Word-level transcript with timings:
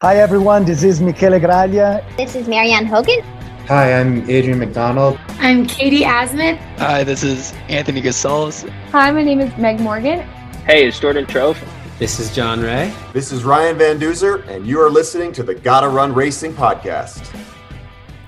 Hi 0.00 0.18
everyone, 0.18 0.64
this 0.64 0.84
is 0.84 1.00
Michele 1.00 1.40
Graglia. 1.40 2.04
This 2.16 2.36
is 2.36 2.46
Marianne 2.46 2.86
Hogan. 2.86 3.20
Hi, 3.66 3.98
I'm 3.98 4.30
Adrian 4.30 4.60
McDonald. 4.60 5.18
I'm 5.40 5.66
Katie 5.66 6.04
Asmith. 6.04 6.56
Hi, 6.76 7.02
this 7.02 7.24
is 7.24 7.52
Anthony 7.68 8.00
Gasals. 8.00 8.70
Hi, 8.92 9.10
my 9.10 9.24
name 9.24 9.40
is 9.40 9.50
Meg 9.56 9.80
Morgan. 9.80 10.20
Hey, 10.66 10.86
it's 10.86 11.00
Jordan 11.00 11.26
Trove. 11.26 11.60
This 11.98 12.20
is 12.20 12.32
John 12.32 12.60
Ray. 12.60 12.94
This 13.12 13.32
is 13.32 13.42
Ryan 13.42 13.76
Van 13.76 13.98
Duzer, 13.98 14.46
and 14.46 14.64
you 14.64 14.80
are 14.80 14.88
listening 14.88 15.32
to 15.32 15.42
the 15.42 15.56
Gotta 15.56 15.88
Run 15.88 16.14
Racing 16.14 16.52
podcast. 16.52 17.26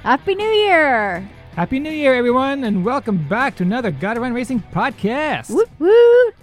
Happy 0.02 0.34
New 0.34 0.50
Year! 0.50 1.21
Happy 1.55 1.79
New 1.79 1.93
Year, 1.93 2.16
everyone, 2.16 2.64
and 2.64 2.84
welcome 2.84 3.29
back 3.29 3.55
to 3.59 3.62
another 3.62 3.93
Gotta 3.93 4.18
Run 4.18 4.34
Racing 4.34 4.64
podcast. 4.73 5.50
Woot 5.50 5.71
woot! 5.79 6.34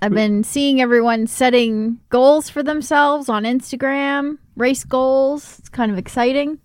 I've 0.00 0.12
been 0.12 0.44
seeing 0.44 0.80
everyone 0.80 1.26
setting 1.26 1.98
goals 2.08 2.48
for 2.48 2.62
themselves 2.62 3.28
on 3.28 3.42
Instagram, 3.42 4.38
race 4.56 4.84
goals. 4.84 5.58
It's 5.58 5.68
kind 5.68 5.92
of 5.92 5.98
exciting. 5.98 6.58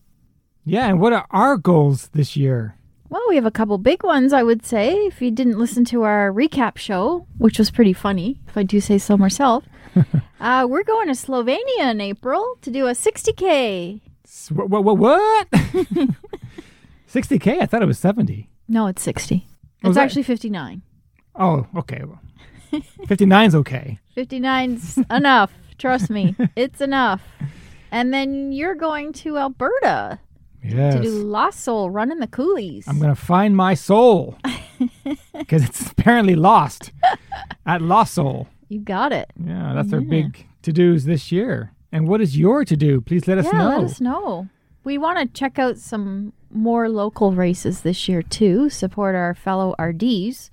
Yeah, 0.65 0.87
and 0.87 0.99
what 0.99 1.13
are 1.13 1.25
our 1.31 1.57
goals 1.57 2.09
this 2.09 2.35
year? 2.37 2.75
Well, 3.09 3.21
we 3.27 3.35
have 3.35 3.45
a 3.45 3.51
couple 3.51 3.77
big 3.77 4.03
ones, 4.03 4.31
I 4.31 4.41
would 4.43 4.65
say. 4.65 4.93
If 5.07 5.21
you 5.21 5.31
didn't 5.31 5.57
listen 5.59 5.83
to 5.85 6.03
our 6.03 6.31
recap 6.31 6.77
show, 6.77 7.27
which 7.37 7.59
was 7.59 7.69
pretty 7.69 7.93
funny, 7.93 8.39
if 8.47 8.55
I 8.57 8.63
do 8.63 8.79
say 8.79 8.97
so 8.97 9.17
myself, 9.17 9.65
uh, 10.39 10.65
we're 10.69 10.83
going 10.83 11.07
to 11.07 11.13
Slovenia 11.13 11.91
in 11.91 11.99
April 11.99 12.55
to 12.61 12.71
do 12.71 12.87
a 12.87 12.91
60K. 12.91 13.99
What? 14.51 14.83
What? 14.85 14.97
What? 14.97 15.47
60K? 17.11 17.61
I 17.61 17.65
thought 17.65 17.81
it 17.81 17.87
was 17.87 17.99
70. 17.99 18.49
No, 18.69 18.87
it's 18.87 19.01
60. 19.01 19.45
Oh, 19.83 19.89
it's 19.89 19.95
that- 19.95 20.03
actually 20.05 20.23
59. 20.23 20.81
Oh, 21.35 21.67
okay. 21.75 22.03
Well, 22.05 22.21
59's 23.07 23.55
okay. 23.55 23.99
59's 24.17 24.99
enough. 25.09 25.51
Trust 25.77 26.09
me, 26.09 26.35
it's 26.55 26.79
enough. 26.79 27.21
And 27.91 28.13
then 28.13 28.51
you're 28.51 28.75
going 28.75 29.13
to 29.13 29.37
Alberta 29.37 30.19
Yes. 30.63 30.95
to 30.95 31.01
do 31.01 31.09
Lost 31.09 31.59
Soul, 31.61 31.89
running 31.89 32.19
the 32.19 32.27
coulees. 32.27 32.87
I'm 32.87 32.99
going 32.99 33.13
to 33.13 33.19
find 33.19 33.55
my 33.57 33.73
soul 33.73 34.37
because 35.33 35.63
it's 35.63 35.91
apparently 35.91 36.35
lost 36.35 36.91
at 37.65 37.81
Lost 37.81 38.13
Soul. 38.13 38.47
You 38.69 38.79
got 38.79 39.11
it. 39.11 39.31
Yeah, 39.43 39.73
that's 39.75 39.91
our 39.91 40.01
big 40.01 40.45
to 40.61 40.71
dos 40.71 41.05
this 41.05 41.31
year. 41.31 41.73
And 41.91 42.07
what 42.07 42.21
is 42.21 42.37
your 42.37 42.63
to 42.63 42.77
do? 42.77 43.01
Please 43.01 43.27
let 43.27 43.37
us 43.39 43.45
yeah, 43.45 43.57
know. 43.57 43.67
let 43.69 43.83
us 43.83 43.99
know. 43.99 44.47
We 44.83 44.97
want 44.97 45.19
to 45.19 45.25
check 45.39 45.59
out 45.59 45.77
some 45.77 46.31
more 46.49 46.87
local 46.89 47.33
races 47.33 47.81
this 47.81 48.07
year 48.07 48.21
too. 48.21 48.69
Support 48.69 49.15
our 49.15 49.33
fellow 49.33 49.75
RDs. 49.79 50.51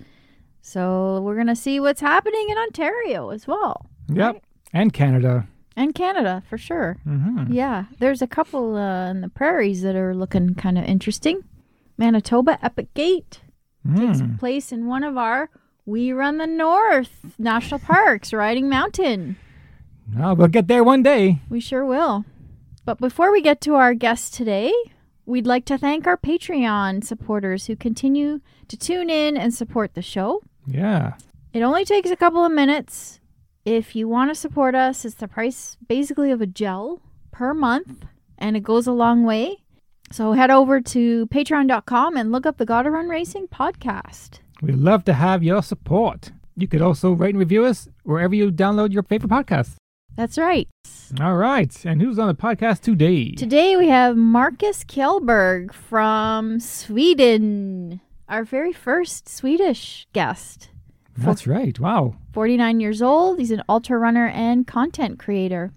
So 0.63 1.21
we're 1.23 1.37
gonna 1.37 1.57
see 1.57 1.81
what's 1.81 2.01
happening 2.01 2.47
in 2.51 2.59
Ontario 2.59 3.31
as 3.31 3.47
well, 3.47 3.87
Yep. 4.13 4.43
And 4.73 4.93
Canada. 4.93 5.47
And 5.79 5.95
Canada 5.95 6.43
for 6.51 6.59
sure. 6.59 6.99
hmm 7.05 7.45
Yeah, 7.51 7.85
there's 7.99 8.21
a 8.23 8.27
couple 8.27 8.77
uh, 8.77 9.11
in 9.11 9.21
the 9.23 9.29
prairies 9.29 9.81
that 9.83 9.95
are 9.97 10.15
looking 10.15 10.55
kind 10.55 10.77
of 10.77 10.85
interesting. 10.85 11.45
Manitoba 11.97 12.59
Epic 12.63 12.93
Gate 12.95 13.41
takes 13.97 14.21
Mm. 14.21 14.39
place 14.39 14.73
in 14.73 14.87
one 14.87 15.05
of 15.05 15.17
our 15.17 15.49
We 15.87 16.13
Run 16.13 16.37
the 16.39 16.47
North 16.47 17.35
national 17.39 17.81
parks, 17.81 18.33
Riding 18.33 18.69
Mountain. 18.69 19.37
Oh, 20.19 20.35
we'll 20.35 20.49
get 20.49 20.69
there 20.69 20.85
one 20.85 21.03
day. 21.03 21.41
We 21.49 21.61
sure 21.61 21.85
will. 21.85 22.25
But 22.85 22.99
before 22.99 23.31
we 23.33 23.41
get 23.43 23.61
to 23.63 23.75
our 23.75 23.95
guest 23.95 24.35
today, 24.35 24.73
we'd 25.27 25.47
like 25.47 25.65
to 25.67 25.79
thank 25.79 26.07
our 26.07 26.17
Patreon 26.17 27.05
supporters 27.05 27.67
who 27.67 27.77
continue 27.77 28.41
to 28.69 28.77
tune 28.77 29.11
in 29.11 29.37
and 29.37 29.53
support 29.55 29.95
the 29.95 30.03
show. 30.03 30.43
Yeah. 30.67 31.15
It 31.53 31.63
only 31.63 31.85
takes 31.85 32.11
a 32.11 32.17
couple 32.17 32.45
of 32.45 32.53
minutes. 32.53 33.18
If 33.69 33.95
you 33.95 34.09
want 34.09 34.31
to 34.31 34.35
support 34.35 34.75
us, 34.75 35.05
it's 35.05 35.17
the 35.17 35.29
price 35.29 35.77
basically 35.87 36.31
of 36.31 36.41
a 36.41 36.47
gel 36.47 37.03
per 37.31 37.53
month, 37.53 38.07
and 38.39 38.57
it 38.57 38.63
goes 38.63 38.87
a 38.87 38.93
long 38.93 39.25
way. 39.25 39.59
So 40.11 40.33
head 40.33 40.51
over 40.51 40.81
to 40.81 41.27
patreon.com 41.27 42.17
and 42.17 42.33
look 42.33 42.47
up 42.47 42.57
the 42.57 42.65
Gotta 42.65 42.91
Run 42.91 43.11
Racing 43.11 43.49
podcast. 43.49 44.39
We'd 44.63 44.77
love 44.77 45.05
to 45.05 45.13
have 45.13 45.43
your 45.43 45.63
support. 45.63 46.33
You 46.57 46.67
could 46.67 46.81
also 46.81 47.13
rate 47.13 47.35
and 47.35 47.39
review 47.39 47.67
us 47.67 47.91
wherever 48.05 48.35
you 48.35 48.51
download 48.51 48.95
your 48.95 49.03
favorite 49.03 49.31
podcast. 49.31 49.75
That's 50.17 50.39
right. 50.39 50.67
All 51.21 51.37
right. 51.37 51.85
And 51.85 52.01
who's 52.01 52.19
on 52.19 52.29
the 52.29 52.35
podcast 52.35 52.81
today? 52.81 53.33
Today 53.33 53.77
we 53.77 53.89
have 53.89 54.17
Marcus 54.17 54.83
Kjellberg 54.83 55.75
from 55.75 56.59
Sweden, 56.59 58.01
our 58.31 58.45
very 58.45 58.73
first 58.73 59.29
Swedish 59.29 60.07
guest. 60.15 60.71
That's 61.27 61.47
right. 61.47 61.79
Wow. 61.79 62.15
49 62.33 62.81
years 62.81 63.03
old. 63.03 63.39
He's 63.39 63.51
an 63.51 63.63
ultra 63.69 63.99
runner 63.99 64.29
and 64.29 64.67
content 64.67 65.19
creator. 65.19 65.73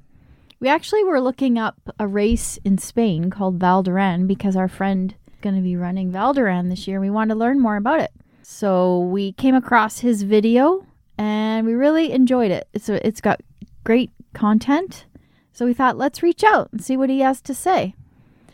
We 0.59 0.69
actually 0.69 1.03
were 1.03 1.19
looking 1.19 1.57
up 1.57 1.75
a 1.97 2.07
race 2.07 2.59
in 2.63 2.77
Spain 2.77 3.31
called 3.31 3.59
Val 3.59 3.81
d'Aran 3.81 4.27
because 4.27 4.55
our 4.55 4.67
friend 4.67 5.15
is 5.27 5.39
going 5.41 5.55
to 5.55 5.61
be 5.61 5.75
running 5.75 6.11
Val 6.11 6.33
d'Aran 6.33 6.69
this 6.69 6.87
year. 6.87 6.99
We 6.99 7.09
wanted 7.09 7.33
to 7.33 7.39
learn 7.39 7.59
more 7.59 7.77
about 7.77 7.99
it. 7.99 8.11
So 8.43 8.99
we 8.99 9.31
came 9.33 9.55
across 9.55 9.99
his 9.99 10.21
video 10.21 10.85
and 11.17 11.65
we 11.65 11.73
really 11.73 12.11
enjoyed 12.11 12.51
it. 12.51 12.67
It's 12.73 12.89
it's 12.89 13.21
got 13.21 13.41
great 13.83 14.11
content. 14.33 15.05
So 15.53 15.65
we 15.65 15.73
thought 15.73 15.97
let's 15.97 16.23
reach 16.23 16.43
out 16.43 16.69
and 16.71 16.83
see 16.83 16.95
what 16.95 17.09
he 17.09 17.21
has 17.21 17.41
to 17.41 17.53
say. 17.53 17.95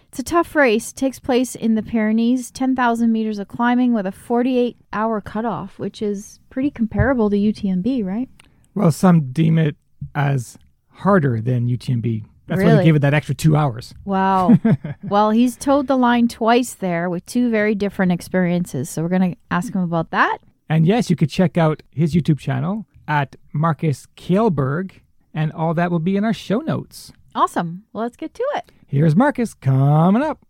It's 0.09 0.19
a 0.19 0.23
tough 0.23 0.55
race. 0.55 0.91
It 0.91 0.95
takes 0.95 1.19
place 1.19 1.53
in 1.55 1.75
the 1.75 1.83
Pyrenees, 1.83 2.49
10,000 2.51 3.11
meters 3.11 3.39
of 3.39 3.47
climbing 3.47 3.93
with 3.93 4.05
a 4.05 4.11
48 4.11 4.77
hour 4.93 5.21
cutoff, 5.21 5.77
which 5.79 6.01
is 6.01 6.39
pretty 6.49 6.71
comparable 6.71 7.29
to 7.29 7.35
UTMB, 7.35 8.03
right? 8.05 8.29
Well, 8.73 8.91
some 8.91 9.31
deem 9.31 9.57
it 9.57 9.75
as 10.15 10.57
harder 10.89 11.41
than 11.41 11.67
UTMB. 11.67 12.23
That's 12.47 12.59
why 12.59 12.63
Really? 12.65 12.77
they 12.77 12.83
gave 12.85 12.95
it 12.95 12.99
that 12.99 13.13
extra 13.13 13.35
two 13.35 13.57
hours. 13.57 13.93
Wow. 14.05 14.57
well, 15.03 15.31
he's 15.31 15.57
towed 15.57 15.87
the 15.87 15.97
line 15.97 16.29
twice 16.29 16.73
there 16.75 17.09
with 17.09 17.25
two 17.25 17.49
very 17.51 17.75
different 17.75 18.13
experiences. 18.13 18.89
So 18.89 19.03
we're 19.03 19.09
going 19.09 19.33
to 19.33 19.37
ask 19.51 19.73
him 19.73 19.81
about 19.81 20.11
that. 20.11 20.37
And 20.69 20.87
yes, 20.87 21.09
you 21.09 21.17
could 21.17 21.29
check 21.29 21.57
out 21.57 21.83
his 21.91 22.13
YouTube 22.13 22.39
channel 22.39 22.85
at 23.07 23.35
Marcus 23.53 24.07
Kjellberg, 24.15 24.91
and 25.33 25.51
all 25.51 25.73
that 25.73 25.91
will 25.91 25.99
be 25.99 26.15
in 26.15 26.23
our 26.23 26.33
show 26.33 26.59
notes. 26.59 27.11
Awesome. 27.35 27.83
Well, 27.91 28.03
let's 28.03 28.17
get 28.17 28.33
to 28.33 28.45
it. 28.55 28.71
Here's 28.89 29.17
Marcus 29.17 29.53
coming 29.53 30.21
up. 30.21 30.45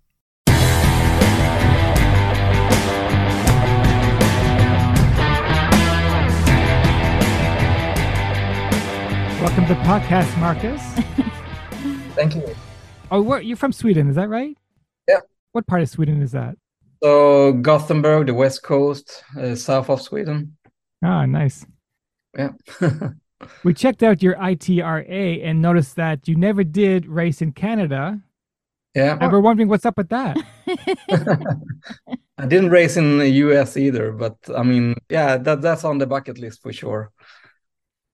Welcome 9.42 9.66
to 9.66 9.74
the 9.74 9.82
podcast, 9.82 10.38
Marcus. 10.38 10.80
Thank 12.14 12.36
you. 12.36 12.56
Oh, 13.10 13.24
where, 13.24 13.42
you're 13.42 13.58
from 13.58 13.72
Sweden, 13.72 14.08
is 14.08 14.18
that 14.18 14.30
right? 14.30 14.56
Yeah. 15.08 15.22
What 15.54 15.66
part 15.66 15.82
of 15.82 15.90
Sweden 15.90 16.22
is 16.22 16.34
that? 16.34 16.58
So 17.02 17.54
Gothenburg, 17.54 18.28
the 18.28 18.36
west 18.36 18.62
coast, 18.62 19.24
uh, 19.36 19.56
south 19.56 19.90
of 19.90 20.00
Sweden. 20.00 20.56
Ah, 21.04 21.26
nice. 21.26 21.66
Yeah. 22.38 22.50
We 23.64 23.74
checked 23.74 24.02
out 24.02 24.24
your 24.24 24.36
ITRA 24.36 25.44
and 25.44 25.62
noticed 25.62 25.96
that 25.96 26.28
you 26.28 26.36
never 26.36 26.64
did 26.64 27.06
race 27.06 27.40
in 27.42 27.52
Canada. 27.52 28.20
Yeah. 28.96 29.18
And 29.20 29.32
we're 29.32 29.40
wondering 29.40 29.70
what's 29.70 29.86
up 29.86 29.98
with 29.98 30.10
that. 30.10 30.38
I 32.38 32.46
didn't 32.46 32.70
race 32.70 32.98
in 32.98 33.18
the 33.18 33.30
US 33.30 33.78
either, 33.78 34.12
but 34.12 34.38
I 34.56 34.64
mean, 34.64 34.96
yeah, 35.10 35.38
that 35.38 35.62
that's 35.62 35.84
on 35.84 35.98
the 35.98 36.06
bucket 36.08 36.38
list 36.38 36.62
for 36.62 36.72
sure. 36.72 37.12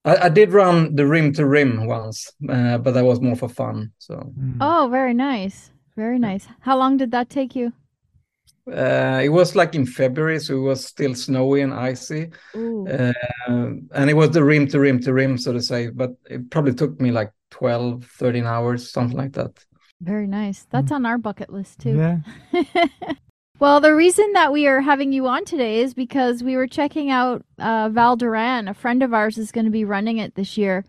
I, 0.05 0.25
I 0.25 0.29
did 0.29 0.51
run 0.51 0.95
the 0.95 1.05
rim 1.05 1.33
to 1.33 1.45
rim 1.45 1.85
once, 1.87 2.31
uh, 2.49 2.77
but 2.77 2.91
that 2.93 3.05
was 3.05 3.21
more 3.21 3.35
for 3.35 3.49
fun. 3.49 3.91
So 3.97 4.15
Hmm. 4.15 4.61
Oh, 4.61 4.87
very 4.91 5.13
nice. 5.13 5.71
Very 5.95 6.19
nice. 6.19 6.47
How 6.61 6.77
long 6.77 6.97
did 6.97 7.11
that 7.11 7.29
take 7.29 7.55
you? 7.55 7.73
uh, 8.71 9.21
it 9.23 9.29
was 9.29 9.55
like 9.55 9.75
in 9.75 9.85
February, 9.85 10.39
so 10.39 10.55
it 10.57 10.61
was 10.61 10.85
still 10.85 11.15
snowy 11.15 11.61
and 11.61 11.73
icy. 11.73 12.29
Uh, 12.87 13.13
and 13.47 14.09
it 14.09 14.13
was 14.15 14.31
the 14.31 14.43
rim 14.43 14.67
to 14.67 14.79
rim 14.79 14.99
to 15.01 15.13
rim, 15.13 15.37
so 15.37 15.53
to 15.53 15.61
say, 15.61 15.89
but 15.89 16.11
it 16.29 16.49
probably 16.49 16.73
took 16.73 16.99
me 16.99 17.11
like 17.11 17.31
12, 17.51 18.05
13 18.05 18.45
hours, 18.45 18.91
something 18.91 19.17
like 19.17 19.33
that. 19.33 19.51
Very 20.03 20.27
nice. 20.27 20.67
That's 20.69 20.91
on 20.91 21.05
our 21.05 21.17
bucket 21.17 21.51
list 21.51 21.79
too. 21.79 21.97
Yeah. 21.97 22.61
Well, 23.59 23.79
the 23.79 23.95
reason 23.95 24.33
that 24.33 24.51
we 24.51 24.67
are 24.67 24.81
having 24.81 25.13
you 25.13 25.25
on 25.27 25.45
today 25.45 25.79
is 25.79 25.93
because 25.93 26.43
we 26.43 26.57
were 26.57 26.67
checking 26.67 27.09
out 27.11 27.45
uh, 27.59 27.87
Val 27.87 28.17
d'Aran. 28.17 28.67
A 28.67 28.73
friend 28.73 29.01
of 29.01 29.13
ours 29.13 29.37
is 29.37 29.53
going 29.53 29.63
to 29.63 29.71
be 29.71 29.85
running 29.85 30.17
it 30.17 30.35
this 30.35 30.57
year. 30.57 30.83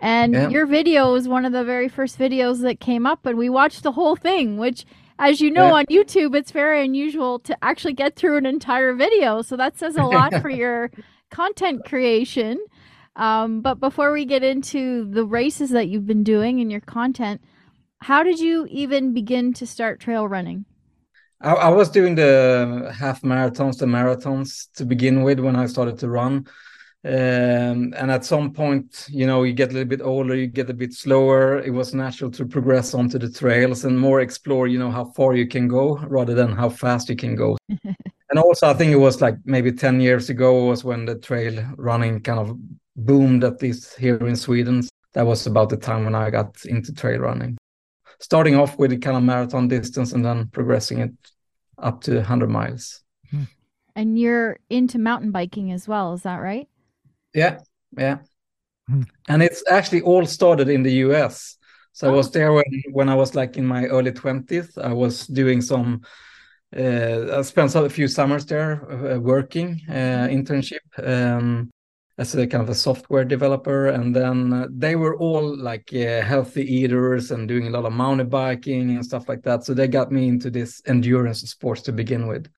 And 0.00 0.34
Yeah. 0.34 0.48
your 0.50 0.66
video 0.66 1.12
was 1.12 1.26
one 1.26 1.46
of 1.46 1.52
the 1.52 1.64
very 1.64 1.88
first 1.88 2.18
videos 2.18 2.60
that 2.62 2.80
came 2.80 3.06
up, 3.06 3.24
and 3.24 3.38
we 3.38 3.48
watched 3.48 3.82
the 3.82 3.92
whole 3.92 4.14
thing, 4.14 4.58
which, 4.58 4.84
as 5.18 5.40
you 5.40 5.50
know, 5.50 5.68
Yeah. 5.68 5.74
on 5.74 5.86
YouTube, 5.86 6.36
it's 6.36 6.50
very 6.50 6.84
unusual 6.84 7.38
to 7.38 7.56
actually 7.64 7.94
get 7.94 8.14
through 8.14 8.36
an 8.36 8.44
entire 8.46 8.92
video. 8.92 9.40
So 9.40 9.56
that 9.56 9.78
says 9.78 9.96
a 9.96 10.02
lot 10.04 10.34
for 10.34 10.50
your 10.62 10.90
content 11.30 11.86
creation. 11.86 12.58
Um, 13.16 13.62
but 13.62 13.80
before 13.80 14.12
we 14.12 14.26
get 14.26 14.42
into 14.42 15.06
the 15.10 15.24
races 15.24 15.70
that 15.70 15.88
you've 15.88 16.06
been 16.06 16.24
doing 16.24 16.60
and 16.60 16.70
your 16.70 16.82
content, 16.82 17.40
how 18.00 18.22
did 18.22 18.38
you 18.38 18.66
even 18.70 19.12
begin 19.12 19.52
to 19.54 19.66
start 19.66 20.00
trail 20.00 20.26
running? 20.26 20.64
I, 21.40 21.52
I 21.52 21.68
was 21.68 21.88
doing 21.88 22.14
the 22.14 22.92
half 22.96 23.22
marathons, 23.22 23.78
the 23.78 23.86
marathons 23.86 24.68
to 24.74 24.84
begin 24.84 25.22
with 25.22 25.40
when 25.40 25.56
I 25.56 25.66
started 25.66 25.98
to 25.98 26.08
run. 26.08 26.46
Um, 27.04 27.94
and 27.96 28.10
at 28.10 28.24
some 28.24 28.52
point, 28.52 29.06
you 29.08 29.24
know, 29.24 29.44
you 29.44 29.52
get 29.52 29.70
a 29.70 29.72
little 29.72 29.88
bit 29.88 30.02
older, 30.02 30.34
you 30.34 30.48
get 30.48 30.68
a 30.68 30.74
bit 30.74 30.92
slower. 30.92 31.60
It 31.60 31.70
was 31.70 31.94
natural 31.94 32.30
to 32.32 32.44
progress 32.44 32.92
onto 32.92 33.18
the 33.18 33.30
trails 33.30 33.84
and 33.84 33.98
more 33.98 34.20
explore, 34.20 34.66
you 34.66 34.80
know, 34.80 34.90
how 34.90 35.04
far 35.04 35.36
you 35.36 35.46
can 35.46 35.68
go 35.68 35.96
rather 36.08 36.34
than 36.34 36.52
how 36.52 36.68
fast 36.68 37.08
you 37.08 37.14
can 37.14 37.36
go. 37.36 37.56
and 37.68 38.38
also, 38.38 38.68
I 38.68 38.74
think 38.74 38.92
it 38.92 38.96
was 38.96 39.20
like 39.20 39.36
maybe 39.44 39.70
10 39.70 40.00
years 40.00 40.28
ago 40.28 40.64
was 40.64 40.82
when 40.82 41.04
the 41.04 41.14
trail 41.14 41.64
running 41.76 42.20
kind 42.20 42.40
of 42.40 42.58
boomed, 42.96 43.44
at 43.44 43.62
least 43.62 43.96
here 43.96 44.18
in 44.26 44.34
Sweden. 44.34 44.82
That 45.12 45.24
was 45.24 45.46
about 45.46 45.68
the 45.68 45.76
time 45.76 46.04
when 46.04 46.16
I 46.16 46.30
got 46.30 46.64
into 46.64 46.92
trail 46.92 47.20
running. 47.20 47.56
Starting 48.20 48.56
off 48.56 48.78
with 48.78 48.92
a 48.92 48.98
kind 48.98 49.16
of 49.16 49.22
marathon 49.22 49.68
distance 49.68 50.12
and 50.12 50.24
then 50.24 50.48
progressing 50.48 50.98
it 50.98 51.12
up 51.78 52.00
to 52.02 52.16
100 52.16 52.48
miles. 52.48 53.02
And 53.94 54.16
you're 54.16 54.60
into 54.70 54.98
mountain 54.98 55.32
biking 55.32 55.72
as 55.72 55.88
well, 55.88 56.12
is 56.12 56.22
that 56.22 56.36
right? 56.36 56.68
Yeah, 57.34 57.58
yeah. 57.96 58.18
Hmm. 58.86 59.02
And 59.28 59.42
it's 59.42 59.64
actually 59.68 60.02
all 60.02 60.24
started 60.24 60.68
in 60.68 60.84
the 60.84 60.92
US. 61.04 61.56
So 61.92 62.08
I 62.08 62.12
was 62.12 62.30
there 62.30 62.52
when, 62.52 62.82
when 62.92 63.08
I 63.08 63.16
was 63.16 63.34
like 63.34 63.56
in 63.56 63.66
my 63.66 63.86
early 63.86 64.12
20s. 64.12 64.78
I 64.78 64.92
was 64.92 65.26
doing 65.26 65.60
some, 65.60 66.02
uh, 66.76 67.38
I 67.38 67.42
spent 67.42 67.74
a 67.74 67.90
few 67.90 68.06
summers 68.06 68.46
there 68.46 68.88
uh, 68.88 69.18
working, 69.18 69.80
uh, 69.88 70.28
internship 70.30 70.78
um, 70.98 71.68
as 72.18 72.34
a 72.34 72.46
kind 72.46 72.62
of 72.62 72.68
a 72.68 72.74
software 72.74 73.24
developer. 73.24 73.88
And 73.88 74.14
then 74.14 74.52
uh, 74.52 74.66
they 74.70 74.96
were 74.96 75.16
all 75.16 75.56
like 75.56 75.90
uh, 75.94 76.20
healthy 76.22 76.64
eaters 76.64 77.30
and 77.30 77.46
doing 77.46 77.68
a 77.68 77.70
lot 77.70 77.84
of 77.84 77.92
mountain 77.92 78.28
biking 78.28 78.90
and 78.90 79.04
stuff 79.04 79.28
like 79.28 79.42
that. 79.42 79.64
So 79.64 79.72
they 79.72 79.86
got 79.86 80.10
me 80.10 80.28
into 80.28 80.50
this 80.50 80.82
endurance 80.86 81.40
sports 81.42 81.82
to 81.82 81.92
begin 81.92 82.26
with. 82.26 82.48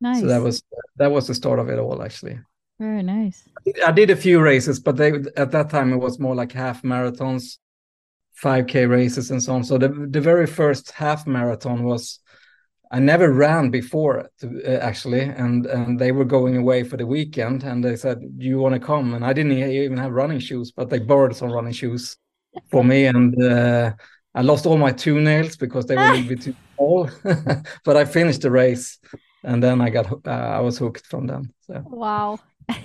Nice. 0.00 0.20
So 0.20 0.26
that 0.26 0.42
was 0.42 0.62
that 0.96 1.10
was 1.10 1.26
the 1.26 1.34
start 1.34 1.58
of 1.58 1.68
it 1.68 1.78
all 1.78 2.02
actually. 2.02 2.38
very 2.78 3.02
nice. 3.02 3.48
I 3.84 3.90
did 3.90 4.10
a 4.10 4.16
few 4.16 4.40
races, 4.40 4.78
but 4.78 4.96
they 4.96 5.12
at 5.36 5.50
that 5.50 5.70
time 5.70 5.92
it 5.92 5.96
was 5.96 6.20
more 6.20 6.34
like 6.36 6.52
half 6.52 6.82
marathons, 6.82 7.58
5k 8.40 8.88
races 8.88 9.30
and 9.30 9.42
so 9.42 9.54
on. 9.54 9.64
So 9.64 9.78
the 9.78 9.88
the 9.88 10.20
very 10.20 10.46
first 10.46 10.92
half 10.92 11.26
marathon 11.26 11.82
was 11.82 12.20
I 12.90 13.00
never 13.00 13.32
ran 13.32 13.70
before 13.70 14.30
to, 14.40 14.46
uh, 14.64 14.78
actually, 14.80 15.20
and 15.20 15.66
and 15.66 15.98
they 15.98 16.12
were 16.12 16.24
going 16.24 16.56
away 16.56 16.84
for 16.84 16.96
the 16.96 17.06
weekend, 17.06 17.62
and 17.64 17.84
they 17.84 17.96
said, 17.96 18.20
"Do 18.20 18.46
you 18.46 18.58
want 18.58 18.74
to 18.74 18.80
come?" 18.80 19.14
And 19.14 19.24
I 19.24 19.32
didn't 19.32 19.52
even 19.52 19.98
have 19.98 20.12
running 20.12 20.38
shoes, 20.40 20.72
but 20.72 20.88
they 20.88 20.98
borrowed 20.98 21.36
some 21.36 21.52
running 21.52 21.72
shoes 21.74 22.16
for 22.70 22.82
me, 22.84 23.06
and 23.06 23.34
uh, 23.42 23.92
I 24.34 24.42
lost 24.42 24.66
all 24.66 24.78
my 24.78 24.92
two 24.92 25.20
nails 25.20 25.56
because 25.56 25.86
they 25.86 25.96
were 25.96 26.02
a 26.02 26.12
little 26.12 26.28
bit 26.28 26.42
too 26.42 26.54
small. 26.76 27.10
but 27.84 27.96
I 27.96 28.04
finished 28.04 28.42
the 28.42 28.50
race, 28.50 28.98
and 29.42 29.62
then 29.62 29.80
I 29.80 29.90
got 29.90 30.06
uh, 30.26 30.30
I 30.30 30.60
was 30.60 30.78
hooked 30.78 31.06
from 31.06 31.26
them. 31.26 31.52
So. 31.66 31.82
Wow. 31.84 32.38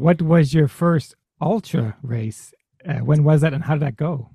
What 0.00 0.22
was 0.22 0.54
your 0.54 0.66
first 0.66 1.14
ultra 1.42 1.94
race? 2.02 2.54
Uh, 2.88 3.00
when 3.00 3.22
was 3.22 3.42
that 3.42 3.52
and 3.52 3.62
how 3.62 3.74
did 3.74 3.82
that 3.82 3.96
go? 3.96 4.30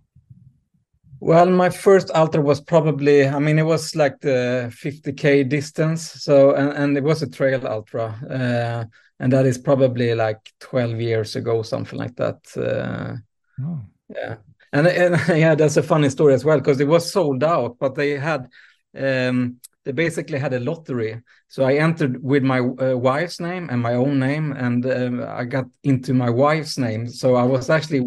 Well, 1.19 1.49
my 1.49 1.69
first 1.69 2.11
ultra 2.13 2.41
was 2.41 2.61
probably, 2.61 3.27
I 3.27 3.39
mean, 3.39 3.57
it 3.57 3.63
was 3.63 3.95
like 3.95 4.19
the 4.21 4.71
50k 4.75 5.43
distance. 5.43 6.03
So, 6.23 6.53
and, 6.53 6.71
and 6.73 6.97
it 6.97 7.03
was 7.03 7.21
a 7.21 7.29
trail 7.29 7.65
ultra. 7.67 8.05
Uh, 8.29 8.85
and 9.19 9.31
that 9.31 9.45
is 9.45 9.57
probably 9.57 10.13
like 10.13 10.37
12 10.59 10.99
years 10.99 11.35
ago, 11.35 11.61
something 11.63 11.97
like 11.97 12.15
that. 12.17 12.37
Uh, 12.57 13.17
Oh. 13.61 13.81
yeah. 14.09 14.35
And, 14.73 14.87
and 14.87 15.15
yeah, 15.39 15.55
that's 15.55 15.77
a 15.77 15.83
funny 15.83 16.09
story 16.09 16.33
as 16.33 16.43
well, 16.43 16.57
because 16.59 16.79
it 16.81 16.87
was 16.87 17.11
sold 17.11 17.43
out, 17.43 17.77
but 17.79 17.95
they 17.95 18.11
had, 18.11 18.49
um, 18.97 19.59
they 19.85 19.91
basically 19.91 20.39
had 20.39 20.53
a 20.53 20.59
lottery. 20.59 21.21
So 21.47 21.63
I 21.63 21.75
entered 21.75 22.21
with 22.23 22.43
my 22.43 22.59
uh, 22.59 22.97
wife's 22.97 23.39
name 23.39 23.69
and 23.71 23.81
my 23.81 23.93
own 23.93 24.19
name, 24.19 24.51
and 24.53 24.85
um, 24.85 25.23
I 25.27 25.45
got 25.45 25.65
into 25.83 26.13
my 26.13 26.29
wife's 26.29 26.77
name. 26.77 27.07
So 27.07 27.35
I 27.35 27.43
was 27.43 27.69
actually 27.69 28.01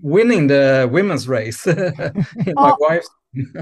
winning 0.00 0.48
the 0.48 0.88
women's 0.92 1.26
race 1.28 1.66
in 2.46 2.54
my 2.56 2.72
Oh. 2.72 2.76
wife's. 2.80 3.08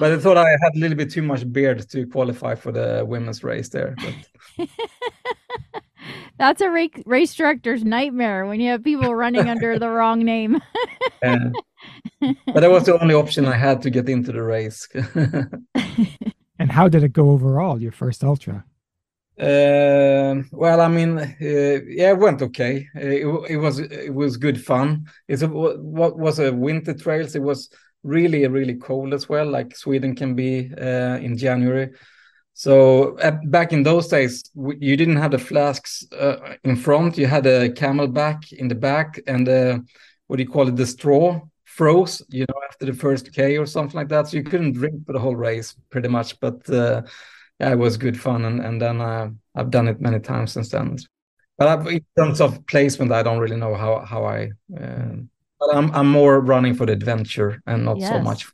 but 0.00 0.12
I 0.12 0.18
thought 0.18 0.38
I 0.38 0.48
had 0.48 0.74
a 0.74 0.78
little 0.78 0.96
bit 0.96 1.10
too 1.10 1.20
much 1.22 1.50
beard 1.52 1.86
to 1.90 2.06
qualify 2.06 2.54
for 2.54 2.72
the 2.72 3.04
women's 3.06 3.44
race 3.44 3.68
there. 3.68 3.94
But 4.56 4.68
That's 6.38 6.60
a 6.62 6.70
race, 6.70 6.92
race 7.04 7.34
director's 7.34 7.84
nightmare 7.84 8.46
when 8.46 8.60
you 8.60 8.70
have 8.70 8.84
people 8.84 9.14
running 9.14 9.48
under 9.50 9.78
the 9.78 9.88
wrong 9.90 10.20
name. 10.20 10.60
uh, 11.22 11.50
but 12.20 12.60
that 12.60 12.70
was 12.70 12.84
the 12.84 12.98
only 13.00 13.14
option 13.14 13.44
I 13.44 13.56
had 13.56 13.82
to 13.82 13.90
get 13.90 14.08
into 14.08 14.32
the 14.32 14.42
race. 14.42 14.88
And 16.58 16.72
how 16.72 16.88
did 16.88 17.02
it 17.02 17.12
go 17.12 17.30
overall, 17.30 17.80
your 17.80 17.92
first 17.92 18.24
ultra? 18.24 18.64
Um, 19.40 20.48
well, 20.50 20.80
I 20.80 20.88
mean, 20.88 21.18
uh, 21.18 21.26
yeah, 21.40 22.10
it 22.10 22.18
went 22.18 22.42
okay. 22.42 22.88
Uh, 22.96 23.00
It, 23.00 23.50
it 23.50 23.56
was 23.56 23.78
it 23.78 24.12
was 24.12 24.36
good 24.36 24.64
fun. 24.64 25.06
It's 25.28 25.42
a 25.42 25.48
what 25.48 26.18
was 26.18 26.40
a 26.40 26.52
winter 26.52 26.92
trails. 26.94 27.36
It 27.36 27.42
was 27.42 27.70
really 28.02 28.46
really 28.48 28.74
cold 28.74 29.14
as 29.14 29.28
well, 29.28 29.46
like 29.46 29.76
Sweden 29.76 30.16
can 30.16 30.34
be 30.34 30.72
uh, 30.76 31.18
in 31.18 31.36
January. 31.36 31.90
So 32.54 33.16
uh, 33.18 33.38
back 33.44 33.72
in 33.72 33.84
those 33.84 34.08
days, 34.08 34.42
you 34.56 34.96
didn't 34.96 35.16
have 35.22 35.30
the 35.30 35.38
flasks 35.38 36.04
uh, 36.10 36.56
in 36.64 36.74
front. 36.74 37.16
You 37.16 37.28
had 37.28 37.46
a 37.46 37.70
CamelBak 37.70 38.52
in 38.52 38.66
the 38.66 38.74
back, 38.74 39.20
and 39.28 39.48
uh, 39.48 39.78
what 40.26 40.38
do 40.38 40.42
you 40.42 40.48
call 40.50 40.66
it? 40.66 40.74
The 40.74 40.86
straw 40.86 41.40
froze. 41.78 42.22
You 42.28 42.44
know, 42.48 42.60
after 42.68 42.84
the 42.86 42.92
first 42.92 43.32
K 43.32 43.56
or 43.56 43.66
something 43.66 43.96
like 43.96 44.08
that. 44.08 44.28
So 44.28 44.36
you 44.36 44.42
couldn't 44.42 44.72
drink 44.72 45.06
for 45.06 45.12
the 45.12 45.20
whole 45.20 45.36
race, 45.36 45.74
pretty 45.90 46.08
much. 46.08 46.38
But 46.40 46.68
uh, 46.68 47.02
yeah, 47.60 47.72
it 47.72 47.78
was 47.78 47.96
good 47.96 48.20
fun, 48.20 48.44
and 48.44 48.60
and 48.60 48.82
then 48.82 49.00
uh, 49.00 49.30
I've 49.54 49.70
done 49.70 49.88
it 49.88 50.00
many 50.00 50.20
times 50.20 50.52
since 50.52 50.68
then. 50.68 50.98
But 51.56 51.68
I've, 51.68 51.86
in 51.86 52.04
terms 52.16 52.40
of 52.40 52.64
placement, 52.66 53.12
I 53.12 53.22
don't 53.22 53.38
really 53.38 53.56
know 53.56 53.74
how 53.74 54.04
how 54.04 54.24
I. 54.24 54.50
Um, 54.76 55.30
but 55.60 55.74
I'm 55.74 55.90
I'm 55.94 56.10
more 56.10 56.40
running 56.40 56.74
for 56.74 56.86
the 56.86 56.92
adventure 56.92 57.62
and 57.66 57.84
not 57.84 58.00
so 58.00 58.20
much 58.20 58.46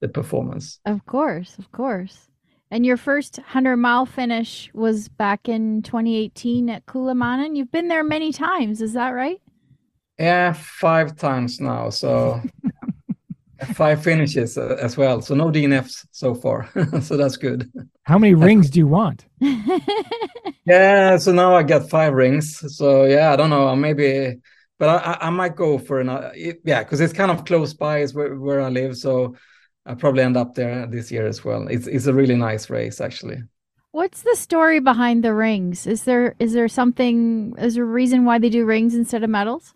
the 0.00 0.08
performance. 0.08 0.80
Of 0.84 1.04
course, 1.06 1.58
of 1.58 1.70
course. 1.72 2.28
And 2.72 2.86
your 2.86 2.96
first 2.96 3.38
100 3.38 3.76
mile 3.76 4.06
finish 4.06 4.70
was 4.72 5.08
back 5.08 5.48
in 5.48 5.82
2018 5.82 6.70
at 6.70 6.86
Kullamannen. 6.86 7.56
You've 7.56 7.72
been 7.72 7.88
there 7.88 8.04
many 8.04 8.32
times, 8.32 8.80
is 8.80 8.92
that 8.92 9.10
right? 9.10 9.40
Yeah, 10.20 10.52
five 10.52 11.16
times 11.16 11.60
now, 11.60 11.90
so 11.90 12.40
five 13.74 14.02
finishes 14.02 14.56
uh, 14.58 14.76
as 14.80 14.96
well. 14.96 15.20
So 15.22 15.34
no 15.34 15.50
DNFs 15.50 16.06
so 16.12 16.34
far, 16.34 16.68
so 17.02 17.16
that's 17.16 17.36
good. 17.36 17.70
How 18.04 18.18
many 18.18 18.34
rings 18.34 18.70
do 18.70 18.78
you 18.78 18.86
want? 18.86 19.26
Yeah, 20.66 21.16
so 21.16 21.32
now 21.32 21.54
I 21.56 21.62
got 21.62 21.88
five 21.90 22.12
rings. 22.12 22.76
So 22.76 23.04
yeah, 23.04 23.32
I 23.32 23.36
don't 23.36 23.50
know, 23.50 23.74
maybe, 23.74 24.36
but 24.78 24.88
I, 24.88 25.12
I- 25.12 25.26
I 25.26 25.30
might 25.30 25.56
go 25.56 25.78
for 25.78 26.00
another. 26.00 26.32
it- 26.34 26.60
Yeah, 26.64 26.82
because 26.82 27.00
it's 27.00 27.12
kind 27.12 27.30
of 27.30 27.44
close 27.44 27.74
by 27.74 28.00
is 28.00 28.14
where, 28.14 28.36
where 28.36 28.60
I 28.60 28.68
live, 28.68 28.96
so 28.96 29.34
I 29.86 29.94
probably 29.94 30.22
end 30.22 30.36
up 30.36 30.54
there 30.54 30.86
this 30.86 31.10
year 31.10 31.26
as 31.26 31.44
well. 31.44 31.66
It's 31.68 31.86
it's 31.86 32.06
a 32.06 32.14
really 32.14 32.36
nice 32.36 32.68
race 32.70 33.00
actually. 33.00 33.42
What's 33.92 34.22
the 34.22 34.36
story 34.36 34.78
behind 34.80 35.24
the 35.24 35.34
rings? 35.34 35.86
Is 35.86 36.04
there 36.04 36.36
is 36.38 36.52
there 36.52 36.68
something 36.68 37.54
is 37.58 37.74
there 37.74 37.84
a 37.84 37.86
reason 37.86 38.24
why 38.24 38.38
they 38.38 38.50
do 38.50 38.64
rings 38.64 38.94
instead 38.94 39.24
of 39.24 39.30
medals? 39.30 39.74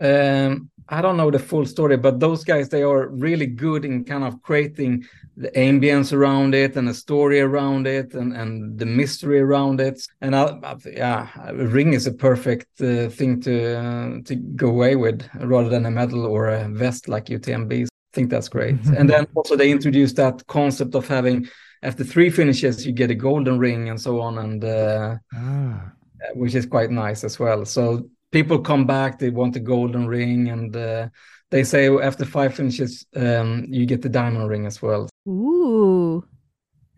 Um, 0.00 0.70
I 0.90 1.02
don't 1.02 1.16
know 1.18 1.30
the 1.30 1.38
full 1.38 1.66
story, 1.66 1.96
but 1.98 2.18
those 2.18 2.44
guys 2.44 2.68
they 2.68 2.82
are 2.82 3.08
really 3.08 3.46
good 3.46 3.84
in 3.84 4.04
kind 4.04 4.24
of 4.24 4.40
creating 4.42 5.04
the 5.36 5.50
ambience 5.50 6.12
around 6.12 6.54
it 6.54 6.76
and 6.76 6.88
the 6.88 6.94
story 6.94 7.40
around 7.40 7.86
it 7.86 8.14
and 8.14 8.32
and 8.34 8.78
the 8.78 8.86
mystery 8.86 9.40
around 9.40 9.80
it. 9.80 10.00
And 10.20 10.34
I, 10.34 10.44
I, 10.62 10.76
yeah, 10.86 11.28
a 11.46 11.54
ring 11.54 11.92
is 11.92 12.06
a 12.06 12.12
perfect 12.12 12.68
uh, 12.80 13.08
thing 13.10 13.40
to 13.42 13.54
uh, 13.78 14.20
to 14.24 14.34
go 14.56 14.68
away 14.68 14.96
with 14.96 15.28
rather 15.40 15.68
than 15.68 15.84
a 15.86 15.90
medal 15.90 16.24
or 16.26 16.48
a 16.48 16.68
vest 16.68 17.08
like 17.08 17.26
UTMBs. 17.26 17.86
I 17.86 18.14
think 18.14 18.30
that's 18.30 18.48
great. 18.48 18.76
and 18.98 19.08
then 19.10 19.26
also 19.34 19.56
they 19.56 19.70
introduced 19.70 20.16
that 20.16 20.46
concept 20.46 20.94
of 20.94 21.06
having 21.08 21.46
after 21.82 22.02
three 22.04 22.30
finishes 22.30 22.86
you 22.86 22.92
get 22.92 23.10
a 23.10 23.14
golden 23.14 23.58
ring 23.58 23.88
and 23.90 24.00
so 24.00 24.20
on 24.20 24.38
and. 24.38 24.64
Uh, 24.64 25.16
Ah. 25.34 25.92
which 26.34 26.54
is 26.56 26.66
quite 26.66 26.90
nice 26.90 27.22
as 27.24 27.38
well. 27.38 27.64
So 27.64 28.08
people 28.30 28.58
come 28.60 28.86
back, 28.86 29.18
they 29.18 29.30
want 29.30 29.54
the 29.54 29.60
golden 29.60 30.06
ring, 30.06 30.48
and 30.48 30.74
uh, 30.76 31.08
they 31.50 31.64
say 31.64 31.88
after 31.88 32.24
five 32.24 32.54
finishes, 32.54 33.06
um, 33.16 33.66
you 33.68 33.86
get 33.86 34.02
the 34.02 34.08
diamond 34.08 34.48
ring 34.48 34.66
as 34.66 34.82
well. 34.82 35.08
Ooh. 35.28 36.24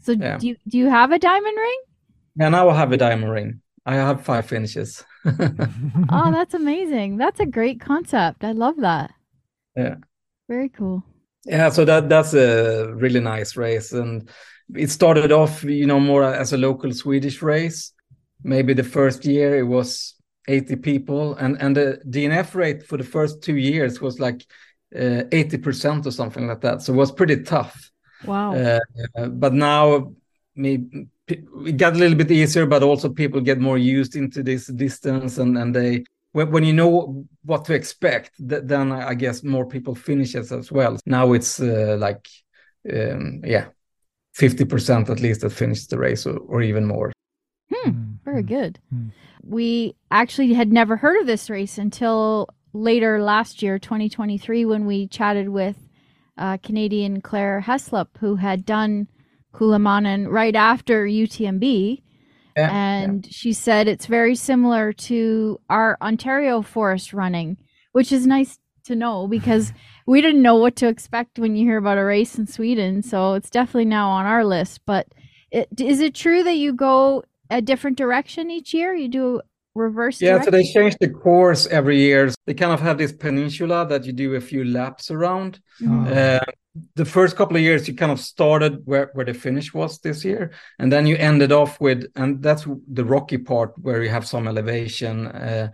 So 0.01 0.13
Yeah. 0.13 0.39
do 0.39 0.47
you 0.49 0.57
do 0.69 0.79
you 0.79 0.89
have 0.89 1.13
a 1.13 1.19
diamond 1.19 1.57
ring? 1.57 1.81
Yeah, 2.37 2.49
now 2.49 2.69
I 2.69 2.77
have 2.77 2.93
a 2.93 2.97
diamond 2.97 3.31
ring. 3.33 3.61
I 3.87 3.95
have 3.97 4.25
five 4.25 4.47
finishes. 4.47 5.05
Oh, 6.13 6.31
that's 6.33 6.55
amazing. 6.55 7.19
That's 7.19 7.41
a 7.41 7.47
great 7.47 7.81
concept. 7.81 8.45
I 8.45 8.53
love 8.53 8.77
that. 8.79 9.13
Yeah. 9.77 9.97
Very 10.49 10.69
cool. 10.71 11.05
yeah, 11.45 11.71
so 11.71 11.85
that 11.85 12.09
that's 12.09 12.35
a 12.35 12.93
really 12.95 13.21
nice 13.21 13.57
race, 13.57 13.93
and 13.93 14.29
it 14.75 14.91
started 14.91 15.33
off, 15.33 15.65
you 15.65 15.87
know, 15.87 16.01
more 16.01 16.25
as 16.25 16.53
a 16.53 16.57
local 16.59 16.93
Swedish 16.93 17.43
race. 17.43 17.93
Maybe 18.43 18.75
the 18.75 18.85
first 18.85 19.25
year 19.25 19.57
it 19.59 19.67
was 19.67 20.15
80 20.49 20.77
people, 20.77 21.35
and 21.35 21.61
and 21.61 21.77
the 21.77 22.01
DNF 22.09 22.55
rate 22.55 22.87
for 22.87 22.97
the 22.97 23.05
first 23.05 23.43
two 23.43 23.57
years 23.57 24.01
was 24.01 24.19
like 24.21 24.47
uh, 24.95 25.23
80% 25.31 26.07
or 26.07 26.11
something 26.11 26.47
like 26.47 26.61
that. 26.63 26.83
So 26.83 26.93
it 26.93 26.97
was 26.97 27.13
pretty 27.13 27.43
tough. 27.43 27.91
Wow. 28.25 28.55
Uh, 28.55 28.81
but 29.29 29.55
now 29.55 30.13
me 30.55 31.07
it 31.29 31.77
got 31.77 31.95
a 31.95 31.99
little 31.99 32.17
bit 32.17 32.31
easier, 32.31 32.67
but 32.67 32.83
also 32.83 33.09
people 33.09 33.41
get 33.41 33.61
more 33.61 33.79
used 33.79 34.17
into 34.17 34.43
this 34.43 34.67
distance, 34.67 35.39
and 35.39 35.57
and 35.57 35.75
they 35.75 36.05
when, 36.33 36.51
when 36.51 36.65
you 36.65 36.73
know 36.73 37.25
what 37.45 37.65
to 37.67 37.75
expect, 37.75 38.33
th- 38.37 38.63
then 38.65 38.93
I 38.93 39.15
guess 39.15 39.43
more 39.43 39.67
people 39.67 39.95
finishes 39.95 40.53
as 40.53 40.71
well. 40.73 40.99
Now 41.07 41.33
it's 41.33 41.61
uh, 41.61 41.97
like 41.99 42.29
um, 42.93 43.43
yeah, 43.45 43.67
fifty 44.35 44.65
percent 44.65 45.09
at 45.11 45.21
least 45.21 45.43
that 45.43 45.51
finished 45.51 45.91
the 45.91 45.99
race, 45.99 46.27
or, 46.27 46.39
or 46.39 46.63
even 46.63 46.85
more. 46.85 47.13
Hmm, 47.73 48.15
very 48.25 48.43
good. 48.43 48.79
We 49.43 49.95
actually 50.11 50.53
had 50.55 50.73
never 50.73 50.97
heard 50.97 51.21
of 51.21 51.27
this 51.27 51.49
race 51.49 51.79
until 51.79 52.49
later 52.73 53.23
last 53.23 53.63
year, 53.63 53.79
2023, 53.79 54.65
when 54.65 54.87
we 54.87 55.07
chatted 55.07 55.49
with 55.49 55.77
uh, 56.37 56.57
Canadian 56.59 57.21
Claire 57.21 57.63
Heslop, 57.67 58.09
who 58.19 58.37
had 58.37 58.65
done 58.65 59.09
Kullamannen 59.55 60.29
right 60.29 60.55
after 60.55 61.05
UTMB. 61.05 62.03
Yeah, 62.57 62.71
and 62.73 63.27
she 63.31 63.53
said 63.53 63.87
it's 63.87 64.07
very 64.07 64.35
similar 64.35 64.93
to 64.93 65.61
our 65.69 65.97
Ontario 66.03 66.63
forest 66.63 67.13
running, 67.13 67.57
which 67.93 68.11
is 68.11 68.27
nice 68.27 68.59
to 68.85 68.97
know 68.97 69.27
because 69.31 69.73
we 70.07 70.21
didn't 70.21 70.43
know 70.43 70.57
what 70.57 70.77
to 70.77 70.89
expect 70.89 71.39
when 71.39 71.55
you 71.55 71.67
hear 71.67 71.79
about 71.79 71.99
a 71.99 72.05
race 72.05 72.37
in 72.37 72.47
Sweden. 72.47 73.03
So 73.03 73.35
it's 73.35 73.51
definitely 73.51 73.85
now 73.85 74.11
on 74.11 74.27
our 74.27 74.45
list. 74.45 74.81
But 74.87 75.09
it, 75.51 75.69
is 75.79 76.01
it 76.01 76.15
true 76.15 76.43
that 76.43 76.57
you 76.57 76.73
go 76.73 77.25
a 77.51 77.61
different 77.61 77.97
direction 77.99 78.51
each 78.51 78.73
year? 78.75 78.95
You 78.95 79.09
do 79.09 79.41
reverse 79.75 80.21
Yeah, 80.21 80.41
so 80.43 80.51
they 80.51 80.59
direction? 80.63 80.83
change 80.83 80.97
the 81.01 81.09
course 81.11 81.67
every 81.67 81.99
year. 81.99 82.31
They 82.47 82.55
kind 82.55 82.73
of 82.73 82.81
have 82.81 82.99
this 82.99 83.13
peninsula 83.13 83.87
that 83.89 84.05
you 84.05 84.13
do 84.13 84.35
a 84.35 84.41
few 84.41 84.65
laps 84.65 85.11
around. 85.11 85.61
Mhm. 85.81 86.07
Uh, 86.07 86.41
the 86.95 87.05
first 87.05 87.37
couple 87.37 87.57
of 87.57 87.63
years, 87.63 87.89
you 87.89 87.95
kind 87.95 88.13
of 88.13 88.21
started 88.21 88.83
where, 88.85 89.11
where 89.15 89.27
the 89.27 89.35
finish 89.35 89.75
was 89.75 89.99
this 90.01 90.25
year, 90.25 90.51
and 90.79 90.91
then 90.93 91.07
you 91.07 91.17
ended 91.17 91.53
off 91.53 91.81
with, 91.81 92.05
and 92.17 92.43
that's 92.43 92.67
the 92.93 93.05
rocky 93.05 93.39
part 93.39 93.73
where 93.79 94.03
you 94.03 94.09
have 94.09 94.27
some 94.27 94.47
elevation. 94.49 95.27
Uh, 95.27 95.71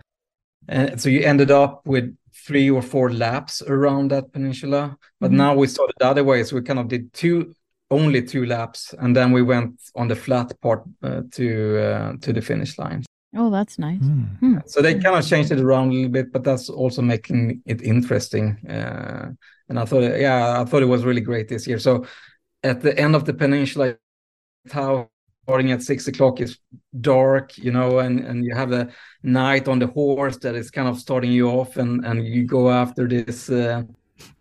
and 0.67 0.99
so 0.99 1.09
you 1.09 1.21
ended 1.21 1.51
up 1.51 1.81
with 1.85 2.15
three 2.45 2.69
or 2.69 2.81
four 2.81 3.11
laps 3.11 3.61
around 3.61 4.11
that 4.11 4.31
peninsula. 4.33 4.97
But 5.19 5.31
Mhm. 5.31 5.35
now 5.37 5.55
we 5.55 5.67
started 5.67 5.95
the 5.99 6.07
other 6.07 6.23
way, 6.23 6.43
so 6.43 6.55
we 6.55 6.61
kind 6.61 6.79
of 6.79 6.87
did 6.87 7.13
two, 7.13 7.53
only 7.89 8.21
two 8.21 8.45
laps, 8.45 8.93
and 8.99 9.15
then 9.15 9.31
we 9.31 9.41
went 9.41 9.79
on 9.95 10.07
the 10.07 10.15
flat 10.15 10.59
part 10.61 10.83
uh, 11.03 11.21
to 11.31 11.79
uh, 11.79 12.13
to 12.21 12.33
the 12.33 12.41
finish 12.41 12.77
line. 12.77 13.03
Oh, 13.35 13.49
that's 13.49 13.77
nice. 13.77 14.01
Mm. 14.01 14.67
So 14.67 14.81
they 14.81 14.93
kind 14.93 15.15
of 15.15 15.27
changed 15.27 15.51
it 15.51 15.59
around 15.59 15.89
a 15.89 15.93
little 15.93 16.09
bit, 16.09 16.31
but 16.31 16.43
that's 16.43 16.69
also 16.69 17.01
making 17.01 17.61
it 17.65 17.81
interesting. 17.81 18.57
Uh, 18.67 19.31
and 19.69 19.79
I 19.79 19.85
thought, 19.85 20.01
yeah, 20.17 20.61
I 20.61 20.65
thought 20.65 20.81
it 20.81 20.87
was 20.87 21.03
really 21.03 21.21
great 21.21 21.47
this 21.47 21.67
year. 21.67 21.77
So 21.77 22.05
at 22.63 22.81
the 22.81 22.97
end 22.97 23.15
of 23.15 23.25
the 23.25 23.33
peninsula, 23.33 23.95
how 24.71 25.09
starting 25.43 25.71
at 25.71 25.81
six 25.81 26.07
o'clock 26.07 26.41
is 26.41 26.57
dark, 26.99 27.57
you 27.57 27.71
know, 27.71 27.99
and 27.99 28.19
and 28.19 28.43
you 28.43 28.53
have 28.55 28.71
a 28.71 28.89
night 29.23 29.67
on 29.67 29.79
the 29.79 29.87
horse 29.87 30.37
that 30.37 30.55
is 30.55 30.71
kind 30.71 30.87
of 30.87 30.99
starting 30.99 31.31
you 31.31 31.49
off, 31.49 31.77
and 31.77 32.05
and 32.05 32.25
you 32.25 32.43
go 32.45 32.69
after 32.69 33.07
this, 33.07 33.49
uh, 33.49 33.83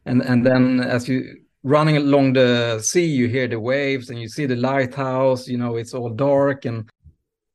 and 0.05 0.23
and 0.23 0.45
then 0.45 0.81
as 0.81 1.09
you 1.09 1.46
running 1.67 1.97
along 1.97 2.35
the 2.35 2.79
sea, 2.81 3.05
you 3.05 3.27
hear 3.29 3.49
the 3.49 3.59
waves 3.59 4.11
and 4.11 4.21
you 4.21 4.29
see 4.29 4.47
the 4.47 4.57
lighthouse. 4.57 5.49
You 5.49 5.59
know, 5.59 5.77
it's 5.77 5.95
all 5.95 6.11
dark 6.11 6.65
and 6.65 6.89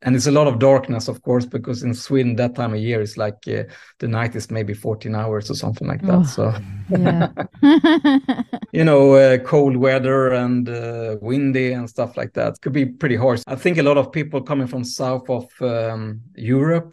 and 0.03 0.15
it's 0.15 0.27
a 0.27 0.31
lot 0.31 0.47
of 0.47 0.57
darkness 0.57 1.07
of 1.07 1.21
course 1.21 1.45
because 1.45 1.83
in 1.83 1.93
sweden 1.93 2.35
that 2.35 2.55
time 2.55 2.73
of 2.73 2.79
year 2.79 3.01
is 3.01 3.17
like 3.17 3.37
uh, 3.47 3.63
the 3.99 4.07
night 4.07 4.35
is 4.35 4.49
maybe 4.49 4.73
14 4.73 5.13
hours 5.15 5.51
or 5.51 5.53
something 5.53 5.87
like 5.87 6.01
that 6.01 6.21
Oh. 6.21 6.23
so 6.23 6.53
Yeah. 6.89 7.29
you 8.73 8.83
know 8.83 9.13
uh, 9.13 9.37
cold 9.39 9.75
weather 9.77 10.33
and 10.33 10.67
uh, 10.67 11.17
windy 11.21 11.73
and 11.73 11.87
stuff 11.87 12.17
like 12.17 12.33
that 12.33 12.59
could 12.61 12.73
be 12.73 12.85
pretty 12.85 13.15
harsh 13.15 13.43
i 13.47 13.55
think 13.55 13.77
a 13.77 13.83
lot 13.83 13.97
of 13.97 14.11
people 14.11 14.41
coming 14.41 14.67
from 14.67 14.83
south 14.83 15.29
of 15.29 15.45
um, 15.61 16.21
europe 16.35 16.91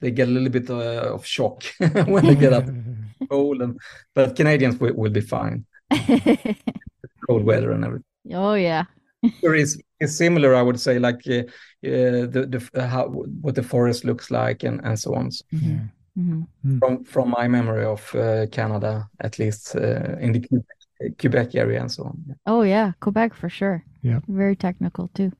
they 0.00 0.10
get 0.10 0.28
a 0.28 0.30
little 0.30 0.48
bit 0.58 0.70
uh, 0.70 1.12
of 1.14 1.26
shock 1.26 1.62
when 2.06 2.24
they 2.24 2.34
get 2.34 2.52
up 2.54 2.64
cold 3.30 3.60
and 3.60 3.78
but 4.14 4.34
canadians 4.34 4.80
will, 4.80 4.94
will 4.94 5.12
be 5.12 5.20
fine 5.20 5.66
cold 7.26 7.44
weather 7.44 7.72
and 7.72 7.84
everything 7.84 8.04
oh, 8.34 8.54
yeah. 8.54 8.84
Sure, 9.40 9.54
is 9.54 9.80
is 10.00 10.16
similar 10.16 10.54
i 10.54 10.62
would 10.62 10.78
say 10.78 10.98
like 10.98 11.20
uh, 11.28 11.40
uh, 11.88 12.26
the 12.34 12.46
the 12.48 12.70
uh, 12.80 12.86
how 12.86 13.08
what 13.08 13.54
the 13.54 13.62
forest 13.62 14.04
looks 14.04 14.30
like 14.30 14.62
and 14.62 14.80
and 14.84 14.98
so 14.98 15.14
on 15.14 15.30
Yeah. 15.50 15.80
hmm 16.16 16.42
from 16.78 17.04
from 17.04 17.30
my 17.30 17.48
memory 17.48 17.84
of 17.84 18.14
uh, 18.14 18.46
canada 18.52 19.08
at 19.20 19.38
least 19.38 19.74
uh, 19.76 20.16
in 20.20 20.32
the 20.32 20.40
quebec, 20.40 21.18
quebec 21.18 21.54
area 21.54 21.80
and 21.80 21.90
so 21.90 22.04
on 22.04 22.24
yeah. 22.28 22.34
Oh, 22.46 22.62
yeah. 22.62 22.92
Quebec 23.00 23.34
for 23.34 23.48
sure. 23.50 23.84
Yeah. 24.02 24.20
Very 24.28 24.56
technical 24.56 25.08
too. 25.14 25.30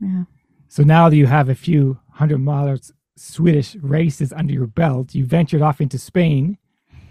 Yeah. 0.00 0.24
So 0.68 0.82
now 0.82 1.08
that 1.08 1.16
you 1.16 1.26
have 1.26 1.48
a 1.48 1.54
few 1.54 1.98
hundred 2.10 2.38
miles 2.38 2.92
Swedish 3.16 3.76
races 3.82 4.32
under 4.32 4.52
your 4.52 4.66
belt, 4.66 5.14
you 5.14 5.24
ventured 5.24 5.62
off 5.62 5.80
into 5.80 5.98
Spain, 5.98 6.58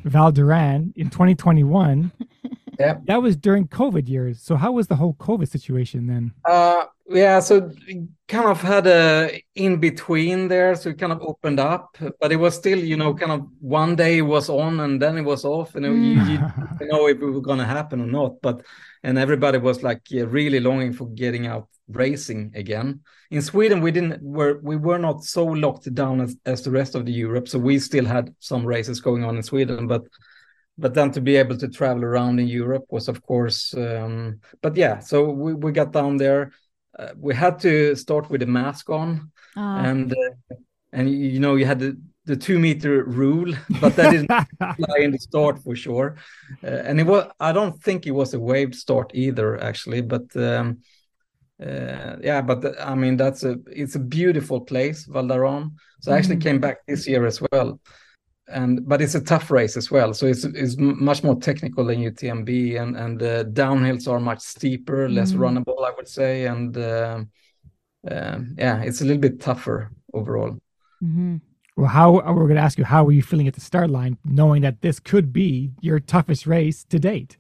Val 0.04 0.32
d'Aran 0.32 0.94
in 0.96 1.10
2021. 1.10 2.12
Yeah. 2.80 2.98
That 3.06 3.22
was 3.22 3.36
during 3.36 3.68
COVID 3.68 4.08
years. 4.08 4.42
So 4.42 4.56
how 4.56 4.72
was 4.74 4.88
the 4.88 4.96
whole 4.96 5.14
COVID 5.16 5.50
situation 5.50 6.08
then? 6.08 6.34
Uh, 6.44 6.86
yeah, 7.08 7.40
so 7.40 7.72
kind 8.28 8.48
of 8.48 8.62
had 8.62 8.88
a 8.88 9.42
in 9.54 9.80
between 9.80 10.48
there, 10.48 10.74
so 10.76 10.90
it 10.90 10.98
kind 10.98 11.12
of 11.12 11.22
opened 11.22 11.60
up, 11.60 11.96
but 12.20 12.32
it 12.32 12.38
was 12.38 12.56
still, 12.56 12.80
you 12.80 12.98
know, 12.98 13.14
kind 13.14 13.32
of 13.32 13.48
one 13.60 13.96
day 13.96 14.18
it 14.18 14.24
was 14.24 14.50
on 14.50 14.80
and 14.80 15.00
then 15.00 15.18
it 15.18 15.22
was 15.22 15.46
off, 15.46 15.76
and 15.76 15.86
you, 15.86 15.92
know, 15.92 16.24
you 16.24 16.38
didn't 16.80 16.90
know 16.90 17.08
if 17.08 17.22
it 17.22 17.26
was 17.26 17.42
going 17.42 17.60
to 17.60 17.66
happen 17.66 18.02
or 18.02 18.08
not. 18.08 18.42
But 18.42 18.64
and 19.04 19.20
everybody 19.20 19.60
was 19.60 19.84
like 19.84 20.02
yeah, 20.10 20.24
really 20.28 20.60
longing 20.60 20.94
for 20.94 21.08
getting 21.10 21.46
out 21.46 21.68
racing 21.88 22.52
again. 22.56 23.02
In 23.30 23.44
Sweden, 23.44 23.82
we 23.82 23.92
didn't 23.92 24.24
were 24.24 24.60
we 24.64 24.76
were 24.76 24.98
not 24.98 25.24
so 25.24 25.46
locked 25.46 25.94
down 25.94 26.22
as, 26.22 26.36
as 26.48 26.64
the 26.64 26.72
rest 26.72 26.96
of 26.96 27.06
the 27.06 27.12
Europe, 27.12 27.48
so 27.48 27.60
we 27.60 27.78
still 27.78 28.06
had 28.06 28.34
some 28.40 28.66
races 28.66 29.00
going 29.00 29.24
on 29.24 29.38
in 29.38 29.44
Sweden, 29.44 29.86
but 29.86 30.04
but 30.78 30.94
then 30.94 31.12
to 31.12 31.22
be 31.22 31.36
able 31.38 31.58
to 31.58 31.68
travel 31.68 32.04
around 32.04 32.40
in 32.40 32.48
Europe 32.48 32.86
was, 32.90 33.08
of 33.08 33.22
course, 33.22 33.74
um, 33.78 34.40
but 34.62 34.76
yeah. 34.76 35.00
So 35.00 35.30
we, 35.30 35.54
we 35.54 35.72
got 35.72 35.92
down 35.92 36.18
there. 36.18 36.52
Uh, 36.98 37.10
we 37.18 37.34
had 37.36 37.60
to 37.60 37.96
start 37.96 38.30
with 38.30 38.42
a 38.42 38.46
mask 38.48 38.90
on, 38.90 39.32
Uh, 39.74 39.82
and 39.86 40.12
uh, 40.14 40.56
and 40.92 41.10
you 41.10 41.40
know 41.40 41.56
you 41.56 41.66
had 41.66 41.80
the, 41.80 41.98
the 42.26 42.36
two 42.36 42.60
meter 42.60 43.04
rule, 43.06 43.54
but 43.80 43.96
that 43.96 44.10
didn't 44.10 44.32
apply 44.80 45.00
in 45.04 45.12
the 45.12 45.18
start 45.20 45.60
for 45.64 45.76
sure. 45.76 46.16
Uh, 46.64 46.68
and 46.88 47.00
it 47.00 47.06
was 47.06 47.26
I 47.40 47.52
don't 47.54 47.82
think 47.84 48.06
it 48.06 48.12
was 48.12 48.34
a 48.34 48.40
waved 48.40 48.76
start 48.76 49.12
either, 49.14 49.60
actually. 49.62 50.02
But 50.02 50.36
um, 50.36 50.80
uh, 51.62 52.18
yeah, 52.22 52.42
but 52.42 52.62
the- 52.62 52.76
I 52.82 52.96
mean 52.96 53.18
that's 53.18 53.44
a 53.44 53.58
it's 53.68 53.96
a 53.96 54.00
beautiful 54.00 54.62
place, 54.62 55.06
Val 55.06 55.28
d'Aran. 55.28 55.72
So 56.02 56.12
I 56.12 56.18
actually 56.18 56.38
came 56.38 56.60
back 56.60 56.78
this 56.88 57.08
year 57.08 57.26
as 57.26 57.42
well 57.52 57.80
and 58.48 58.88
but 58.88 59.02
it's 59.02 59.16
a 59.16 59.22
tough 59.22 59.52
race 59.52 59.78
as 59.78 59.92
well. 59.92 60.14
So 60.14 60.28
it's 60.28 60.44
it's 60.46 60.76
much 60.78 61.24
more 61.24 61.36
technical 61.36 61.86
than 61.86 62.00
UTMB, 62.02 62.78
and 62.78 62.96
and 62.98 63.20
the 63.20 63.50
downhills 63.54 64.08
are 64.08 64.20
much 64.20 64.42
steeper, 64.42 65.10
less 65.10 65.34
Mhm. 65.34 65.36
runnable, 65.36 65.86
I 65.86 65.92
would 65.96 66.08
say, 66.08 66.46
and 66.48 66.78
um 66.78 67.30
um, 68.10 68.56
yeah, 68.58 68.82
it's 68.84 69.02
a 69.02 69.06
little 69.06 69.22
bit 69.22 69.42
tougher 69.42 69.92
overall. 70.14 70.60
mhm. 71.04 71.42
Well, 71.78 71.88
how 71.88 72.14
we're 72.14 72.48
going 72.48 72.56
to 72.56 72.62
ask 72.62 72.78
you 72.78 72.86
how 72.86 73.04
were 73.04 73.12
you 73.12 73.22
feeling 73.22 73.48
at 73.48 73.54
the 73.54 73.62
start 73.62 73.90
line, 73.90 74.18
knowing 74.24 74.62
that 74.62 74.82
this 74.82 75.00
could 75.00 75.34
be 75.34 75.72
your 75.82 76.00
toughest 76.00 76.48
race 76.48 76.86
to 76.86 77.00
date? 77.00 77.38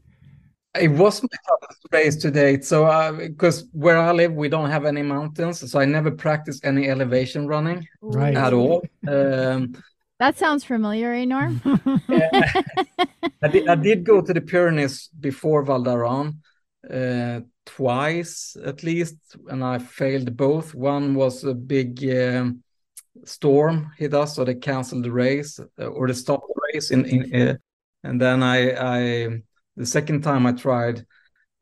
It 0.79 0.89
was 0.89 1.23
my 1.23 1.29
toughest 1.47 1.87
race 1.91 2.15
to 2.17 2.31
date. 2.31 2.65
So 2.65 3.15
because 3.17 3.65
where 3.71 3.97
I 3.97 4.11
live, 4.11 4.33
we 4.33 4.49
don't 4.49 4.69
have 4.69 4.85
any 4.85 5.01
mountains, 5.01 5.69
so 5.71 5.79
I 5.79 5.85
never 5.85 6.11
practiced 6.11 6.65
any 6.65 6.89
elevation 6.89 7.47
running 7.47 7.87
Right. 8.01 8.35
at 8.35 8.53
all. 8.53 8.89
Um, 9.07 9.81
That 10.19 10.37
sounds 10.37 10.63
familiar, 10.63 11.11
eh, 11.13 11.25
Norm? 11.33 11.61
I 13.41 13.47
did, 13.51 13.67
I 13.67 13.75
did 13.75 14.03
go 14.05 14.21
to 14.21 14.33
the 14.33 14.41
Pyrenees 14.41 15.09
before 15.19 15.63
Val 15.63 15.83
d'Aran 15.83 16.41
uh, 16.89 17.41
twice 17.65 18.55
at 18.63 18.83
least, 18.83 19.17
and 19.47 19.63
I 19.63 19.79
failed 19.79 20.35
both. 20.37 20.73
One 20.73 21.15
was 21.15 21.43
a 21.43 21.53
big 21.53 22.03
um, 22.09 22.63
storm 23.25 23.91
hit 23.97 24.13
us, 24.13 24.35
so 24.35 24.45
they 24.45 24.55
canceled 24.55 25.03
the 25.03 25.11
race 25.11 25.59
uh, 25.59 25.85
or 25.85 26.07
they 26.07 26.13
stopped 26.13 26.47
the 26.47 26.61
race. 26.73 26.91
In, 26.91 27.05
in 27.05 27.49
uh, 27.49 27.55
and 28.03 28.21
then 28.21 28.43
I, 28.43 28.71
I 28.71 29.27
the 29.75 29.85
second 29.85 30.21
time 30.21 30.45
I 30.45 30.53
tried, 30.53 31.05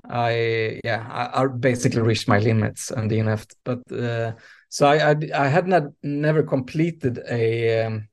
I 0.07 0.79
yeah 0.83 1.07
I, 1.09 1.43
I 1.43 1.47
basically 1.47 2.01
reached 2.01 2.27
my 2.27 2.39
limits 2.39 2.91
and 2.91 3.09
DNF'd. 3.09 3.55
But 3.63 3.91
uh, 3.91 4.33
so 4.69 4.87
I, 4.87 5.11
I 5.11 5.15
I 5.33 5.47
had 5.47 5.67
not 5.67 5.83
never 6.03 6.43
completed 6.43 7.19
a 7.29 7.85
um, 7.85 8.07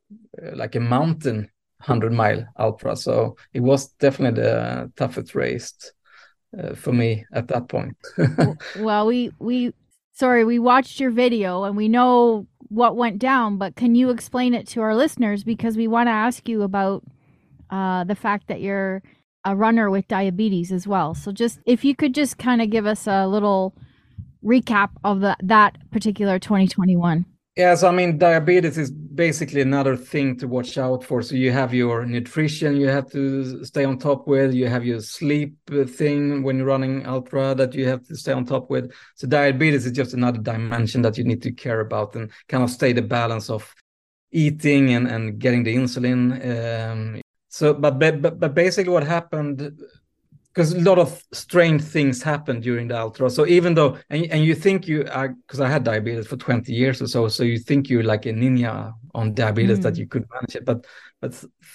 like 0.55 0.75
a 0.75 0.81
mountain 0.81 1.51
hundred 1.81 2.13
mile 2.13 2.47
ultra, 2.59 2.95
so 2.97 3.37
it 3.53 3.61
was 3.61 3.89
definitely 3.95 4.43
the 4.43 4.93
toughest 4.97 5.35
race 5.35 5.75
uh, 6.59 6.75
for 6.75 6.93
me 6.93 7.25
at 7.33 7.49
that 7.49 7.69
point. 7.69 7.97
well, 8.79 9.07
we 9.07 9.33
we 9.39 9.73
sorry, 10.13 10.45
we 10.45 10.59
watched 10.59 11.01
your 11.01 11.11
video 11.11 11.65
and 11.65 11.77
we 11.77 11.89
know 11.89 12.47
what 12.69 12.97
went 12.97 13.19
down, 13.19 13.57
but 13.57 13.77
can 13.77 13.95
you 13.95 14.11
explain 14.11 14.55
it 14.55 14.67
to 14.69 14.81
our 14.81 14.95
listeners 14.95 15.43
because 15.43 15.77
we 15.77 15.89
want 15.89 16.07
to 16.07 16.13
ask 16.13 16.49
you 16.49 16.63
about 16.63 17.03
uh, 17.71 18.05
the 18.05 18.15
fact 18.15 18.49
that 18.49 18.61
you're 18.61 19.03
a 19.45 19.57
runner 19.57 19.91
with 19.91 20.07
diabetes 20.09 20.71
as 20.71 20.87
well. 20.87 21.15
So 21.15 21.33
just 21.33 21.61
if 21.65 21.85
you 21.85 21.97
could 21.97 22.15
just 22.15 22.37
kind 22.37 22.61
of 22.61 22.69
give 22.69 22.85
us 22.85 23.07
a 23.07 23.27
little 23.27 23.75
recap 24.45 24.91
of 25.05 25.21
the, 25.21 25.37
that 25.43 25.79
particular 25.91 26.39
2021. 26.39 27.25
Yes, 27.61 27.83
I 27.83 27.91
mean 27.91 28.17
diabetes 28.17 28.79
is 28.79 28.91
basically 28.91 29.61
another 29.61 29.95
thing 29.95 30.35
to 30.39 30.49
watch 30.49 30.79
out 30.79 31.05
for. 31.05 31.21
So 31.21 31.35
you 31.35 31.53
have 31.53 31.75
your 31.75 32.07
nutrition 32.07 32.77
you 32.77 32.89
have 32.89 33.11
to 33.11 33.63
stay 33.67 33.85
on 33.85 33.99
top 33.99 34.27
with. 34.27 34.55
You 34.55 34.67
have 34.67 34.83
your 34.87 35.01
sleep 35.01 35.57
thing 35.99 36.43
when 36.43 36.57
you're 36.57 36.67
running 36.75 37.07
ultra 37.07 37.55
that 37.55 37.75
you 37.75 37.87
have 37.87 38.03
to 38.07 38.17
stay 38.17 38.33
on 38.33 38.47
top 38.47 38.71
with. 38.71 38.91
So 39.17 39.29
diabetes 39.29 39.85
is 39.85 39.93
just 39.93 40.15
another 40.15 40.39
dimension 40.39 41.03
that 41.03 41.19
you 41.19 41.25
need 41.25 41.43
to 41.43 41.53
care 41.53 41.81
about 41.81 42.15
and 42.17 42.31
kind 42.49 42.65
of 42.65 42.71
stay 42.71 42.95
the 42.95 43.03
balance 43.03 43.51
of 43.51 43.75
eating 44.33 44.95
and 44.95 45.07
and 45.07 45.39
getting 45.39 45.63
the 45.63 45.77
insulin. 45.77 46.21
Um, 46.53 47.21
so, 47.51 47.75
but 47.75 47.99
but 47.99 48.41
but 48.41 48.55
basically 48.55 48.93
what 48.95 49.07
happened 49.07 49.71
because 50.53 50.73
a 50.73 50.81
lot 50.81 50.99
of 50.99 51.23
strange 51.33 51.83
things 51.83 52.23
happened 52.23 52.63
during 52.63 52.89
the 52.89 52.99
ultra. 52.99 53.31
So 53.31 53.47
even 53.47 53.75
though, 53.75 53.99
and, 54.11 54.27
and 54.27 54.45
you 54.45 54.55
think 54.55 54.89
you 54.89 55.07
are, 55.11 55.29
because 55.29 55.61
I 55.61 55.69
had 55.69 55.85
diabetes 55.85 56.27
for 56.27 56.37
20 56.37 56.73
years 56.73 57.01
or 57.01 57.07
so, 57.07 57.29
so 57.29 57.45
you 57.45 57.59
think 57.59 57.89
you're 57.89 58.03
like 58.03 58.27
a 58.27 58.33
ninja 58.33 58.93
on 59.15 59.35
diabetes 59.35 59.79
mm. 59.79 59.83
that 59.83 59.97
you 59.97 60.07
could 60.07 60.27
manage 60.33 60.57
it, 60.57 60.65
but 60.65 60.87
but 61.21 61.35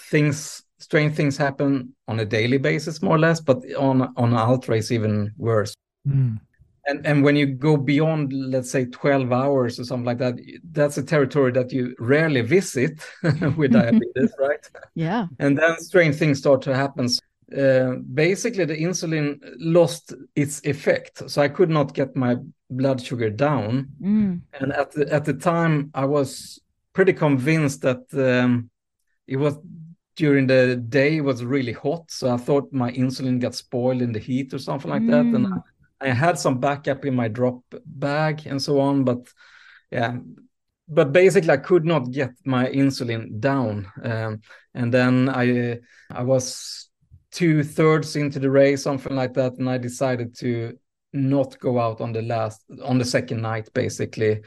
things, 0.09 0.63
strange 0.79 1.15
things 1.15 1.37
happen 1.37 1.93
on 2.07 2.19
a 2.19 2.25
daily 2.25 2.57
basis, 2.57 3.01
more 3.01 3.15
or 3.15 3.19
less. 3.19 3.39
But 3.39 3.63
on 3.75 4.13
on 4.17 4.33
ultra, 4.33 4.77
it's 4.77 4.91
even 4.91 5.31
worse. 5.37 5.73
Mm. 6.07 6.39
And 6.87 7.05
and 7.05 7.23
when 7.23 7.35
you 7.35 7.45
go 7.47 7.77
beyond, 7.77 8.33
let's 8.33 8.69
say, 8.69 8.85
12 8.85 9.31
hours 9.31 9.79
or 9.79 9.85
something 9.85 10.05
like 10.05 10.17
that, 10.19 10.35
that's 10.71 10.97
a 10.97 11.03
territory 11.03 11.51
that 11.53 11.71
you 11.71 11.95
rarely 11.99 12.41
visit 12.41 12.99
with 13.55 13.71
diabetes, 13.71 14.33
right? 14.37 14.69
Yeah. 14.95 15.27
And 15.39 15.57
then 15.57 15.79
strange 15.79 16.15
things 16.15 16.39
start 16.39 16.61
to 16.63 16.75
happen. 16.75 17.07
Uh, 17.53 17.97
basically 18.11 18.65
the 18.65 18.75
insulin 18.75 19.39
lost 19.59 20.15
its 20.35 20.65
effect 20.65 21.29
so 21.29 21.43
i 21.43 21.47
could 21.47 21.69
not 21.69 21.93
get 21.93 22.15
my 22.15 22.35
blood 22.71 22.99
sugar 22.99 23.29
down 23.29 23.87
mm. 24.01 24.41
and 24.59 24.73
at 24.73 24.91
the, 24.93 25.13
at 25.13 25.25
the 25.25 25.33
time 25.33 25.91
i 25.93 26.03
was 26.03 26.59
pretty 26.93 27.13
convinced 27.13 27.83
that 27.83 28.01
um, 28.15 28.67
it 29.27 29.35
was 29.35 29.59
during 30.15 30.47
the 30.47 30.75
day 30.89 31.17
it 31.17 31.21
was 31.21 31.45
really 31.45 31.71
hot 31.71 32.09
so 32.09 32.33
i 32.33 32.37
thought 32.37 32.73
my 32.73 32.91
insulin 32.93 33.39
got 33.39 33.53
spoiled 33.53 34.01
in 34.01 34.11
the 34.11 34.17
heat 34.17 34.51
or 34.51 34.57
something 34.57 34.89
like 34.89 35.03
mm. 35.03 35.11
that 35.11 35.37
and 35.37 35.45
I, 36.01 36.07
I 36.07 36.13
had 36.13 36.39
some 36.39 36.59
backup 36.59 37.05
in 37.05 37.13
my 37.13 37.27
drop 37.27 37.61
bag 37.85 38.47
and 38.47 38.59
so 38.59 38.79
on 38.79 39.03
but 39.03 39.31
yeah 39.91 40.17
but 40.87 41.11
basically 41.11 41.51
i 41.51 41.57
could 41.57 41.85
not 41.85 42.09
get 42.09 42.31
my 42.43 42.65
insulin 42.65 43.39
down 43.39 43.87
um, 44.03 44.41
and 44.73 44.91
then 44.91 45.29
i 45.29 45.77
i 46.09 46.23
was 46.23 46.84
two 47.35 47.63
thirds 47.63 48.15
into 48.15 48.39
the 48.39 48.49
race, 48.49 48.83
something 48.83 49.13
like 49.13 49.33
that, 49.33 49.57
and 49.57 49.69
I 49.69 49.77
decided 49.77 50.35
to 50.37 50.77
not 51.11 51.59
go 51.59 51.79
out 51.79 51.99
on 51.99 52.13
the 52.13 52.21
last 52.21 52.63
on 52.83 52.97
the 52.97 53.05
second 53.05 53.41
night, 53.41 53.69
basically 53.73 54.41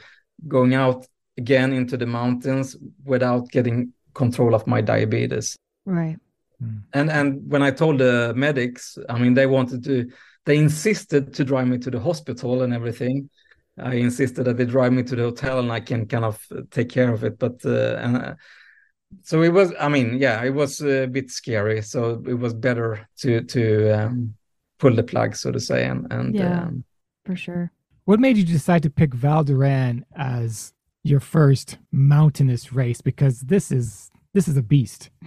going 0.47 0.73
out 0.73 1.05
again 1.37 1.71
into 1.71 1.97
the 1.97 2.05
mountains 2.05 2.75
without 3.05 3.49
getting 3.51 3.93
control 4.13 4.55
of 4.55 4.65
my 4.65 4.81
diabetes. 4.81 5.55
Right. 5.85 6.17
Hmm. 6.59 6.79
And 6.93 7.11
and 7.11 7.51
when 7.51 7.61
I 7.61 7.71
told 7.71 7.99
the 7.99 8.33
medics, 8.35 8.97
I 9.07 9.19
mean, 9.19 9.35
they 9.35 9.45
wanted 9.45 9.83
to, 9.83 10.09
they 10.45 10.57
insisted 10.57 11.33
to 11.35 11.43
drive 11.43 11.67
me 11.67 11.77
to 11.77 11.91
the 11.91 11.99
hospital 11.99 12.63
and 12.63 12.73
everything. 12.73 13.29
I 13.77 13.93
insisted 13.93 14.43
that 14.45 14.57
they 14.57 14.65
drive 14.65 14.93
me 14.93 15.03
to 15.03 15.15
the 15.15 15.23
hotel 15.23 15.59
and 15.59 15.71
I 15.71 15.79
can 15.79 16.05
kind 16.07 16.25
of 16.25 16.45
take 16.71 16.89
care 16.89 17.13
of 17.13 17.23
it. 17.23 17.37
But 17.37 17.63
uh, 17.63 17.95
and 18.01 18.35
so 19.23 19.41
it 19.41 19.49
was 19.49 19.73
i 19.79 19.87
mean 19.87 20.17
yeah 20.17 20.43
it 20.43 20.53
was 20.53 20.81
a 20.81 21.05
bit 21.07 21.31
scary. 21.31 21.81
So 21.81 22.21
it 22.27 22.33
was 22.33 22.53
better 22.53 23.07
to 23.19 23.41
to 23.41 23.91
um, 23.91 24.33
pull 24.79 24.95
the 24.95 25.03
plug 25.03 25.35
so 25.35 25.51
to 25.51 25.59
say 25.59 25.85
and 25.85 26.11
and 26.11 26.35
yeah 26.35 26.63
um, 26.63 26.83
for 27.25 27.35
sure. 27.35 27.71
What 28.05 28.19
made 28.19 28.37
you 28.37 28.43
decide 28.43 28.83
to 28.83 28.89
pick 28.89 29.13
val 29.13 29.43
d'Aran 29.43 30.05
as 30.15 30.73
your 31.03 31.19
first 31.19 31.77
mountainous 31.91 32.73
race? 32.73 33.01
Because 33.01 33.41
this 33.41 33.71
is 33.71 34.09
this 34.33 34.47
is 34.47 34.57
a 34.57 34.63
beast. 34.63 35.09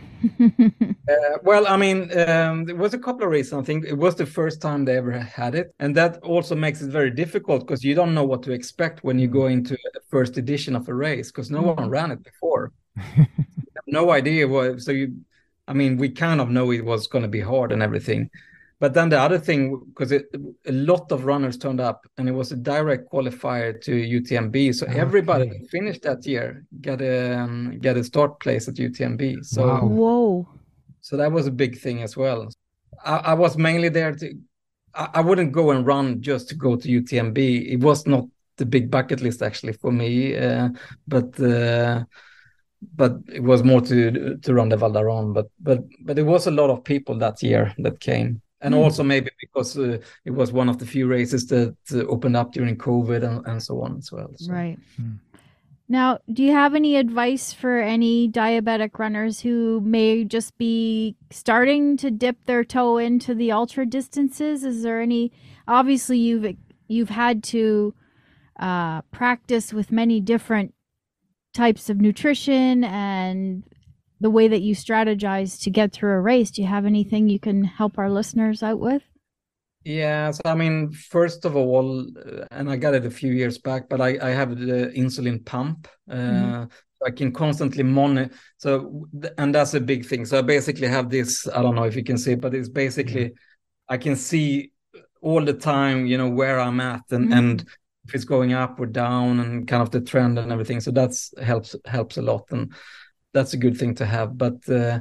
Uh, 1.08 1.36
well 1.42 1.66
i 1.66 1.76
mean 1.76 2.02
um, 2.28 2.64
there 2.64 2.76
was 2.76 2.94
a 2.94 2.98
couple 2.98 3.24
of 3.24 3.30
reasons. 3.30 3.60
I 3.60 3.64
think 3.64 3.84
it 3.84 3.98
was 3.98 4.14
the 4.14 4.24
first 4.24 4.62
time 4.62 4.84
they 4.84 4.96
ever 4.96 5.18
had 5.18 5.56
it. 5.56 5.74
And 5.80 5.96
that 5.96 6.18
also 6.22 6.54
makes 6.54 6.80
it 6.80 6.90
very 6.90 7.10
difficult 7.10 7.66
because 7.66 7.82
you 7.82 7.96
don't 7.96 8.14
know 8.14 8.22
what 8.22 8.44
to 8.44 8.52
expect 8.52 9.02
when 9.02 9.18
you 9.18 9.26
go 9.26 9.46
into 9.48 9.76
the 9.94 10.00
first 10.08 10.36
edition 10.38 10.76
of 10.76 10.88
a 10.88 10.94
race 10.94 11.32
because 11.32 11.50
no 11.50 11.60
one 11.60 11.76
mm-hmm. 11.76 11.88
ran 11.88 12.12
it 12.12 12.22
before 12.22 12.72
no 13.92 14.10
idea 14.10 14.48
what. 14.48 14.80
So 14.80 14.92
you, 14.92 15.14
I 15.68 15.74
mean, 15.74 15.96
we 15.96 16.08
kind 16.08 16.40
of 16.40 16.50
know 16.50 16.72
it 16.72 16.84
was 16.84 17.06
going 17.06 17.22
to 17.22 17.28
be 17.28 17.40
hard 17.40 17.72
and 17.72 17.82
everything. 17.82 18.30
But 18.82 18.94
then 18.94 19.10
the 19.10 19.20
other 19.20 19.38
thing, 19.38 19.80
because 19.90 20.10
a 20.10 20.72
lot 20.72 21.12
of 21.12 21.24
runners 21.24 21.56
turned 21.56 21.80
up, 21.80 22.04
and 22.18 22.28
it 22.28 22.32
was 22.32 22.50
a 22.50 22.56
direct 22.56 23.08
qualifier 23.12 23.80
to 23.80 23.92
UTMB, 23.92 24.74
so 24.74 24.86
okay. 24.86 24.98
everybody 24.98 25.48
that 25.50 25.70
finished 25.70 26.02
that 26.02 26.26
year 26.26 26.64
got 26.80 27.00
a 27.00 27.38
um, 27.38 27.78
get 27.78 27.96
a 27.96 28.02
start 28.02 28.40
place 28.40 28.66
at 28.66 28.74
UTMB. 28.74 29.44
So 29.44 29.68
wow. 29.68 29.86
whoa, 29.86 30.48
so 31.00 31.16
that 31.16 31.30
was 31.30 31.46
a 31.46 31.52
big 31.52 31.78
thing 31.78 32.02
as 32.02 32.16
well. 32.16 32.48
I, 33.04 33.16
I 33.18 33.34
was 33.34 33.56
mainly 33.56 33.88
there 33.88 34.16
to. 34.16 34.34
I, 34.96 35.08
I, 35.14 35.20
wouldn't 35.20 35.52
go 35.52 35.70
and 35.70 35.86
run 35.86 36.20
just 36.20 36.48
to 36.48 36.56
go 36.56 36.74
to 36.74 36.88
UTMB. 36.88 37.38
It 37.74 37.78
was 37.78 38.04
not 38.04 38.24
the 38.56 38.66
big 38.66 38.90
bucket 38.90 39.20
list 39.20 39.42
actually 39.42 39.74
for 39.74 39.92
me, 39.92 40.36
uh, 40.36 40.70
but. 41.06 41.38
Uh, 41.38 42.02
but 42.94 43.16
it 43.32 43.42
was 43.42 43.62
more 43.62 43.80
to 43.80 44.36
to 44.36 44.54
run 44.54 44.68
the 44.68 44.76
Val 44.76 44.92
d'Aran. 44.92 45.32
But 45.32 45.48
but 45.60 45.80
but 46.00 46.16
there 46.16 46.24
was 46.24 46.46
a 46.46 46.50
lot 46.50 46.70
of 46.70 46.84
people 46.84 47.16
that 47.18 47.42
year 47.42 47.74
that 47.78 48.00
came, 48.00 48.40
and 48.60 48.74
mm. 48.74 48.78
also 48.78 49.02
maybe 49.02 49.30
because 49.40 49.78
uh, 49.78 49.98
it 50.24 50.30
was 50.30 50.52
one 50.52 50.68
of 50.68 50.78
the 50.78 50.86
few 50.86 51.06
races 51.06 51.46
that 51.46 51.76
uh, 51.92 51.98
opened 52.06 52.36
up 52.36 52.52
during 52.52 52.76
COVID 52.76 53.22
and, 53.22 53.46
and 53.46 53.62
so 53.62 53.82
on 53.82 53.96
as 53.98 54.10
well. 54.12 54.30
So. 54.36 54.52
Right. 54.52 54.78
Mm. 55.00 55.18
Now, 55.88 56.20
do 56.32 56.42
you 56.42 56.52
have 56.52 56.74
any 56.74 56.96
advice 56.96 57.52
for 57.52 57.78
any 57.78 58.26
diabetic 58.26 58.98
runners 58.98 59.40
who 59.40 59.82
may 59.84 60.24
just 60.24 60.56
be 60.56 61.16
starting 61.30 61.98
to 61.98 62.10
dip 62.10 62.46
their 62.46 62.64
toe 62.64 62.96
into 62.96 63.34
the 63.34 63.52
ultra 63.52 63.84
distances? 63.84 64.64
Is 64.64 64.82
there 64.82 65.02
any? 65.02 65.32
Obviously, 65.68 66.18
you've 66.18 66.56
you've 66.88 67.10
had 67.10 67.42
to 67.44 67.94
uh, 68.58 69.02
practice 69.10 69.72
with 69.72 69.92
many 69.92 70.20
different 70.20 70.74
types 71.52 71.90
of 71.90 72.00
nutrition 72.00 72.84
and 72.84 73.62
the 74.20 74.30
way 74.30 74.48
that 74.48 74.62
you 74.62 74.74
strategize 74.74 75.60
to 75.62 75.70
get 75.70 75.92
through 75.92 76.12
a 76.12 76.20
race. 76.20 76.50
Do 76.50 76.62
you 76.62 76.68
have 76.68 76.86
anything 76.86 77.28
you 77.28 77.40
can 77.40 77.64
help 77.64 77.98
our 77.98 78.10
listeners 78.10 78.62
out 78.62 78.78
with? 78.78 79.02
Yeah, 79.84 80.30
so 80.30 80.42
I 80.44 80.54
mean, 80.54 80.92
first 80.92 81.44
of 81.44 81.56
all, 81.56 82.02
uh, 82.02 82.44
and 82.52 82.70
I 82.70 82.76
got 82.76 82.94
it 82.94 83.04
a 83.04 83.10
few 83.10 83.32
years 83.32 83.58
back, 83.58 83.88
but 83.88 84.00
I, 84.00 84.16
I 84.22 84.30
have 84.30 84.56
the 84.56 84.92
insulin 84.96 85.44
pump. 85.44 85.88
Uh, 86.08 86.14
mm-hmm. 86.14 86.64
I 87.04 87.10
can 87.10 87.32
constantly 87.32 87.82
monitor. 87.82 88.32
So, 88.58 89.08
and 89.38 89.52
that's 89.52 89.74
a 89.74 89.80
big 89.80 90.06
thing. 90.06 90.24
So 90.24 90.38
I 90.38 90.42
basically 90.42 90.86
have 90.86 91.10
this. 91.10 91.48
I 91.48 91.60
don't 91.60 91.74
know 91.74 91.82
if 91.82 91.96
you 91.96 92.04
can 92.04 92.16
see, 92.16 92.36
but 92.36 92.54
it's 92.54 92.68
basically 92.68 93.24
mm-hmm. 93.24 93.92
I 93.94 93.96
can 93.96 94.14
see 94.14 94.70
all 95.20 95.44
the 95.44 95.52
time, 95.52 96.06
you 96.06 96.16
know, 96.16 96.28
where 96.28 96.60
I'm 96.60 96.80
at, 96.80 97.02
and 97.10 97.24
mm-hmm. 97.24 97.38
and 97.38 97.64
if 98.06 98.14
it's 98.14 98.24
going 98.24 98.52
up 98.52 98.80
or 98.80 98.86
down 98.86 99.40
and 99.40 99.66
kind 99.68 99.82
of 99.82 99.90
the 99.90 100.00
trend 100.00 100.38
and 100.38 100.50
everything. 100.52 100.80
So 100.80 100.90
that's 100.90 101.32
helps 101.40 101.76
helps 101.84 102.16
a 102.16 102.22
lot, 102.22 102.50
and 102.50 102.72
that's 103.32 103.52
a 103.52 103.58
good 103.58 103.76
thing 103.76 103.94
to 103.96 104.06
have. 104.06 104.36
But 104.36 104.68
uh, 104.68 105.00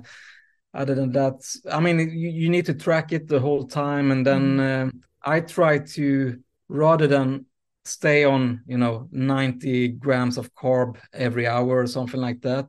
other 0.74 0.96
than 0.96 1.12
that, 1.14 1.44
I 1.72 1.80
mean, 1.80 2.00
you, 2.00 2.30
you, 2.30 2.50
need 2.50 2.66
to 2.68 2.74
track 2.74 3.12
it 3.12 3.28
the 3.28 3.40
whole 3.40 3.68
time, 3.68 4.12
and 4.12 4.26
then 4.26 4.58
mm. 4.58 4.88
uh, 4.88 4.92
I 5.24 5.42
try 5.42 5.80
to 5.80 6.40
rather 6.70 7.08
than 7.08 7.46
stay 7.84 8.24
on, 8.24 8.62
you 8.68 8.78
know, 8.78 9.08
90 9.12 9.90
grams 9.90 10.38
of 10.38 10.54
carb 10.54 10.98
every 11.14 11.48
hour 11.48 11.80
or 11.80 11.88
something 11.88 12.22
like 12.22 12.42
that. 12.42 12.68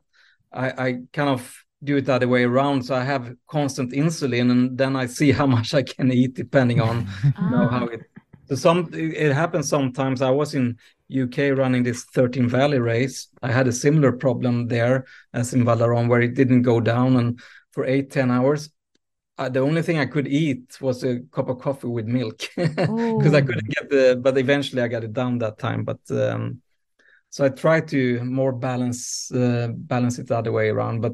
I, 0.51 0.69
I 0.69 0.99
kind 1.13 1.29
of 1.29 1.55
do 1.83 1.97
it 1.97 2.05
the 2.05 2.13
other 2.13 2.27
way 2.27 2.43
around. 2.43 2.83
So 2.83 2.95
I 2.95 3.03
have 3.03 3.33
constant 3.47 3.91
insulin, 3.91 4.51
and 4.51 4.77
then 4.77 4.95
I 4.95 5.05
see 5.05 5.31
how 5.31 5.45
much 5.55 5.73
I 5.73 5.83
can 5.83 6.11
eat 6.11 6.33
depending 6.33 6.81
on 6.81 7.07
you 7.23 7.49
know 7.49 7.67
how 7.67 7.85
it 7.85 8.01
so 8.47 8.55
some 8.55 8.89
it 8.93 9.33
happens 9.33 9.69
sometimes. 9.69 10.21
I 10.21 10.29
was 10.29 10.53
in 10.53 10.77
UK 11.09 11.55
running 11.55 11.83
this 11.83 12.03
13 12.13 12.47
Valley 12.49 12.79
race. 12.79 13.27
I 13.41 13.51
had 13.51 13.67
a 13.67 13.71
similar 13.71 14.11
problem 14.11 14.67
there 14.67 15.05
as 15.33 15.53
in 15.53 15.65
Val 15.65 15.77
d'Aran 15.77 16.07
where 16.07 16.21
it 16.21 16.35
didn't 16.35 16.63
go 16.63 16.79
down, 16.79 17.17
and 17.17 17.39
for 17.71 17.85
eight 17.85 18.11
ten 18.11 18.31
hours, 18.31 18.69
uh, 19.37 19.49
the 19.49 19.59
only 19.59 19.81
thing 19.81 19.97
I 19.97 20.05
could 20.05 20.27
eat 20.27 20.79
was 20.81 21.03
a 21.03 21.19
cup 21.31 21.49
of 21.49 21.59
coffee 21.59 21.87
with 21.87 22.05
milk 22.05 22.39
because 22.55 23.33
I 23.33 23.41
couldn't 23.41 23.69
get 23.69 23.89
the. 23.89 24.19
But 24.21 24.37
eventually, 24.37 24.81
I 24.81 24.87
got 24.87 25.03
it 25.03 25.13
down 25.13 25.39
that 25.39 25.57
time. 25.57 25.83
But 25.83 25.99
um, 26.11 26.61
so 27.29 27.45
I 27.45 27.49
try 27.49 27.81
to 27.81 28.23
more 28.23 28.51
balance 28.51 29.31
uh, 29.31 29.69
balance 29.73 30.19
it 30.19 30.27
the 30.27 30.37
other 30.37 30.51
way 30.51 30.69
around. 30.69 31.01
But 31.01 31.13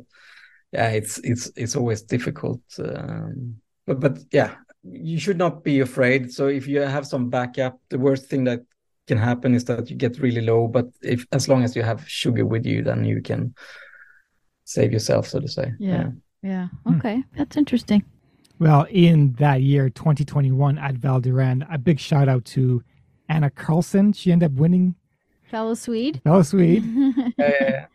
yeah, 0.72 0.90
it's 0.90 1.20
it's 1.20 1.52
it's 1.56 1.76
always 1.76 2.02
difficult. 2.02 2.62
Um, 2.78 3.62
but 3.86 4.00
but 4.00 4.20
yeah, 4.32 4.56
you 4.84 5.20
should 5.20 5.38
not 5.38 5.64
be 5.64 5.82
afraid. 5.82 6.32
So 6.32 6.48
if 6.48 6.68
you 6.68 6.82
have 6.82 7.06
some 7.06 7.30
backup, 7.30 7.80
the 7.90 8.00
worst 8.00 8.26
thing 8.26 8.44
that 8.46 8.62
can 9.08 9.18
happen 9.18 9.54
is 9.56 9.66
that 9.66 9.90
you 9.90 9.96
get 9.96 10.20
really 10.20 10.42
low. 10.42 10.68
But 10.68 10.88
if 11.02 11.26
as 11.32 11.48
long 11.48 11.64
as 11.64 11.76
you 11.76 11.84
have 11.84 12.08
sugar 12.08 12.46
with 12.46 12.66
you, 12.66 12.84
then 12.84 13.06
you 13.06 13.22
can 13.22 13.56
save 14.66 14.94
yourself, 14.94 15.28
so 15.28 15.40
to 15.40 15.48
say. 15.48 15.74
Yeah. 15.80 16.10
Yeah. 16.42 16.70
yeah. 16.86 16.96
Okay. 16.96 17.16
Hmm. 17.18 17.38
That's 17.38 17.58
interesting. 17.58 18.04
Well, 18.60 18.86
in 18.90 19.34
that 19.34 19.62
year, 19.62 19.90
2021 19.90 20.78
at 20.78 20.96
Val 20.96 21.22
d'Aran, 21.22 21.66
a 21.72 21.78
big 21.78 22.00
shout 22.00 22.28
out 22.28 22.44
to 22.46 22.84
Anna 23.30 23.50
Carlson. 23.50 24.12
She 24.12 24.32
ended 24.32 24.52
up 24.52 24.58
winning. 24.58 24.96
Fellow 25.50 25.74
Swede. 25.74 26.22
Fellow 26.24 26.44
Swede. 26.44 26.84
Uh, 27.40 27.86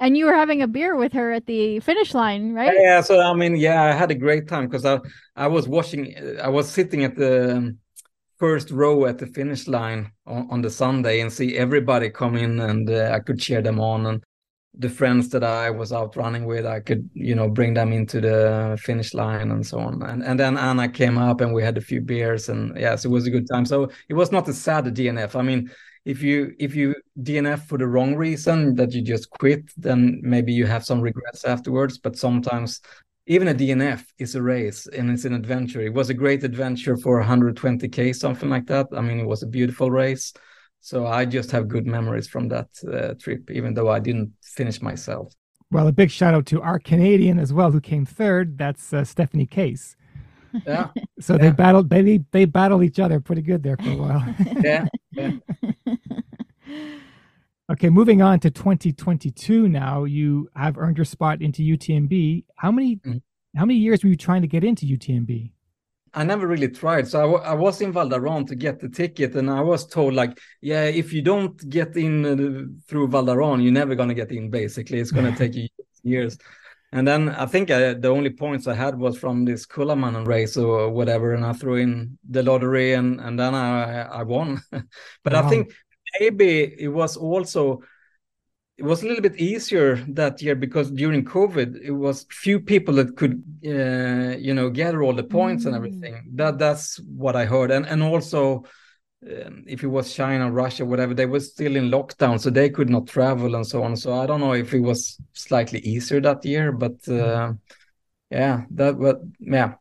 and 0.00 0.16
you 0.16 0.26
were 0.26 0.34
having 0.34 0.62
a 0.62 0.66
beer 0.66 0.96
with 0.96 1.12
her 1.12 1.30
at 1.30 1.46
the 1.46 1.78
finish 1.80 2.14
line, 2.14 2.54
right? 2.54 2.74
yeah, 2.78 3.00
so 3.02 3.20
I 3.20 3.34
mean, 3.34 3.56
yeah, 3.56 3.82
I 3.82 3.92
had 3.92 4.10
a 4.10 4.14
great 4.14 4.48
time 4.48 4.66
because 4.66 4.84
I 4.84 4.98
I 5.36 5.46
was 5.46 5.68
watching, 5.68 6.14
I 6.42 6.48
was 6.48 6.68
sitting 6.68 7.04
at 7.04 7.16
the 7.16 7.56
um, 7.56 7.78
first 8.38 8.70
row 8.70 9.04
at 9.06 9.18
the 9.18 9.26
finish 9.26 9.68
line 9.68 10.10
on, 10.26 10.48
on 10.50 10.62
the 10.62 10.70
Sunday 10.70 11.20
and 11.20 11.32
see 11.32 11.56
everybody 11.56 12.10
come 12.10 12.36
in, 12.36 12.58
and 12.60 12.88
uh, 12.90 13.10
I 13.12 13.20
could 13.20 13.38
cheer 13.38 13.60
them 13.60 13.78
on, 13.78 14.06
and 14.06 14.24
the 14.74 14.88
friends 14.88 15.28
that 15.30 15.44
I 15.44 15.68
was 15.68 15.92
out 15.92 16.16
running 16.16 16.46
with, 16.46 16.64
I 16.64 16.80
could 16.80 17.08
you 17.12 17.34
know 17.34 17.48
bring 17.48 17.74
them 17.74 17.92
into 17.92 18.20
the 18.22 18.78
finish 18.80 19.12
line 19.12 19.50
and 19.50 19.66
so 19.66 19.80
on, 19.80 20.02
and 20.02 20.24
and 20.24 20.40
then 20.40 20.56
Anna 20.56 20.88
came 20.88 21.18
up 21.18 21.42
and 21.42 21.52
we 21.52 21.62
had 21.62 21.76
a 21.76 21.82
few 21.82 22.00
beers, 22.00 22.48
and 22.48 22.74
yes, 22.78 23.04
it 23.04 23.08
was 23.08 23.26
a 23.26 23.30
good 23.30 23.46
time. 23.46 23.66
So 23.66 23.90
it 24.08 24.14
was 24.14 24.32
not 24.32 24.48
a 24.48 24.54
sad 24.54 24.86
DNF. 24.86 25.36
I 25.36 25.42
mean 25.42 25.70
if 26.04 26.22
you 26.22 26.54
if 26.58 26.74
you 26.74 26.94
DNF 27.20 27.66
for 27.66 27.78
the 27.78 27.86
wrong 27.86 28.14
reason 28.14 28.74
that 28.76 28.92
you 28.92 29.02
just 29.02 29.30
quit, 29.30 29.70
then 29.76 30.20
maybe 30.22 30.52
you 30.52 30.66
have 30.66 30.84
some 30.84 31.00
regrets 31.00 31.44
afterwards. 31.44 31.98
But 31.98 32.16
sometimes 32.16 32.80
even 33.26 33.48
a 33.48 33.54
DNF 33.54 34.04
is 34.18 34.34
a 34.34 34.42
race 34.42 34.86
and 34.86 35.10
it's 35.10 35.24
an 35.24 35.34
adventure. 35.34 35.80
It 35.80 35.94
was 35.94 36.10
a 36.10 36.14
great 36.14 36.42
adventure 36.42 36.96
for 36.96 37.22
120k, 37.22 38.14
something 38.16 38.48
like 38.48 38.66
that. 38.66 38.88
I 38.96 39.00
mean, 39.02 39.20
it 39.20 39.26
was 39.26 39.42
a 39.42 39.46
beautiful 39.46 39.90
race. 39.90 40.32
So 40.80 41.06
I 41.06 41.26
just 41.26 41.50
have 41.50 41.68
good 41.68 41.86
memories 41.86 42.26
from 42.26 42.48
that 42.48 42.68
uh, 42.90 43.14
trip, 43.14 43.50
even 43.50 43.74
though 43.74 43.90
I 43.90 44.00
didn't 44.00 44.32
finish 44.42 44.80
myself. 44.80 45.34
Well, 45.70 45.86
a 45.86 45.92
big 45.92 46.10
shout 46.10 46.34
out 46.34 46.46
to 46.46 46.62
our 46.62 46.80
Canadian 46.80 47.38
as 47.38 47.52
well, 47.52 47.70
who 47.70 47.80
came 47.80 48.04
third. 48.04 48.58
That's 48.58 48.92
uh, 48.92 49.04
Stephanie 49.04 49.46
Case. 49.46 49.94
Yeah. 50.66 50.88
So 51.20 51.34
Yeah. 51.34 51.42
they 51.42 51.50
battled. 51.50 51.90
They 51.90 52.20
they 52.32 52.44
battled 52.46 52.82
each 52.84 52.98
other 52.98 53.20
pretty 53.20 53.42
good 53.42 53.62
there 53.62 53.76
for 53.76 53.90
a 53.90 53.96
while. 53.96 54.34
yeah. 54.64 54.86
Yeah. 55.12 55.32
okay, 57.72 57.88
moving 57.90 58.22
on 58.22 58.40
to 58.40 58.50
2022. 58.50 59.68
Now 59.68 60.04
you 60.04 60.48
have 60.56 60.78
earned 60.78 60.96
your 60.98 61.04
spot 61.04 61.42
into 61.42 61.62
UTMB. 61.62 62.44
How 62.56 62.70
many 62.72 62.96
Mhm. 62.96 63.22
how 63.56 63.64
many 63.66 63.78
years 63.78 64.02
were 64.02 64.10
you 64.10 64.16
trying 64.16 64.42
to 64.42 64.48
get 64.48 64.64
into 64.64 64.86
UTMB? 64.86 65.50
I 66.12 66.24
never 66.24 66.46
really 66.48 66.68
tried. 66.68 67.06
So 67.06 67.36
I, 67.36 67.50
I 67.50 67.54
was 67.54 67.80
in 67.80 67.92
Val 67.92 68.08
d'Aran 68.08 68.44
to 68.46 68.56
get 68.56 68.80
the 68.80 68.88
ticket, 68.88 69.36
and 69.36 69.48
I 69.48 69.60
was 69.60 69.86
told 69.86 70.12
like, 70.14 70.36
yeah, 70.60 70.86
if 70.86 71.12
you 71.12 71.22
don't 71.22 71.56
get 71.70 71.96
in 71.96 72.24
uh, 72.26 72.64
through 72.88 73.08
Val 73.08 73.24
d'Aran, 73.26 73.60
you're 73.60 73.72
never 73.72 73.94
gonna 73.94 74.14
get 74.14 74.32
in. 74.32 74.50
Basically, 74.50 74.98
it's 74.98 75.12
gonna 75.12 75.36
take 75.36 75.54
you 75.54 75.68
years. 76.02 76.36
And 76.92 77.06
then 77.06 77.28
I 77.28 77.46
think 77.46 77.70
I, 77.70 77.94
the 77.94 78.08
only 78.08 78.30
points 78.30 78.66
I 78.66 78.74
had 78.74 78.98
was 78.98 79.16
from 79.16 79.44
this 79.44 79.64
Kullamannen 79.64 80.26
race 80.26 80.56
or 80.56 80.90
whatever, 80.90 81.34
and 81.34 81.44
I 81.44 81.52
threw 81.52 81.76
in 81.76 82.18
the 82.28 82.42
lottery, 82.42 82.94
and 82.94 83.20
and 83.20 83.38
then 83.38 83.54
I 83.54 84.02
I 84.02 84.22
won. 84.24 84.60
but 85.24 85.34
I 85.34 85.48
think 85.48 85.72
maybe 86.18 86.62
it 86.78 86.88
was 86.88 87.16
also 87.16 87.82
it 88.76 88.84
was 88.84 89.02
a 89.02 89.06
little 89.06 89.22
bit 89.22 89.36
easier 89.36 89.96
that 90.08 90.40
year 90.40 90.54
because 90.54 90.90
during 90.90 91.24
COVID, 91.24 91.80
it 91.82 91.90
was 91.92 92.26
few 92.30 92.58
people 92.58 92.94
that 92.94 93.14
could, 93.14 93.42
uh, 93.64 94.36
you 94.38 94.54
know, 94.54 94.70
gather 94.70 95.02
all 95.02 95.12
the 95.12 95.22
points 95.22 95.66
and 95.66 95.74
Mm. 95.74 95.76
everything. 95.76 96.30
That 96.34 96.58
that's 96.58 96.98
what 97.00 97.36
I 97.36 97.44
heard, 97.44 97.70
and 97.70 97.86
and 97.86 98.02
also, 98.02 98.64
um, 99.26 99.64
if 99.66 99.82
it 99.82 99.88
was 99.88 100.14
China, 100.14 100.50
Russia, 100.50 100.84
whatever, 100.84 101.14
they 101.14 101.26
were 101.26 101.40
still 101.40 101.76
in 101.76 101.90
lockdown, 101.90 102.40
so 102.40 102.50
they 102.50 102.70
could 102.70 102.88
not 102.88 103.06
travel 103.06 103.54
and 103.54 103.66
so 103.66 103.82
on. 103.82 103.96
So 103.96 104.14
I 104.14 104.26
don't 104.26 104.40
know 104.40 104.54
if 104.54 104.72
it 104.72 104.80
was 104.80 105.18
slightly 105.32 105.80
easier 105.80 106.20
that 106.22 106.44
year, 106.44 106.72
but 106.72 107.06
uh, 107.08 107.52
yeah, 108.30 108.64
that 108.70 108.98
but 108.98 109.20
yeah, 109.38 109.74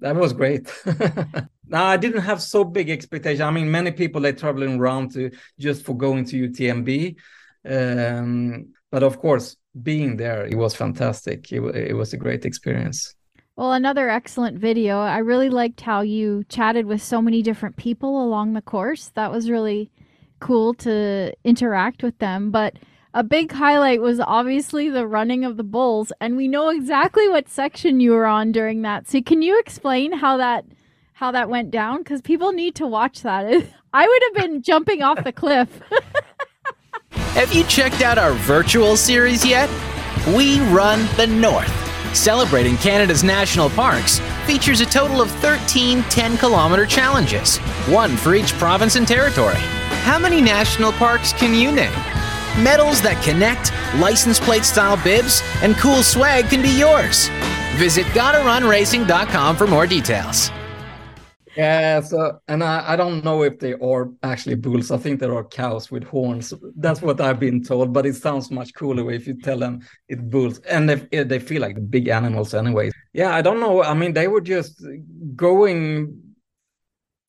that 0.00 0.16
was 0.16 0.32
great. 0.32 0.72
Now 1.72 1.86
I 1.86 1.96
didn't 1.96 2.20
have 2.20 2.42
so 2.42 2.64
big 2.64 2.90
expectation. 2.90 3.42
I 3.42 3.50
mean, 3.50 3.70
many 3.70 3.92
people 3.92 4.20
they 4.20 4.32
traveling 4.32 4.78
around 4.78 5.12
to 5.12 5.30
just 5.58 5.86
for 5.86 5.96
going 5.96 6.26
to 6.26 6.48
UTMB, 6.48 7.16
um, 7.64 8.74
but 8.90 9.02
of 9.02 9.18
course, 9.18 9.56
being 9.82 10.18
there, 10.18 10.44
it 10.44 10.54
was 10.54 10.74
fantastic. 10.74 11.50
It, 11.50 11.62
it 11.74 11.96
was 11.96 12.12
a 12.12 12.18
great 12.18 12.44
experience. 12.44 13.14
Well, 13.62 13.74
another 13.74 14.10
excellent 14.10 14.58
video. 14.58 14.98
I 14.98 15.18
really 15.18 15.48
liked 15.48 15.82
how 15.82 16.00
you 16.00 16.42
chatted 16.48 16.84
with 16.84 17.00
so 17.00 17.22
many 17.22 17.42
different 17.42 17.76
people 17.76 18.20
along 18.20 18.54
the 18.54 18.60
course. 18.60 19.12
That 19.14 19.30
was 19.30 19.48
really 19.48 19.88
cool 20.40 20.74
to 20.82 21.32
interact 21.44 22.02
with 22.02 22.18
them. 22.18 22.50
But 22.50 22.74
a 23.14 23.22
big 23.22 23.52
highlight 23.52 24.00
was 24.00 24.18
obviously 24.18 24.88
the 24.88 25.06
running 25.06 25.44
of 25.44 25.58
the 25.58 25.62
bulls, 25.62 26.12
and 26.20 26.36
we 26.36 26.48
know 26.48 26.70
exactly 26.70 27.28
what 27.28 27.48
section 27.48 28.00
you 28.00 28.10
were 28.10 28.26
on 28.26 28.50
during 28.50 28.82
that. 28.82 29.08
So 29.08 29.22
can 29.22 29.42
you 29.42 29.60
explain 29.60 30.10
how 30.10 30.38
that 30.38 30.64
how 31.12 31.30
that 31.30 31.48
went 31.48 31.70
down? 31.70 31.98
Because 31.98 32.20
people 32.20 32.50
need 32.50 32.74
to 32.74 32.86
watch 32.88 33.22
that. 33.22 33.46
I 33.92 34.08
would 34.08 34.22
have 34.24 34.42
been 34.42 34.62
jumping 34.62 35.02
off 35.02 35.22
the 35.22 35.30
cliff. 35.30 35.68
Have 37.10 37.54
you 37.54 37.62
checked 37.62 38.02
out 38.02 38.18
our 38.18 38.32
virtual 38.32 38.96
series 38.96 39.46
yet? 39.46 39.70
We 40.34 40.58
Run 40.72 41.08
the 41.16 41.28
North, 41.28 41.91
celebrating 42.14 42.76
Canada's 42.76 43.24
national 43.24 43.70
parks, 43.70 44.20
features 44.46 44.80
a 44.80 44.86
total 44.86 45.20
of 45.20 45.30
13 45.30 46.02
10 46.04 46.36
kilometer 46.36 46.86
challenges, 46.86 47.58
one 47.88 48.16
for 48.16 48.34
each 48.34 48.52
province 48.54 48.96
and 48.96 49.06
territory. 49.06 49.56
How 50.04 50.18
many 50.18 50.40
national 50.40 50.92
parks 50.92 51.32
can 51.32 51.54
you 51.54 51.72
name? 51.72 51.92
Medals 52.62 53.00
that 53.02 53.22
connect, 53.24 53.72
license 54.00 54.38
plate 54.38 54.64
style 54.64 55.02
bibs, 55.02 55.42
and 55.62 55.76
cool 55.76 56.02
swag 56.02 56.48
can 56.48 56.60
be 56.62 56.78
yours. 56.78 57.28
Visit 57.76 58.04
GottaRunRacing.com 58.06 59.56
for 59.56 59.66
more 59.66 59.86
details. 59.86 60.50
Yeah, 61.56 62.00
so 62.00 62.40
and 62.48 62.64
I, 62.64 62.92
I 62.92 62.96
don't 62.96 63.22
know 63.22 63.42
if 63.42 63.58
they 63.58 63.74
are 63.74 64.10
actually 64.22 64.54
bulls. 64.54 64.90
I 64.90 64.96
think 64.96 65.20
there 65.20 65.34
are 65.34 65.44
cows 65.44 65.90
with 65.90 66.04
horns. 66.04 66.54
That's 66.76 67.02
what 67.02 67.20
I've 67.20 67.38
been 67.38 67.62
told, 67.62 67.92
but 67.92 68.06
it 68.06 68.16
sounds 68.16 68.50
much 68.50 68.72
cooler 68.74 69.10
if 69.12 69.26
you 69.26 69.34
tell 69.38 69.58
them 69.58 69.80
it's 70.08 70.22
bulls, 70.22 70.60
and 70.60 70.88
they 70.88 71.24
they 71.24 71.38
feel 71.38 71.60
like 71.60 71.90
big 71.90 72.08
animals 72.08 72.54
anyway. 72.54 72.90
Yeah, 73.12 73.34
I 73.34 73.42
don't 73.42 73.60
know. 73.60 73.82
I 73.82 73.92
mean, 73.92 74.14
they 74.14 74.28
were 74.28 74.40
just 74.40 74.82
going 75.36 76.22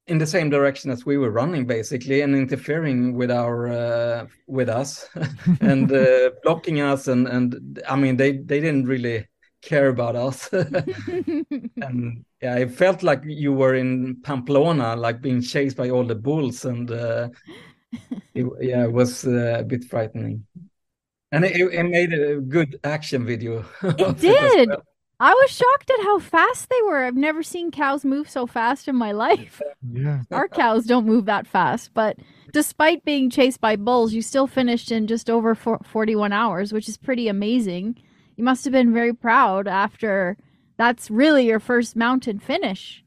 in 0.07 0.17
the 0.17 0.27
same 0.27 0.49
direction 0.49 0.91
as 0.91 1.05
we 1.05 1.17
were 1.17 1.31
running, 1.31 1.65
basically, 1.65 2.21
and 2.21 2.35
interfering 2.35 3.15
with 3.15 3.31
our 3.31 3.67
uh, 3.67 4.27
with 4.47 4.69
us 4.69 5.07
and 5.61 5.91
uh, 5.91 6.31
blocking 6.43 6.79
us, 6.79 7.07
and 7.09 7.27
and 7.27 7.81
I 7.89 7.97
mean, 7.97 8.15
they 8.15 8.33
they 8.37 8.61
didn't 8.61 8.85
really 8.85 9.27
care 9.61 9.89
about 9.89 10.15
us. 10.15 10.47
and 10.53 12.25
yeah, 12.43 12.57
it 12.57 12.71
felt 12.71 13.03
like 13.03 13.21
you 13.25 13.53
were 13.53 13.75
in 13.75 14.17
Pamplona, 14.21 14.97
like 14.97 15.21
being 15.21 15.41
chased 15.41 15.77
by 15.77 15.89
all 15.89 16.03
the 16.03 16.15
bulls, 16.15 16.65
and 16.65 16.91
uh, 16.91 17.29
it, 18.33 18.45
yeah, 18.59 18.83
it 18.83 18.91
was 18.91 19.25
uh, 19.25 19.59
a 19.59 19.63
bit 19.63 19.85
frightening. 19.85 20.45
And 21.31 21.45
it, 21.45 21.55
it 21.55 21.83
made 21.83 22.11
a 22.11 22.41
good 22.41 22.79
action 22.83 23.25
video. 23.25 23.65
It 23.83 24.01
of 24.01 24.15
as 24.17 24.21
did. 24.21 24.69
well. 24.69 24.83
I 25.21 25.33
was 25.33 25.51
shocked 25.51 25.89
at 25.89 26.03
how 26.03 26.19
fast 26.19 26.69
they 26.69 26.81
were. 26.81 27.05
I've 27.05 27.15
never 27.15 27.43
seen 27.43 27.71
cows 27.71 28.03
move 28.03 28.29
so 28.29 28.45
fast 28.45 28.89
in 28.89 28.95
my 28.97 29.11
life. 29.27 29.61
Yeah. 29.89 30.23
Our 30.29 30.49
cows 30.49 30.85
don't 30.85 31.05
move 31.05 31.25
that 31.25 31.47
fast, 31.47 31.91
but 31.93 32.17
despite 32.51 33.05
being 33.05 33.29
chased 33.29 33.61
by 33.61 33.77
bulls, 33.77 34.11
you 34.11 34.21
still 34.21 34.47
finished 34.47 34.91
in 34.91 35.07
just 35.07 35.29
over 35.29 35.55
41 35.55 36.33
hours, 36.33 36.73
which 36.73 36.89
is 36.89 36.97
pretty 36.97 37.29
amazing. 37.29 37.95
You 38.35 38.43
must 38.43 38.65
have 38.65 38.73
been 38.73 38.93
very 38.93 39.13
proud 39.13 39.65
after 39.69 40.35
that's 40.77 41.09
really 41.11 41.45
your 41.45 41.59
first 41.59 41.95
mountain 41.95 42.39
finish. 42.39 43.03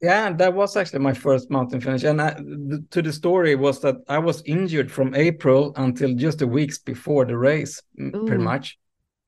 Yeah, 0.00 0.32
that 0.32 0.54
was 0.54 0.76
actually 0.76 0.98
my 0.98 1.14
first 1.14 1.50
mountain 1.50 1.80
finish. 1.80 2.04
And 2.04 2.20
I, 2.20 2.34
to 2.90 3.00
the 3.00 3.12
story 3.12 3.54
was 3.54 3.80
that 3.80 3.96
I 4.08 4.18
was 4.18 4.42
injured 4.44 4.92
from 4.92 5.14
April 5.14 5.72
until 5.76 6.14
just 6.14 6.42
a 6.42 6.46
weeks 6.46 6.78
before 6.78 7.24
the 7.24 7.38
race, 7.38 7.80
m- 7.98 8.12
pretty 8.26 8.42
much. 8.42 8.78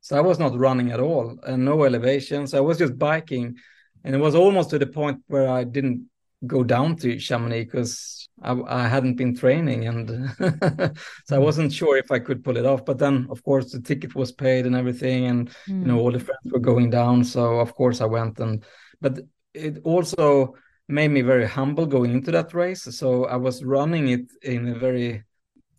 So 0.02 0.16
I 0.16 0.20
was 0.20 0.38
not 0.38 0.56
running 0.58 0.92
at 0.92 1.00
all 1.00 1.38
and 1.44 1.64
no 1.64 1.84
elevations. 1.84 2.52
I 2.52 2.60
was 2.60 2.78
just 2.78 2.98
biking. 2.98 3.56
And 4.04 4.14
it 4.14 4.18
was 4.18 4.34
almost 4.34 4.70
to 4.70 4.78
the 4.78 4.86
point 4.86 5.20
where 5.26 5.48
I 5.48 5.64
didn't 5.64 6.08
go 6.46 6.62
down 6.62 6.96
to 6.96 7.18
Chamonix 7.18 7.64
because 7.64 8.15
I, 8.42 8.52
I 8.52 8.88
hadn't 8.88 9.14
been 9.16 9.34
training. 9.36 9.86
And 9.86 10.08
so 11.26 11.36
I 11.36 11.38
wasn't 11.38 11.72
sure 11.72 11.96
if 11.96 12.10
I 12.10 12.18
could 12.18 12.44
pull 12.44 12.56
it 12.56 12.66
off. 12.66 12.84
But 12.84 12.98
then, 12.98 13.26
of 13.30 13.42
course, 13.42 13.72
the 13.72 13.80
ticket 13.80 14.14
was 14.14 14.32
paid 14.32 14.66
and 14.66 14.76
everything. 14.76 15.26
And 15.26 15.50
Hmm. 15.66 15.82
you 15.82 15.88
know 15.88 15.98
all 15.98 16.12
the 16.12 16.20
friends 16.20 16.52
were 16.52 16.58
going 16.60 16.90
down 16.90 17.24
so 17.24 17.58
of 17.60 17.74
course 17.74 18.00
i 18.00 18.04
went 18.06 18.38
and 18.40 18.64
but 19.00 19.18
it 19.54 19.78
also 19.84 20.54
made 20.88 21.08
me 21.10 21.22
very 21.22 21.46
humble 21.46 21.86
going 21.86 22.12
into 22.12 22.30
that 22.30 22.54
race 22.54 22.82
so 22.82 23.24
i 23.26 23.36
was 23.36 23.64
running 23.64 24.08
it 24.08 24.26
in 24.42 24.68
a 24.68 24.74
very 24.74 25.24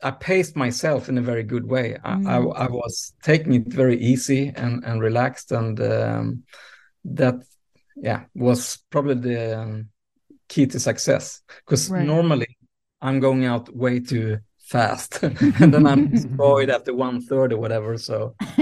i 0.04 0.12
paced 0.12 0.56
myself 0.56 1.10
in 1.10 1.18
a 1.18 1.22
very 1.22 1.44
good 1.44 1.66
way 1.66 1.98
I, 2.04 2.14
I, 2.14 2.38
Mm. 2.38 2.58
I 2.66 2.68
was 2.70 3.14
taking 3.24 3.54
it 3.54 3.68
very 3.68 3.98
easy 4.00 4.52
and 4.56 4.84
and 4.84 5.02
relaxed 5.02 5.52
and 5.52 5.80
um, 5.82 6.44
that 7.06 7.36
yeah 7.96 8.26
was 8.36 8.78
probably 8.90 9.16
the 9.16 9.60
um, 9.60 9.90
key 10.50 10.66
to 10.68 10.80
success 10.80 11.42
because 11.66 11.90
Right. 11.90 12.06
normally 12.06 12.58
i'm 13.02 13.20
going 13.20 13.46
out 13.46 13.74
way 13.76 14.00
too 14.00 14.40
fast 14.60 15.24
and 15.62 15.74
then 15.74 15.86
i'm 15.88 16.08
destroyed 16.16 16.70
after 16.70 16.94
one 16.94 17.22
third 17.22 17.54
or 17.54 17.58
whatever 17.60 17.98
so 17.98 18.36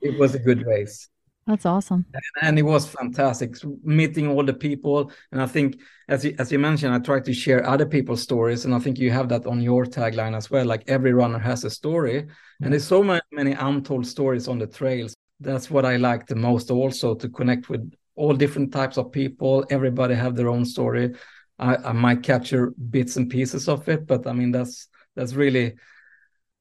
it 0.00 0.18
was 0.18 0.34
a 0.34 0.38
good 0.38 0.64
race. 0.66 1.08
That's 1.46 1.64
awesome. 1.64 2.06
and 2.42 2.58
it 2.58 2.62
was 2.62 2.88
fantastic 2.88 3.54
meeting 3.84 4.26
all 4.28 4.44
the 4.44 4.52
people 4.68 5.12
and 5.30 5.40
i 5.40 5.46
think 5.46 5.78
as 6.08 6.24
you, 6.24 6.34
as 6.40 6.50
you 6.50 6.58
mentioned 6.58 6.92
i 6.92 6.98
try 6.98 7.20
to 7.20 7.32
share 7.32 7.64
other 7.68 7.86
people's 7.86 8.22
stories 8.22 8.64
and 8.64 8.74
i 8.74 8.80
think 8.80 8.98
you 8.98 9.10
have 9.12 9.28
that 9.28 9.46
on 9.46 9.60
your 9.60 9.84
tagline 9.86 10.36
as 10.36 10.50
well 10.50 10.66
like 10.66 10.82
every 10.88 11.12
runner 11.12 11.38
has 11.38 11.62
a 11.64 11.70
story 11.70 12.26
and 12.62 12.72
there's 12.72 12.86
so 12.86 13.02
many, 13.02 13.20
many 13.30 13.52
untold 13.52 14.04
stories 14.06 14.48
on 14.48 14.58
the 14.58 14.66
trails 14.66 15.14
that's 15.40 15.70
what 15.70 15.84
i 15.84 15.96
like 15.96 16.26
the 16.26 16.34
most 16.34 16.70
also 16.70 17.14
to 17.14 17.28
connect 17.28 17.68
with 17.68 17.84
all 18.16 18.34
different 18.34 18.72
types 18.72 18.96
of 18.98 19.12
people 19.12 19.64
everybody 19.70 20.14
have 20.14 20.34
their 20.36 20.48
own 20.48 20.64
story 20.64 21.14
i, 21.58 21.76
I 21.76 21.92
might 21.92 22.22
capture 22.22 22.72
bits 22.90 23.16
and 23.16 23.30
pieces 23.30 23.68
of 23.68 23.88
it 23.88 24.06
but 24.06 24.26
i 24.26 24.32
mean 24.32 24.50
that's 24.50 24.88
that's 25.14 25.34
really 25.34 25.74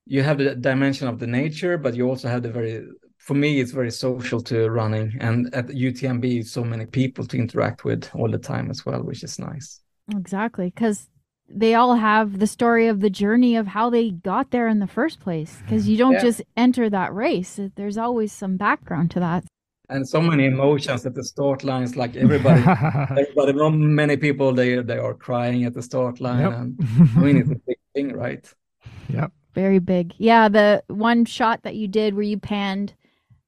you 0.06 0.22
have 0.22 0.38
the 0.38 0.56
dimension 0.56 1.08
of 1.08 1.20
the 1.20 1.28
nature 1.28 1.78
but 1.78 1.96
you 1.96 2.08
also 2.08 2.28
have 2.28 2.44
the 2.44 2.52
very 2.52 2.86
for 3.18 3.34
me 3.34 3.60
it's 3.60 3.72
very 3.72 3.92
social 3.92 4.40
to 4.42 4.70
running 4.70 5.18
and 5.20 5.54
at 5.56 5.68
utmb 5.68 6.46
so 6.46 6.64
many 6.64 6.86
people 6.86 7.26
to 7.26 7.38
interact 7.38 7.84
with 7.84 8.10
all 8.14 8.30
the 8.30 8.38
time 8.38 8.70
as 8.70 8.86
well 8.86 9.02
which 9.02 9.24
is 9.24 9.40
nice 9.40 9.82
Exactly, 10.12 10.68
because 10.70 11.10
they 11.50 11.74
all 11.74 11.96
have 11.96 12.38
the 12.40 12.48
story 12.48 12.88
of 12.88 13.00
the 13.02 13.10
journey 13.10 13.56
of 13.56 13.68
how 13.68 13.90
they 13.90 14.12
got 14.12 14.52
there 14.52 14.68
in 14.68 14.80
the 14.80 14.88
first 14.88 15.20
place. 15.20 15.58
Because 15.62 15.88
you 15.90 15.98
don't 15.98 16.14
Yeah. 16.14 16.22
just 16.30 16.42
enter 16.56 16.90
that 16.90 17.14
race; 17.14 17.60
there's 17.76 17.98
always 17.98 18.32
some 18.32 18.58
background 18.58 19.12
to 19.12 19.20
that. 19.20 19.46
And 19.90 20.08
so 20.08 20.20
many 20.22 20.46
emotions 20.46 21.06
at 21.06 21.14
the 21.14 21.24
start 21.24 21.64
lines 21.64 21.96
like 21.96 22.16
everybody 22.16 22.62
everybody 23.22 23.54
not 23.54 23.70
many 23.74 24.18
people 24.18 24.54
they 24.54 24.82
they 24.82 24.98
are 24.98 25.14
crying 25.14 25.64
at 25.66 25.74
the 25.74 25.82
start 25.82 26.20
line 26.20 26.42
Yep. 26.42 26.54
and 26.54 26.78
i 27.16 27.20
mean 27.20 27.38
it's 27.38 27.52
a 27.52 27.60
big 27.68 27.78
thing 27.94 28.14
right 28.14 28.46
yeah 29.10 29.28
Very 29.56 29.80
big. 29.80 30.14
Yeah, 30.18 30.50
the 30.50 30.84
one 30.88 31.24
shot 31.26 31.64
that 31.64 31.76
you 31.76 31.88
did 31.88 32.14
where 32.14 32.28
you 32.28 32.38
panned 32.38 32.94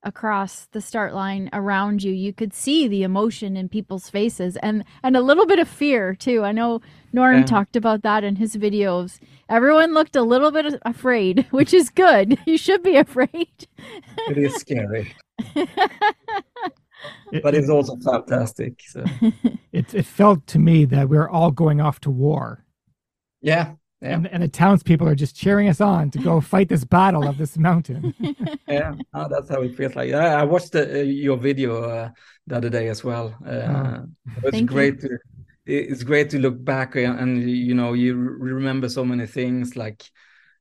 across 0.07 0.67
the 0.71 0.81
start 0.81 1.13
line 1.13 1.49
around 1.53 2.01
you, 2.01 2.11
you 2.13 2.31
could 2.33 2.53
see 2.53 2.87
the 2.87 3.03
emotion 3.03 3.55
in 3.57 3.67
people's 3.69 4.09
faces 4.09 4.55
and 4.57 4.83
and 5.03 5.15
a 5.17 5.21
little 5.21 5.45
bit 5.45 5.59
of 5.59 5.67
fear 5.67 6.15
too. 6.15 6.43
I 6.43 6.51
know 6.53 6.81
Norm 7.13 7.39
Yeah. 7.39 7.45
talked 7.45 7.75
about 7.75 8.01
that 8.03 8.23
in 8.23 8.37
his 8.37 8.55
videos. 8.55 9.19
Everyone 9.49 9.93
looked 9.93 10.15
a 10.15 10.23
little 10.23 10.51
bit 10.51 10.79
afraid, 10.83 11.45
which 11.51 11.73
is 11.73 11.89
good. 11.89 12.37
You 12.47 12.57
should 12.57 12.81
be 12.81 12.95
afraid. 12.95 13.67
it 14.29 14.37
is 14.37 14.55
scary 14.55 15.13
but 17.43 17.53
it's 17.53 17.69
also 17.69 17.95
fantastic 17.97 18.79
so 18.87 19.03
it, 19.71 19.93
it 19.93 20.05
felt 20.05 20.47
to 20.47 20.57
me 20.59 20.85
that 20.85 21.09
we 21.09 21.17
are 21.17 21.29
all 21.29 21.51
going 21.51 21.79
off 21.81 21.99
to 22.01 22.09
war. 22.09 22.65
yeah 23.41 23.73
yeah. 24.01 24.13
And, 24.13 24.27
and 24.27 24.43
the 24.43 24.47
townspeople 24.47 25.07
are 25.07 25.15
just 25.15 25.35
cheering 25.35 25.69
us 25.69 25.81
on 25.81 26.11
to 26.11 26.19
go 26.19 26.39
fight 26.53 26.69
this 26.69 26.83
battle 26.83 27.27
of 27.27 27.37
this 27.37 27.57
mountain. 27.57 28.13
yeah. 28.67 28.93
Oh, 29.13 29.27
that's 29.29 29.49
how 29.49 29.61
it 29.61 29.75
feels 29.75 29.95
like. 29.95 30.13
I, 30.13 30.41
I 30.41 30.43
watched 30.43 30.73
the, 30.73 30.99
uh, 30.99 31.03
your 31.03 31.37
video 31.37 31.83
uh, 31.83 32.09
the 32.45 32.57
other 32.57 32.69
day 32.69 32.89
as 32.89 33.03
well. 33.03 33.35
Uh, 33.45 34.01
it's 34.43 34.51
Thank 34.51 34.69
you. 34.69 34.75
great 34.75 35.01
to 35.01 35.17
it's 35.69 36.03
great 36.03 36.29
to 36.29 36.39
look 36.39 36.63
back 36.63 36.95
and, 36.95 37.19
and 37.19 37.49
you 37.49 37.73
know 37.75 37.91
you 37.91 38.15
re- 38.15 38.53
remember 38.53 38.87
so 38.87 39.03
many 39.03 39.25
things. 39.27 39.75
Like 39.75 40.03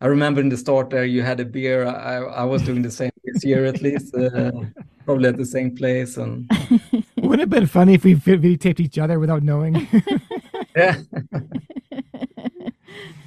i 0.00 0.06
remember 0.06 0.42
in 0.42 0.50
the 0.50 0.56
start 0.58 0.90
there 0.90 1.04
you 1.04 1.22
had 1.22 1.40
a 1.40 1.44
beer. 1.44 1.86
I, 1.86 2.16
I 2.16 2.44
was 2.44 2.62
doing 2.62 2.82
the 2.82 2.90
same 2.90 3.12
this 3.24 3.44
year 3.44 3.66
at 3.66 3.82
least 3.82 4.14
uh, 4.14 4.50
probably 5.04 5.28
at 5.28 5.36
the 5.36 5.44
same 5.46 5.76
place 5.76 6.16
and 6.16 6.50
Wouldn't 7.16 7.34
it 7.34 7.40
have 7.40 7.50
been 7.50 7.66
funny 7.66 7.94
if 7.94 8.04
we 8.04 8.14
videotaped 8.14 8.80
each 8.80 8.98
other 8.98 9.18
without 9.18 9.42
knowing? 9.42 9.86
yeah 10.76 10.96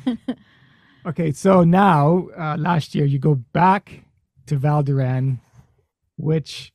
okay, 1.05 1.31
so 1.31 1.63
now 1.63 2.27
uh, 2.37 2.57
last 2.57 2.95
year 2.95 3.05
you 3.05 3.19
go 3.19 3.35
back 3.35 4.03
to 4.47 4.57
Val 4.57 4.83
which 6.17 6.73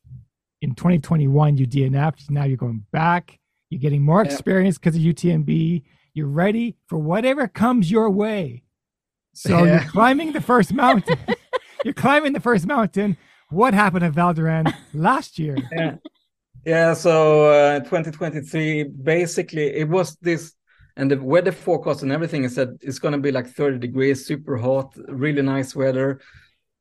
in 0.62 0.74
2021 0.74 1.56
you 1.56 1.66
DNF'd. 1.66 2.30
Now 2.30 2.44
you're 2.44 2.56
going 2.56 2.84
back. 2.92 3.38
You're 3.70 3.80
getting 3.80 4.02
more 4.02 4.24
Yeah. 4.24 4.30
experience 4.32 4.78
because 4.78 4.96
of 4.96 5.02
UTMB. 5.02 5.82
You're 6.14 6.28
ready 6.28 6.76
for 6.86 6.98
whatever 6.98 7.48
comes 7.48 7.90
your 7.90 8.10
way. 8.10 8.62
So 9.34 9.64
you're 9.64 9.80
climbing 9.80 10.32
the 10.32 10.40
first 10.40 10.72
mountain. 10.72 11.18
you're 11.84 11.94
climbing 11.94 12.32
the 12.32 12.40
first 12.40 12.66
mountain. 12.66 13.16
What 13.50 13.74
happened 13.74 14.04
at 14.04 14.12
Val 14.12 14.34
last 14.92 15.38
year? 15.38 15.56
yeah 15.72 15.96
yeah 16.64 16.94
so 16.94 17.44
uh, 17.50 17.80
2023 17.80 18.84
basically 18.84 19.66
it 19.74 19.86
was 19.88 20.16
this 20.22 20.54
and 20.96 21.10
the 21.10 21.20
weather 21.20 21.52
forecast 21.52 22.02
and 22.02 22.12
everything 22.12 22.44
is 22.44 22.56
it's 22.58 22.98
going 22.98 23.12
to 23.12 23.18
be 23.18 23.32
like 23.32 23.48
30 23.48 23.78
degrees 23.78 24.26
super 24.26 24.56
hot 24.56 24.94
really 25.08 25.42
nice 25.42 25.74
weather. 25.74 26.20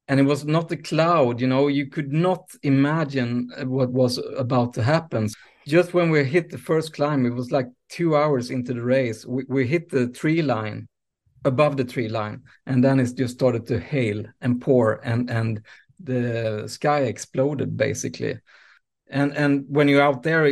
And 0.10 0.20
it 0.20 0.24
was 0.24 0.44
not 0.44 0.72
a 0.72 0.78
cloud 0.78 1.40
you 1.40 1.48
know 1.48 1.68
you 1.68 1.88
could 1.88 2.12
not 2.12 2.50
imagine 2.64 3.50
uh, 3.58 3.66
what 3.66 3.92
was 3.92 4.20
about 4.38 4.74
to 4.74 4.84
happen. 4.84 5.30
Just 5.66 5.94
when 5.94 6.10
we 6.10 6.24
hit 6.26 6.50
the 6.50 6.58
first 6.58 6.94
climb 6.94 7.26
it 7.26 7.34
was 7.34 7.52
like 7.52 7.68
two 7.90 8.16
hours 8.16 8.52
into 8.52 8.74
the 8.74 8.84
race 8.84 9.26
we, 9.26 9.46
we 9.48 9.66
hit 9.66 9.90
the 9.90 10.10
tree 10.10 10.42
line 10.42 10.88
above 11.46 11.78
the 11.78 11.84
tree 11.84 12.10
line 12.10 12.42
and 12.66 12.84
then 12.84 13.00
it 13.00 13.16
just 13.16 13.36
started 13.36 13.66
to 13.68 13.80
hail 13.80 14.24
and 14.42 14.62
pour 14.62 15.06
and 15.06 15.30
and 15.30 15.62
the 16.04 16.66
sky 16.68 17.02
exploded 17.04 17.78
basically. 17.78 18.40
And 19.10 19.36
and 19.36 19.66
when 19.68 19.88
you're 19.88 20.02
out 20.02 20.24
there 20.24 20.46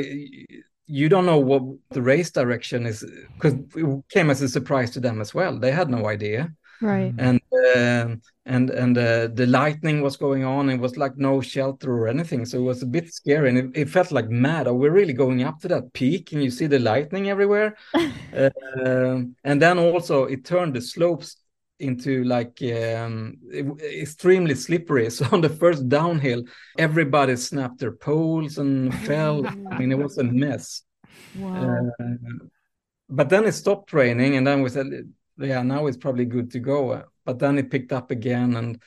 you 0.91 1.07
don't 1.07 1.25
know 1.25 1.39
what 1.39 1.63
the 1.91 2.01
race 2.01 2.31
direction 2.31 2.85
is 2.85 3.05
because 3.35 3.53
it 3.53 4.03
came 4.09 4.29
as 4.29 4.41
a 4.41 4.49
surprise 4.49 4.91
to 4.91 4.99
them 4.99 5.21
as 5.21 5.33
well. 5.33 5.57
They 5.57 5.71
had 5.71 5.89
no 5.89 6.07
idea. 6.07 6.53
Right. 6.81 7.13
and 7.19 7.39
um 7.75 8.21
and 8.47 8.71
and 8.71 8.97
uh, 8.97 9.27
the 9.27 9.45
lightning 9.45 10.01
was 10.01 10.17
going 10.17 10.43
on. 10.43 10.69
It 10.69 10.79
was 10.79 10.97
like 10.97 11.15
no 11.15 11.39
shelter 11.39 11.93
or 11.93 12.07
anything. 12.07 12.43
So 12.45 12.57
it 12.57 12.63
was 12.63 12.81
a 12.81 12.87
bit 12.87 13.13
scary 13.13 13.49
and 13.49 13.57
it, 13.57 13.81
it 13.81 13.89
felt 13.89 14.11
like 14.11 14.29
mad. 14.29 14.67
Are 14.67 14.73
we 14.73 14.89
really 14.89 15.13
going 15.13 15.43
up 15.43 15.59
to 15.59 15.67
that 15.69 15.93
peak? 15.93 16.33
And 16.33 16.43
you 16.43 16.49
see 16.49 16.67
the 16.67 16.79
lightning 16.79 17.29
everywhere? 17.29 17.77
Um 17.93 19.35
and 19.43 19.61
then 19.61 19.77
also 19.79 20.25
it 20.25 20.43
turned 20.43 20.73
the 20.73 20.81
slopes 20.81 21.37
into 21.81 22.23
like 22.23 22.61
um, 22.61 23.37
extremely 23.81 24.55
slippery 24.55 25.09
so 25.17 25.25
on 25.31 25.41
the 25.41 25.49
first 25.49 25.89
downhill 25.89 26.43
everybody 26.77 27.35
snapped 27.35 27.79
their 27.79 27.91
poles 27.91 28.57
and 28.57 28.93
fell 29.05 29.45
i 29.71 29.73
mean 29.79 29.91
it 29.91 29.97
was 29.97 30.17
a 30.17 30.23
mess 30.23 30.83
Wow. 31.35 31.91
uh, 31.99 32.05
but 33.09 33.29
then 33.29 33.45
it 33.45 33.53
stopped 33.53 33.93
raining, 33.93 34.37
and 34.37 34.45
then 34.47 34.61
we 34.61 34.69
said, 34.69 34.87
"Yeah, 35.37 35.63
now 35.63 35.87
it's 35.87 35.97
probably 35.97 36.25
good 36.25 36.51
to 36.51 36.59
go." 36.59 37.03
But 37.25 37.39
then 37.39 37.57
it 37.57 37.69
picked 37.71 37.91
up 37.91 38.11
again, 38.11 38.55
and 38.55 38.81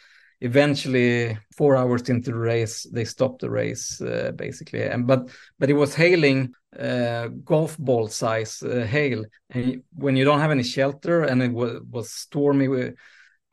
eventually, 0.45 1.39
four 1.57 1.77
hours 1.77 2.09
into 2.09 2.31
the 2.31 2.37
race, 2.39 2.87
they 2.93 3.05
stopped 3.05 3.41
the 3.41 3.51
race 3.51 4.01
uh, 4.01 4.33
basically. 4.37 4.83
And 4.83 5.07
but 5.07 5.31
but 5.59 5.71
it 5.71 5.75
was 5.75 5.95
hailing 5.95 6.55
uh, 6.79 7.29
golf 7.45 7.77
ball 7.79 8.09
size 8.09 8.63
uh, 8.63 8.87
hail, 8.87 9.25
and 9.51 9.83
when 9.95 10.17
you 10.17 10.25
don't 10.25 10.41
have 10.41 10.51
any 10.53 10.63
shelter, 10.65 11.23
and 11.23 11.43
it 11.43 11.53
was 11.53 11.81
was 11.91 12.11
stormy, 12.13 12.69
with, 12.69 12.95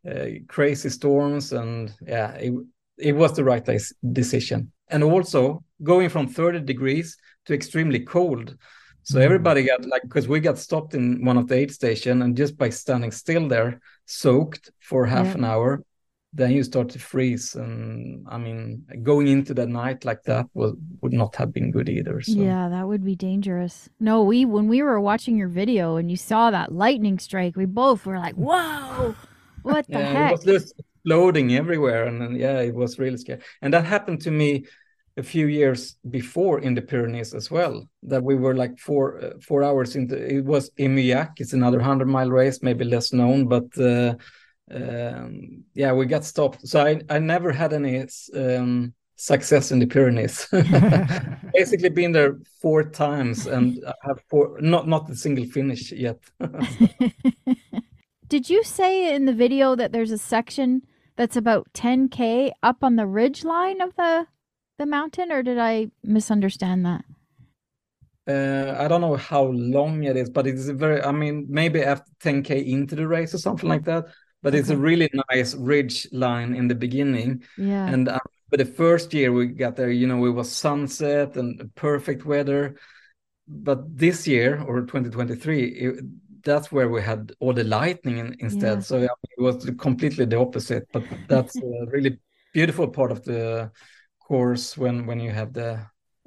uh, 0.09 0.25
crazy 0.47 0.89
storms, 0.89 1.51
and 1.53 1.93
yeah, 2.05 2.31
it 2.33 2.53
it 2.97 3.15
was 3.15 3.33
the 3.33 3.43
right 3.43 3.67
decision. 4.11 4.71
And 4.89 5.03
also 5.03 5.63
going 5.83 6.09
from 6.09 6.27
30 6.27 6.59
degrees 6.61 7.17
to 7.45 7.53
extremely 7.53 7.99
cold. 8.01 8.55
So 9.03 9.19
everybody 9.19 9.63
got 9.63 9.85
like 9.85 10.03
because 10.03 10.27
we 10.27 10.39
got 10.39 10.59
stopped 10.59 10.93
in 10.93 11.25
one 11.25 11.37
of 11.37 11.47
the 11.47 11.55
aid 11.55 11.71
station 11.71 12.21
and 12.21 12.37
just 12.37 12.57
by 12.57 12.69
standing 12.69 13.11
still 13.11 13.47
there, 13.47 13.79
soaked 14.05 14.71
for 14.79 15.05
half 15.05 15.27
Yeah. 15.27 15.33
an 15.35 15.45
hour, 15.45 15.83
then 16.33 16.51
you 16.51 16.63
start 16.63 16.89
to 16.89 16.99
freeze. 16.99 17.55
And 17.55 18.25
I 18.29 18.37
mean, 18.37 18.85
going 19.03 19.27
into 19.27 19.53
the 19.53 19.65
night 19.67 20.05
like 20.05 20.23
that 20.23 20.47
was 20.53 20.73
would 21.01 21.13
not 21.13 21.35
have 21.35 21.51
been 21.53 21.71
good 21.71 21.89
either. 21.89 22.21
So 22.21 22.41
Yeah, 22.41 22.69
that 22.69 22.87
would 22.87 23.03
be 23.03 23.15
dangerous. 23.15 23.89
No, 23.99 24.23
we 24.23 24.45
when 24.45 24.67
we 24.67 24.81
were 24.81 24.99
watching 24.99 25.37
your 25.37 25.49
video 25.49 25.97
and 25.97 26.09
you 26.09 26.17
saw 26.17 26.51
that 26.51 26.71
lightning 26.71 27.19
strike, 27.19 27.55
we 27.55 27.65
both 27.65 28.05
were 28.05 28.17
like, 28.17 28.35
"Whoa, 28.35 29.15
what 29.63 29.85
the 29.91 29.99
yeah, 29.99 30.09
it 30.11 30.13
heck?" 30.13 30.31
was 30.31 30.43
just 30.43 30.73
exploding 30.79 31.55
everywhere, 31.55 32.05
and 32.05 32.21
then, 32.21 32.35
yeah, 32.35 32.59
it 32.59 32.73
was 32.75 32.99
really 32.99 33.17
scary. 33.17 33.41
And 33.61 33.73
that 33.73 33.85
happened 33.85 34.21
to 34.21 34.31
me 34.31 34.65
a 35.17 35.23
few 35.23 35.47
years 35.47 35.97
before 36.09 36.59
in 36.61 36.73
the 36.73 36.81
Pyrenees 36.81 37.33
as 37.33 37.51
well. 37.51 37.89
That 38.03 38.23
we 38.23 38.35
were 38.35 38.55
like 38.55 38.79
four 38.79 39.21
uh, 39.21 39.31
four 39.41 39.63
hours 39.63 39.95
into. 39.95 40.15
It 40.15 40.45
was 40.45 40.69
Emiac. 40.79 41.31
It's 41.37 41.53
another 41.53 41.81
hundred 41.81 42.07
mile 42.07 42.29
race, 42.29 42.61
maybe 42.61 42.85
less 42.85 43.11
known, 43.11 43.47
but 43.47 43.77
uh, 43.77 44.15
um, 44.73 45.63
yeah, 45.73 45.93
we 45.93 46.05
got 46.05 46.25
stopped. 46.25 46.67
So 46.67 46.85
I 46.85 47.01
I 47.09 47.19
never 47.19 47.51
had 47.51 47.73
any 47.73 48.05
um, 48.35 48.93
success 49.15 49.71
in 49.71 49.79
the 49.79 49.85
Pyrenees. 49.85 50.47
Basically, 51.53 51.89
been 51.89 52.11
there 52.11 52.39
four 52.61 52.83
times, 52.83 53.47
and 53.47 53.83
I 53.85 53.93
have 54.03 54.21
four 54.29 54.59
not 54.61 54.87
not 54.87 55.09
a 55.09 55.15
single 55.15 55.45
finish 55.45 55.91
yet. 55.91 56.19
Did 58.27 58.49
you 58.49 58.63
say 58.63 59.13
in 59.13 59.25
the 59.25 59.33
video 59.33 59.75
that 59.75 59.91
there's 59.91 60.11
a 60.11 60.17
section 60.17 60.83
that's 61.17 61.35
about 61.35 61.67
10k 61.73 62.51
up 62.63 62.83
on 62.83 62.95
the 62.95 63.05
ridge 63.05 63.43
line 63.43 63.81
of 63.81 63.95
the 63.95 64.27
the 64.79 64.85
mountain 64.85 65.31
or 65.31 65.43
did 65.43 65.59
I 65.59 65.91
misunderstand 66.03 66.85
that? 66.85 67.03
Uh, 68.27 68.75
I 68.77 68.87
don't 68.87 69.01
know 69.01 69.15
how 69.15 69.43
long 69.45 70.03
it 70.03 70.15
is, 70.15 70.29
but 70.29 70.47
it's 70.47 70.67
a 70.67 70.73
very, 70.73 71.01
I 71.01 71.11
mean, 71.11 71.47
maybe 71.49 71.81
after 71.81 72.09
10K 72.23 72.65
into 72.65 72.95
the 72.95 73.07
race 73.07 73.33
or 73.33 73.39
something 73.39 73.67
like 73.67 73.83
that. 73.85 74.05
But 74.43 74.55
it's 74.55 74.69
a 74.69 74.77
really 74.77 75.09
nice 75.29 75.53
ridge 75.53 76.07
line 76.11 76.55
in 76.55 76.67
the 76.67 76.75
beginning. 76.75 77.43
Yeah. 77.57 77.87
And 77.87 78.09
I'm 78.09 78.19
but 78.51 78.57
the 78.57 78.65
first 78.65 79.13
year 79.13 79.31
we 79.31 79.47
got 79.47 79.77
there, 79.77 79.89
you 79.89 80.05
know, 80.05 80.25
it 80.25 80.31
was 80.31 80.51
sunset 80.51 81.37
and 81.37 81.73
perfect 81.75 82.25
weather. 82.25 82.75
But 83.47 83.97
this 83.97 84.27
year 84.27 84.61
or 84.61 84.81
2023, 84.81 85.63
it, 85.63 86.05
that's 86.43 86.69
where 86.69 86.89
we 86.89 87.01
had 87.01 87.31
all 87.39 87.53
the 87.53 87.63
lightning 87.63 88.17
in, 88.17 88.35
instead. 88.39 88.79
Yeah. 88.79 88.83
So 88.83 88.97
yeah, 88.97 89.15
it 89.37 89.41
was 89.41 89.69
completely 89.79 90.25
the 90.25 90.37
opposite. 90.37 90.85
But 90.91 91.03
that's 91.29 91.55
a 91.55 91.85
really 91.87 92.19
beautiful 92.53 92.89
part 92.89 93.11
of 93.11 93.23
the 93.23 93.71
course 94.19 94.77
when 94.77 95.05
when 95.05 95.21
you 95.21 95.31
have 95.31 95.53
the 95.53 95.85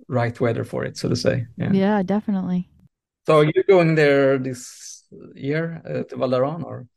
right 0.09 0.39
weather 0.41 0.65
for 0.65 0.85
it, 0.85 0.97
so 0.97 1.11
to 1.11 1.17
say. 1.17 1.47
Yeah. 1.59 1.73
Yeah, 1.73 2.03
definitely. 2.03 2.71
So 3.27 3.43
you're 3.43 3.53
you 3.55 3.65
going 3.65 3.97
there 3.97 4.39
this 4.39 5.05
year 5.35 5.83
uh, 5.85 6.03
to 6.05 6.17
Val 6.17 6.31
d'Aran 6.31 6.89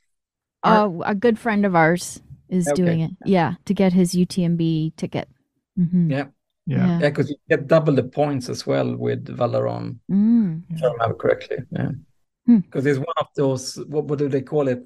or? 0.64 0.72
Uh, 0.72 0.90
a 1.06 1.16
good 1.16 1.38
friend 1.40 1.66
of 1.66 1.76
ours 1.76 2.22
is 2.50 2.68
Okay. 2.68 2.84
doing 2.84 3.00
it. 3.02 3.12
Yeah, 3.26 3.56
to 3.66 3.74
get 3.74 3.94
his 3.94 4.14
UTMB 4.14 4.94
ticket. 4.98 5.28
Mhm. 5.78 6.12
Yeah. 6.12 6.26
Yeah. 6.66 7.00
Yeah, 7.00 7.10
because 7.10 7.30
you 7.30 7.38
get 7.50 7.68
double 7.68 7.94
the 7.96 8.04
points 8.04 8.50
as 8.50 8.68
well 8.68 8.96
with 8.96 9.28
Val 9.30 9.52
d'Aran, 9.52 10.00
Mm. 10.12 10.64
if 10.70 10.84
I 10.84 10.88
remember 10.88 11.16
correctly. 11.16 11.58
Yeah. 11.72 11.92
Hmm. 12.46 12.58
Because 12.58 12.86
it's 12.86 13.00
one 13.00 13.16
of 13.18 13.28
those, 13.36 13.76
what, 13.88 14.06
what 14.06 14.20
do 14.20 14.28
they 14.28 14.42
call 14.42 14.68
it? 14.68 14.84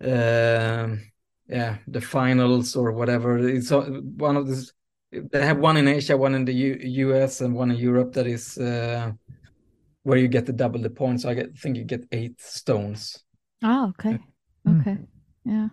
Um, 0.00 1.00
yeah, 1.48 1.78
the 1.86 2.00
finals 2.00 2.76
or 2.76 2.92
whatever. 2.92 3.38
It's 3.38 3.72
uh, 3.72 3.82
one 4.16 4.36
of 4.36 4.46
these. 4.46 4.72
They 5.10 5.44
have 5.44 5.58
one 5.58 5.76
in 5.76 5.88
Asia, 5.88 6.16
one 6.16 6.34
in 6.34 6.44
the 6.44 6.52
U- 6.52 6.78
US, 7.08 7.40
and 7.40 7.54
one 7.54 7.70
in 7.70 7.78
Europe 7.78 8.12
that 8.12 8.26
is 8.26 8.58
uh, 8.58 9.12
where 10.02 10.18
you 10.18 10.28
get 10.28 10.46
the 10.46 10.52
double 10.52 10.80
the 10.80 10.90
points. 10.90 11.24
I 11.24 11.34
get, 11.34 11.56
think 11.58 11.76
you 11.76 11.84
get 11.84 12.04
eight 12.12 12.40
stones. 12.40 13.24
Oh, 13.62 13.88
okay. 13.90 14.18
Mm. 14.66 14.80
Okay. 14.80 14.98
Yeah. 15.44 15.68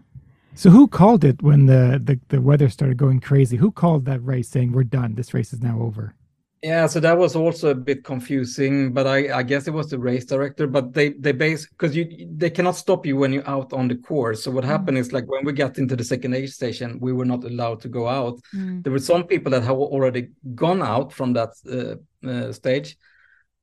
So 0.56 0.70
who 0.70 0.88
called 0.88 1.26
it 1.26 1.42
when 1.42 1.66
the, 1.66 2.02
the 2.04 2.20
the 2.30 2.42
weather 2.42 2.70
started 2.70 2.98
going 2.98 3.20
crazy? 3.20 3.58
Who 3.58 3.72
called 3.72 4.06
that 4.06 4.24
race 4.24 4.50
saying 4.50 4.72
we're 4.72 4.84
done? 4.84 5.16
This 5.16 5.34
race 5.34 5.52
is 5.52 5.62
now 5.62 5.82
over. 5.82 6.16
Yeah, 6.64 6.88
so 6.88 7.00
that 7.02 7.20
was 7.20 7.36
also 7.36 7.70
a 7.70 7.76
bit 7.76 8.04
confusing, 8.04 8.92
but 8.92 9.06
I, 9.06 9.38
I 9.38 9.44
guess 9.44 9.68
it 9.68 9.74
was 9.74 9.90
the 9.90 10.00
race 10.00 10.26
director. 10.26 10.66
But 10.66 10.94
they 10.94 11.10
they 11.10 11.32
base 11.32 11.68
because 11.68 11.96
you 11.96 12.28
they 12.32 12.50
cannot 12.50 12.76
stop 12.76 13.06
you 13.06 13.18
when 13.18 13.34
you're 13.34 13.48
out 13.48 13.72
on 13.72 13.88
the 13.88 13.96
course. 13.96 14.44
So 14.44 14.50
what 14.50 14.64
happened 14.64 14.98
is 14.98 15.14
like 15.14 15.28
when 15.28 15.46
we 15.46 15.54
got 15.54 15.78
into 15.78 15.96
the 15.96 16.04
second 16.04 16.34
aid 16.34 16.50
station, 16.50 17.00
we 17.00 17.14
were 17.14 17.26
not 17.26 17.44
allowed 17.44 17.82
to 17.82 17.90
go 17.90 18.08
out. 18.08 18.40
Mm. 18.56 18.82
There 18.82 18.94
were 18.94 19.00
some 19.12 19.26
people 19.26 19.52
that 19.52 19.62
have 19.62 19.76
already 19.76 20.30
gone 20.56 20.82
out 20.82 21.14
from 21.14 21.34
that 21.34 21.52
uh, 21.70 22.28
uh, 22.28 22.52
stage, 22.52 22.98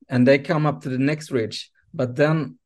and 0.07 0.25
they 0.25 0.39
come 0.39 0.65
up 0.65 0.81
to 0.83 0.89
the 0.89 0.99
next 0.99 1.31
ridge. 1.31 1.71
But 1.93 2.15
then 2.15 2.57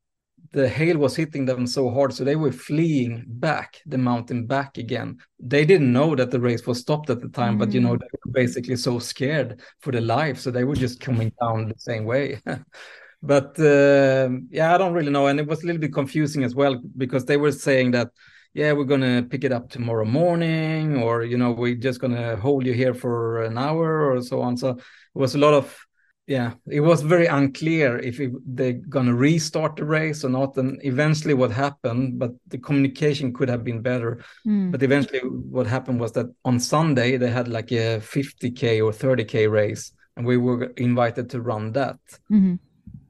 the 0.51 0.67
hail 0.67 0.97
was 0.97 1.15
hitting 1.15 1.45
them 1.45 1.67
so 1.67 1.89
hard, 1.89 2.13
so 2.13 2.23
they 2.23 2.35
were 2.35 2.51
fleeing 2.51 3.25
back 3.27 3.81
the 3.85 3.97
mountain 3.97 4.45
back 4.45 4.77
again. 4.77 5.17
They 5.39 5.65
didn't 5.65 5.91
know 5.91 6.15
that 6.15 6.31
the 6.31 6.39
race 6.39 6.65
was 6.65 6.79
stopped 6.79 7.09
at 7.09 7.21
the 7.21 7.29
time, 7.29 7.57
but 7.57 7.71
you 7.73 7.81
know 7.81 7.97
they 7.97 8.07
were 8.25 8.31
basically 8.31 8.75
so 8.75 8.99
scared 8.99 9.61
for 9.79 9.91
their 9.91 10.01
life, 10.01 10.39
so 10.39 10.51
they 10.51 10.63
were 10.63 10.75
just 10.75 10.99
coming 10.99 11.31
down 11.41 11.69
the 11.69 11.79
same 11.79 12.05
way. 12.05 12.41
but 13.21 13.59
uh, 13.59 14.29
yeah, 14.49 14.73
I 14.73 14.77
don't 14.77 14.93
really 14.93 15.11
know, 15.11 15.27
and 15.27 15.39
it 15.39 15.47
was 15.47 15.63
a 15.63 15.65
little 15.65 15.81
bit 15.81 15.93
confusing 15.93 16.43
as 16.43 16.55
well 16.55 16.81
because 16.97 17.25
they 17.25 17.37
were 17.37 17.51
saying 17.51 17.91
that 17.91 18.09
yeah, 18.53 18.71
we're 18.71 18.85
gonna 18.85 19.21
pick 19.21 19.43
it 19.43 19.51
up 19.51 19.69
tomorrow 19.69 20.05
morning, 20.05 20.97
or 20.97 21.23
you 21.23 21.37
know, 21.37 21.51
we're 21.51 21.75
just 21.75 21.99
gonna 21.99 22.35
hold 22.37 22.65
you 22.65 22.73
here 22.73 22.93
for 22.93 23.43
an 23.43 23.57
hour 23.57 24.11
or 24.11 24.21
so 24.21 24.41
on. 24.41 24.57
So 24.57 24.69
it 24.69 24.79
was 25.13 25.35
a 25.35 25.37
lot 25.37 25.53
of 25.53 25.86
yeah, 26.27 26.55
it 26.69 26.81
was 26.81 27.01
very 27.01 27.25
unclear 27.27 27.97
if 27.99 28.19
it, 28.19 28.33
they're 28.45 28.73
gonna 28.73 29.15
restart 29.15 29.77
the 29.77 29.85
race 29.85 30.25
or 30.25 30.29
not. 30.29 30.57
And 30.57 30.77
eventually, 30.83 31.33
what 31.33 31.51
happened, 31.51 32.19
but 32.19 32.31
the 32.47 32.57
communication 32.57 33.33
could 33.33 33.47
have 33.47 33.63
been 33.63 33.81
better. 33.81 34.19
Mm. 34.45 34.71
But 34.71 34.83
eventually, 34.83 35.19
what 35.19 35.67
happened 35.67 36.01
was 36.01 36.11
that 36.11 36.27
on 36.43 36.59
Sunday 36.59 37.15
they 37.15 37.29
had 37.29 37.47
like 37.47 37.71
a 37.71 38.01
50k 38.01 38.81
or 38.81 38.91
30k 38.91 39.49
race, 39.49 39.93
and 40.17 40.25
we 40.25 40.35
were 40.35 40.65
invited 40.75 41.29
to 41.29 41.41
run 41.41 41.71
that. 41.71 41.97
Mhm. 42.29 42.59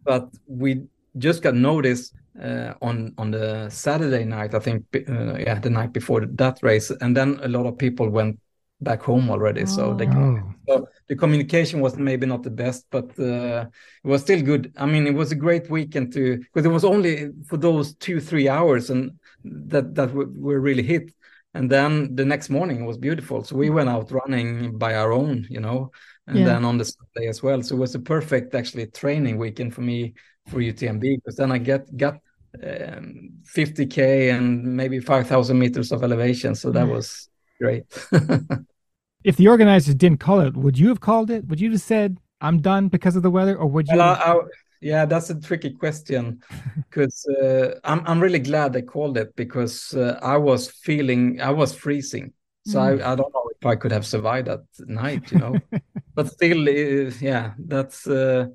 But 0.03 0.29
we 0.45 0.83
just 1.17 1.41
got 1.41 1.55
notice 1.55 2.13
uh, 2.39 2.73
on 2.83 3.13
on 3.17 3.31
the 3.31 3.67
Saturday 3.69 4.25
night, 4.25 4.53
I 4.53 4.59
think, 4.59 4.85
uh, 4.93 5.37
yeah, 5.39 5.59
the 5.59 5.71
night 5.71 5.91
before 5.91 6.23
that 6.27 6.59
race, 6.61 6.91
and 7.01 7.17
then 7.17 7.39
a 7.41 7.47
lot 7.47 7.65
of 7.65 7.79
people 7.79 8.09
went 8.09 8.39
back 8.81 9.01
home 9.03 9.29
already. 9.29 9.65
So 9.65 9.93
they 9.93 10.07
Oh, 10.07 10.53
so 10.69 10.87
the 11.07 11.15
communication 11.15 11.79
was 11.79 11.97
maybe 11.97 12.25
not 12.25 12.43
the 12.43 12.49
best, 12.49 12.85
but 12.91 13.17
uh, 13.19 13.65
it 14.03 14.07
was 14.07 14.21
still 14.21 14.41
good. 14.41 14.73
I 14.77 14.85
mean, 14.85 15.07
it 15.07 15.13
was 15.13 15.31
a 15.31 15.35
great 15.35 15.69
weekend 15.69 16.11
to 16.13 16.37
because 16.37 16.65
it 16.65 16.69
was 16.69 16.83
only 16.83 17.31
for 17.47 17.57
those 17.57 17.95
two 17.95 18.19
three 18.19 18.49
hours, 18.49 18.89
and 18.89 19.11
that 19.45 19.95
that 19.95 20.13
were 20.13 20.59
really 20.59 20.83
hit. 20.83 21.13
And 21.53 21.71
then 21.71 22.15
the 22.15 22.25
next 22.25 22.49
morning 22.49 22.85
was 22.85 22.97
beautiful, 22.97 23.43
so 23.43 23.55
we 23.55 23.69
went 23.69 23.89
out 23.89 24.11
running 24.11 24.77
by 24.77 24.95
our 24.95 25.11
own, 25.11 25.47
you 25.49 25.59
know, 25.59 25.91
and 26.27 26.39
Yeah. 26.39 26.45
then 26.45 26.65
on 26.65 26.77
the 26.77 26.85
Sunday 26.85 27.29
as 27.29 27.41
well. 27.41 27.61
So 27.63 27.75
it 27.75 27.79
was 27.79 27.95
a 27.95 27.99
perfect 27.99 28.53
actually 28.53 28.87
training 28.87 29.37
weekend 29.37 29.73
for 29.73 29.81
me 29.81 30.13
for 30.47 30.61
UTMB 30.61 31.15
because 31.15 31.35
then 31.37 31.51
I 31.51 31.57
get 31.57 31.95
got 31.95 32.19
um, 32.63 33.29
50k 33.45 34.29
and 34.29 34.63
maybe 34.75 34.99
5,000 34.99 35.57
meters 35.57 35.91
of 35.91 36.03
elevation, 36.03 36.53
so 36.55 36.71
that 36.71 36.87
was 36.87 37.29
great. 37.59 37.83
if 39.23 39.35
the 39.37 39.47
organizers 39.47 39.95
didn't 39.95 40.19
call 40.19 40.39
it, 40.41 40.55
would 40.55 40.77
you 40.77 40.87
have 40.89 40.99
called 40.99 41.29
it? 41.29 41.47
Would 41.47 41.59
you 41.59 41.71
have 41.71 41.81
said 41.81 42.17
I'm 42.41 42.61
done 42.61 42.87
because 42.87 43.15
of 43.15 43.23
the 43.23 43.31
weather, 43.31 43.55
or 43.57 43.67
would 43.67 43.87
you? 43.87 43.97
Well, 43.97 44.09
I, 44.09 44.31
I, 44.31 44.39
yeah, 44.81 45.05
that's 45.05 45.29
a 45.29 45.39
tricky 45.39 45.71
question 45.71 46.41
because 46.75 47.25
uh, 47.41 47.79
I'm 47.83 48.01
I'm 48.05 48.19
really 48.19 48.39
glad 48.39 48.73
they 48.73 48.81
called 48.81 49.17
it 49.17 49.35
because 49.35 49.93
uh, 49.93 50.19
I 50.21 50.37
was 50.37 50.69
feeling 50.69 51.41
I 51.41 51.51
was 51.51 51.73
freezing, 51.73 52.33
so 52.65 52.79
I, 52.79 52.93
I 52.93 53.15
don't 53.15 53.33
know 53.33 53.49
if 53.59 53.65
I 53.65 53.75
could 53.75 53.91
have 53.91 54.05
survived 54.05 54.47
that 54.47 54.61
night, 54.79 55.31
you 55.31 55.39
know. 55.39 55.55
but 56.15 56.27
still, 56.27 56.61
uh, 56.69 57.11
yeah, 57.19 57.53
that's 57.57 58.07
uh, 58.07 58.47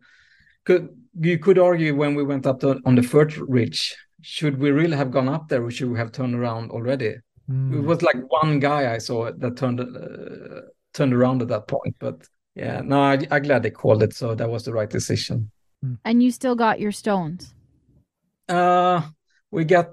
could 0.64 0.88
you 1.18 1.38
could 1.38 1.58
argue 1.58 1.94
when 1.94 2.14
we 2.14 2.22
went 2.22 2.46
up 2.46 2.60
to, 2.60 2.80
on 2.86 2.94
the 2.94 3.02
first 3.02 3.36
ridge, 3.36 3.96
should 4.22 4.58
we 4.58 4.70
really 4.70 4.96
have 4.96 5.10
gone 5.10 5.28
up 5.28 5.48
there, 5.48 5.64
or 5.64 5.70
should 5.70 5.90
we 5.90 5.98
have 5.98 6.12
turned 6.12 6.34
around 6.34 6.70
already? 6.70 7.16
Hmm. 7.52 7.78
It 7.78 7.84
was 7.84 8.02
like 8.02 8.16
one 8.28 8.58
guy 8.60 8.94
I 8.94 8.98
saw 8.98 9.30
that 9.30 9.56
turned 9.56 9.80
uh, 9.80 10.62
turned 10.94 11.14
around 11.14 11.42
at 11.42 11.48
that 11.48 11.68
point, 11.68 11.96
but 11.98 12.26
yeah, 12.54 12.82
no, 12.84 13.00
I, 13.00 13.18
I'm 13.30 13.42
glad 13.42 13.62
they 13.62 13.70
called 13.70 14.02
it, 14.02 14.14
so 14.14 14.34
that 14.34 14.48
was 14.48 14.64
the 14.64 14.72
right 14.72 14.90
decision. 14.90 15.50
And 16.04 16.22
you 16.22 16.30
still 16.30 16.54
got 16.54 16.80
your 16.80 16.92
stones. 16.92 17.54
Uh, 18.48 19.02
we 19.50 19.64
got, 19.64 19.88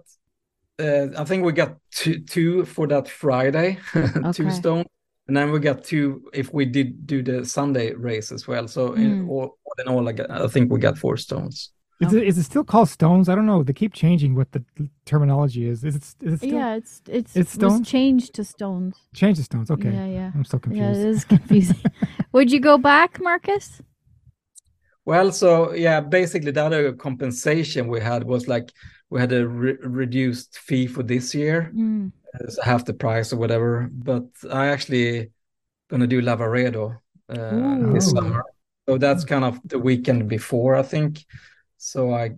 uh, 0.79 1.07
I 1.17 1.23
think 1.23 1.45
we 1.45 1.51
got 1.53 1.77
two, 1.91 2.19
two 2.19 2.65
for 2.65 2.87
that 2.87 3.07
Friday, 3.07 3.77
Okay. 3.95 4.31
two 4.33 4.51
stones, 4.51 4.85
and 5.27 5.37
then 5.37 5.51
we 5.51 5.59
got 5.59 5.83
two 5.83 6.29
if 6.33 6.53
we 6.53 6.65
did 6.65 7.07
do 7.07 7.23
the 7.23 7.45
Sunday 7.45 7.93
race 7.93 8.31
as 8.31 8.47
well. 8.47 8.67
So 8.67 8.93
in 8.93 9.19
Mm. 9.25 9.29
all, 9.29 9.57
all 9.63 9.73
in 9.79 9.87
all, 9.87 10.09
I, 10.09 10.11
got, 10.11 10.29
I 10.29 10.47
think 10.47 10.71
we 10.71 10.79
got 10.79 10.97
four 10.97 11.17
stones. 11.17 11.71
Is 12.01 12.13
it, 12.13 12.23
is 12.23 12.37
it 12.37 12.43
still 12.43 12.63
called 12.63 12.87
stones? 12.89 13.27
I 13.27 13.35
don't 13.35 13.45
know. 13.45 13.61
They 13.61 13.73
keep 13.73 13.93
changing 13.93 14.33
what 14.33 14.51
the 14.53 14.63
terminology 15.05 15.67
is. 15.67 15.83
Is 15.83 15.95
it, 15.97 16.03
is 16.21 16.33
it 16.33 16.37
still 16.37 16.53
yeah, 16.53 16.75
it's 16.75 17.01
it's 17.07 17.35
It's 17.35 17.55
was 17.57 17.73
stones? 17.73 17.87
changed 17.89 18.33
to 18.35 18.43
stones. 18.45 18.95
change 19.13 19.37
to 19.37 19.43
stones? 19.43 19.69
Okay. 19.69 19.91
Yeah, 19.91 20.05
yeah. 20.05 20.31
I'm 20.33 20.45
so 20.45 20.59
confused. 20.59 20.81
Yeah, 20.99 21.05
it 21.07 21.07
is 21.15 21.25
confusing. 21.25 21.83
Would 22.31 22.51
you 22.53 22.61
go 22.61 22.77
back, 22.77 23.19
Marcus? 23.21 23.81
Well, 25.05 25.31
so 25.31 25.73
yeah, 25.73 25.99
basically 26.01 26.51
the 26.51 26.63
other 26.63 26.93
compensation 26.93 27.87
we 27.87 27.99
had 27.99 28.23
was 28.23 28.47
like 28.47 28.71
we 29.09 29.19
had 29.19 29.31
a 29.33 29.47
re- 29.47 29.77
reduced 29.81 30.57
fee 30.59 30.87
for 30.87 31.03
this 31.03 31.33
year, 31.33 31.71
Mm. 31.75 32.11
it's 32.39 32.59
half 32.63 32.85
the 32.85 32.93
price 32.93 33.33
or 33.33 33.37
whatever. 33.37 33.89
But 33.91 34.25
I 34.51 34.67
actually 34.67 35.31
gonna 35.89 36.07
do 36.07 36.21
Lavaredo 36.21 36.97
uh, 37.29 37.91
this 37.93 38.11
summer, 38.11 38.43
so 38.87 38.97
that's 38.97 39.25
kind 39.25 39.43
of 39.43 39.59
the 39.65 39.79
weekend 39.79 40.27
before 40.29 40.75
I 40.75 40.83
think. 40.83 41.25
So 41.79 42.13
I 42.13 42.33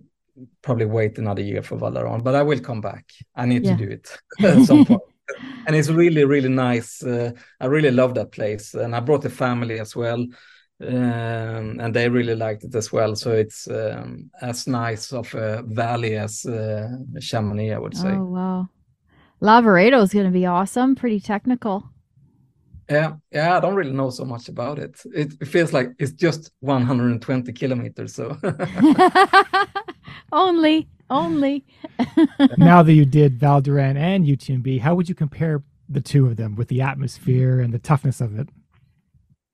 probably 0.62 0.86
wait 0.86 1.18
another 1.18 1.42
year 1.42 1.62
for 1.62 1.76
Val 1.78 1.92
d'Aran, 1.92 2.22
but 2.22 2.34
I 2.34 2.42
will 2.42 2.60
come 2.60 2.80
back. 2.80 3.10
I 3.36 3.46
need 3.46 3.64
Yeah. 3.64 3.72
to 3.78 3.86
do 3.86 3.90
it 3.90 4.08
at 4.42 4.62
some 4.62 4.84
point. 4.84 5.02
And 5.66 5.76
it's 5.76 5.90
really, 5.90 6.24
really 6.24 6.48
nice. 6.48 7.02
Uh, 7.04 7.32
I 7.60 7.66
really 7.66 7.90
love 7.90 8.14
that 8.14 8.32
place, 8.32 8.74
and 8.74 8.96
I 8.96 9.00
brought 9.00 9.22
the 9.22 9.30
family 9.30 9.80
as 9.80 9.96
well, 9.96 10.20
um, 10.82 11.80
and 11.80 11.94
they 11.94 12.08
really 12.08 12.34
liked 12.34 12.64
it 12.64 12.74
as 12.74 12.92
well. 12.92 13.14
So 13.16 13.32
it's 13.32 13.68
um, 13.68 14.30
as 14.40 14.66
nice 14.66 15.12
of 15.12 15.34
a 15.34 15.62
valley 15.62 16.16
as 16.16 16.44
uh, 16.46 16.88
Chamonix, 17.20 17.72
I 17.72 17.78
would 17.78 17.96
say. 17.96 18.18
Oh 18.18 18.24
wow. 18.24 18.68
Lavaredo 19.42 20.02
is 20.02 20.12
going 20.14 20.26
to 20.26 20.32
be 20.32 20.46
awesome. 20.46 20.94
Pretty 20.96 21.20
technical. 21.20 21.90
Yeah, 22.90 23.14
yeah, 23.30 23.56
I 23.56 23.60
don't 23.60 23.74
really 23.74 23.92
know 23.92 24.10
so 24.10 24.24
much 24.24 24.48
about 24.48 24.78
it. 24.78 25.00
It, 25.14 25.34
it 25.40 25.46
feels 25.46 25.72
like 25.72 25.90
it's 25.98 26.12
just 26.12 26.50
120 26.60 27.52
kilometers. 27.52 28.14
So 28.14 28.36
only, 30.32 30.88
only. 31.08 31.64
now 32.58 32.82
that 32.82 32.92
you 32.92 33.04
did 33.04 33.38
Val 33.38 33.60
d'Aran 33.60 33.96
and 33.96 34.26
UTMB, 34.26 34.80
how 34.80 34.94
would 34.94 35.08
you 35.08 35.14
compare 35.14 35.62
the 35.88 36.00
two 36.00 36.26
of 36.26 36.36
them 36.36 36.54
with 36.56 36.68
the 36.68 36.80
atmosphere 36.82 37.60
and 37.60 37.72
the 37.72 37.78
toughness 37.78 38.20
of 38.20 38.38
it? 38.38 38.48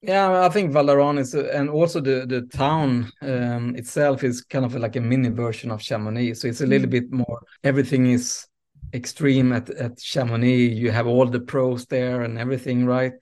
yeah, 0.01 0.45
I 0.45 0.49
think 0.49 0.73
Val 0.73 0.87
d'Aran 0.87 1.19
is, 1.19 1.35
a, 1.35 1.55
and 1.55 1.69
also 1.69 2.01
the 2.01 2.25
the 2.27 2.43
town 2.43 3.11
um, 3.23 3.75
itself 3.75 4.23
is 4.23 4.43
kind 4.43 4.65
of 4.65 4.75
like 4.77 4.97
a 4.97 5.01
mini 5.01 5.29
version 5.29 5.71
of 5.71 5.83
Chamonix. 5.83 6.35
So 6.35 6.49
it's 6.49 6.61
a 6.61 6.67
little 6.67 6.89
bit 6.89 7.11
more. 7.13 7.41
Everything 7.65 8.07
is 8.07 8.47
extreme 8.93 9.53
at 9.53 9.71
at 9.71 10.01
Chamonix. 10.01 10.69
You 10.75 10.91
have 10.91 11.07
all 11.07 11.27
the 11.27 11.41
pros 11.41 11.87
there 11.87 12.23
and 12.23 12.39
everything, 12.39 12.87
right? 12.87 13.15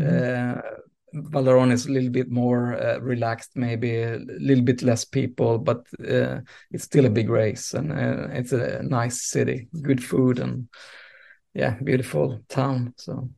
Uh, 0.00 0.60
Val 1.12 1.44
d'Aran 1.44 1.70
is 1.72 1.86
a 1.86 1.92
little 1.92 2.10
bit 2.10 2.30
more 2.30 2.74
uh, 2.74 2.98
relaxed, 2.98 3.52
maybe 3.56 4.02
a 4.02 4.18
little 4.40 4.64
bit 4.64 4.82
less 4.82 5.04
people, 5.04 5.58
but 5.58 5.86
uh, 6.06 6.40
it's 6.70 6.84
still 6.84 7.06
a 7.06 7.10
big 7.10 7.30
race 7.30 7.72
and 7.72 7.90
uh, 7.92 8.28
it's 8.32 8.52
a 8.52 8.82
nice 8.82 9.22
city, 9.22 9.68
good 9.82 10.02
food, 10.04 10.38
and 10.38 10.68
yeah, 11.54 11.76
beautiful 11.82 12.40
town. 12.48 12.92
So, 12.98 13.30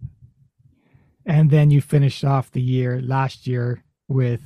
And 1.26 1.50
then 1.50 1.70
you 1.70 1.80
finished 1.80 2.24
off 2.24 2.50
the 2.50 2.62
year 2.62 3.00
last 3.00 3.46
year 3.46 3.84
with 4.08 4.40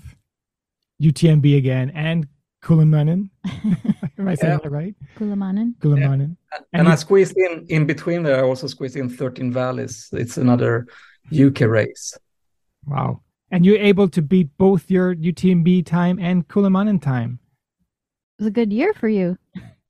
UTMB 1.01 1.57
again 1.57 1.91
and 1.95 2.27
Kullamannen. 2.63 3.31
Am 4.19 4.29
I 4.29 4.35
saying 4.35 4.53
Yeah. 4.53 4.59
that 4.63 4.71
right? 4.71 4.95
Kullamannen. 5.17 5.75
Kullamannen. 5.81 6.37
And, 6.73 6.87
you- 6.87 6.93
I 6.93 6.97
squeezed 6.97 7.37
in 7.37 7.67
in 7.69 7.87
between 7.87 8.23
there. 8.23 8.39
I 8.45 8.49
also 8.49 8.67
squeezed 8.67 8.97
in 8.97 9.09
13 9.09 9.53
Valleys. 9.53 10.09
It's 10.13 10.37
another 10.37 10.87
UK 11.31 11.61
race. 11.63 12.17
Wow. 12.87 13.23
And 13.51 13.65
you're 13.67 13.79
able 13.79 14.09
to 14.09 14.23
beat 14.23 14.49
both 14.59 14.91
your 14.91 15.15
UTMB 15.15 15.85
time 15.87 16.19
and 16.19 16.47
Kullamannen 16.49 17.01
time. 17.01 17.39
It 18.39 18.43
was 18.45 18.47
a 18.49 18.51
good 18.51 18.73
year 18.73 18.93
for 18.95 19.09
you. 19.09 19.37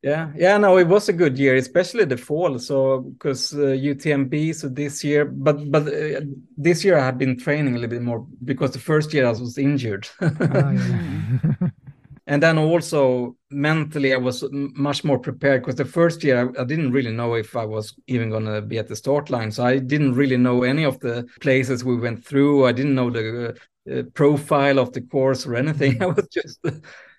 Yeah, 0.03 0.33
yeah, 0.37 0.59
no, 0.59 0.79
it 0.79 0.89
was 0.89 1.09
a 1.09 1.13
good 1.13 1.39
year, 1.39 1.55
especially 1.55 2.05
the 2.05 2.17
fall. 2.17 2.59
So 2.59 3.03
because 3.03 3.55
uh, 3.55 3.77
UTMB, 3.93 4.53
so 4.57 4.69
this 4.69 5.05
year, 5.05 5.25
but 5.25 5.71
but 5.71 5.87
uh, 5.87 6.23
this 6.57 6.85
year 6.85 6.99
I 6.99 7.05
had 7.05 7.19
been 7.19 7.39
training 7.39 7.75
a 7.77 7.79
little 7.79 7.91
bit 7.97 8.03
more 8.03 8.27
because 8.45 8.73
the 8.73 8.81
first 8.81 9.15
year 9.15 9.27
I 9.27 9.31
was 9.31 9.57
injured, 9.59 10.09
Oh, 10.21 10.31
yeah. 10.41 11.69
and 12.27 12.43
then 12.43 12.59
also 12.59 13.37
mentally 13.51 14.15
I 14.15 14.17
was 14.17 14.45
much 14.53 15.05
more 15.05 15.19
prepared 15.19 15.63
because 15.63 15.75
the 15.75 15.85
first 15.85 16.23
year 16.23 16.53
I, 16.57 16.63
I 16.63 16.65
didn't 16.65 16.93
really 16.93 17.13
know 17.13 17.35
if 17.35 17.57
I 17.57 17.65
was 17.65 17.95
even 18.07 18.31
gonna 18.31 18.63
be 18.63 18.79
at 18.79 18.89
the 18.89 18.97
start 18.97 19.31
line, 19.31 19.51
so 19.51 19.65
I 19.65 19.79
didn't 19.79 20.15
really 20.15 20.37
know 20.37 20.63
any 20.63 20.85
of 20.85 21.01
the 21.01 21.27
places 21.41 21.85
we 21.85 21.97
went 21.97 22.25
through. 22.25 22.67
I 22.67 22.73
didn't 22.73 22.95
know 22.95 23.11
the 23.11 23.57
uh, 23.91 24.03
profile 24.15 24.79
of 24.79 24.93
the 24.93 25.01
course 25.01 25.47
or 25.47 25.57
anything. 25.57 26.03
I 26.03 26.07
was 26.07 26.29
just. 26.29 26.61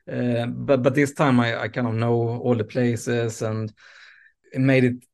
Uh, 0.05 0.45
but 0.47 0.83
but 0.83 0.95
this 0.95 1.13
time 1.13 1.39
I, 1.39 1.61
I 1.61 1.67
kind 1.69 1.87
of 1.87 1.93
know 1.93 2.41
all 2.43 2.55
the 2.55 2.65
places 2.65 3.41
and 3.41 3.71
it 4.51 4.59
made 4.59 4.83
it 4.83 5.05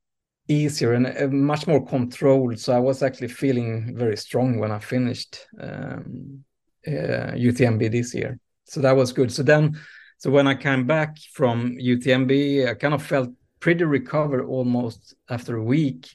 easier 0.48 0.94
and 0.94 1.08
uh, 1.08 1.28
much 1.28 1.68
more 1.68 1.86
controlled. 1.86 2.60
So 2.60 2.76
I 2.76 2.80
was 2.80 3.04
actually 3.04 3.28
feeling 3.30 3.96
very 3.96 4.18
strong 4.18 4.58
when 4.60 4.72
I 4.72 4.80
finished 4.80 5.48
um, 5.60 6.44
uh, 6.88 7.36
UTMB 7.36 7.92
this 7.92 8.14
year. 8.16 8.40
So 8.70 8.82
that 8.82 8.96
was 8.96 9.12
good. 9.14 9.32
So 9.32 9.44
then, 9.44 9.80
so 10.18 10.30
when 10.32 10.48
I 10.48 10.56
came 10.56 10.86
back 10.86 11.18
from 11.34 11.76
UTMB, 11.78 12.70
I 12.70 12.74
kind 12.76 12.94
of 12.94 13.04
felt 13.04 13.30
pretty 13.60 13.84
recovered 13.84 14.46
almost 14.46 15.16
after 15.30 15.58
a 15.58 15.64
week. 15.64 16.10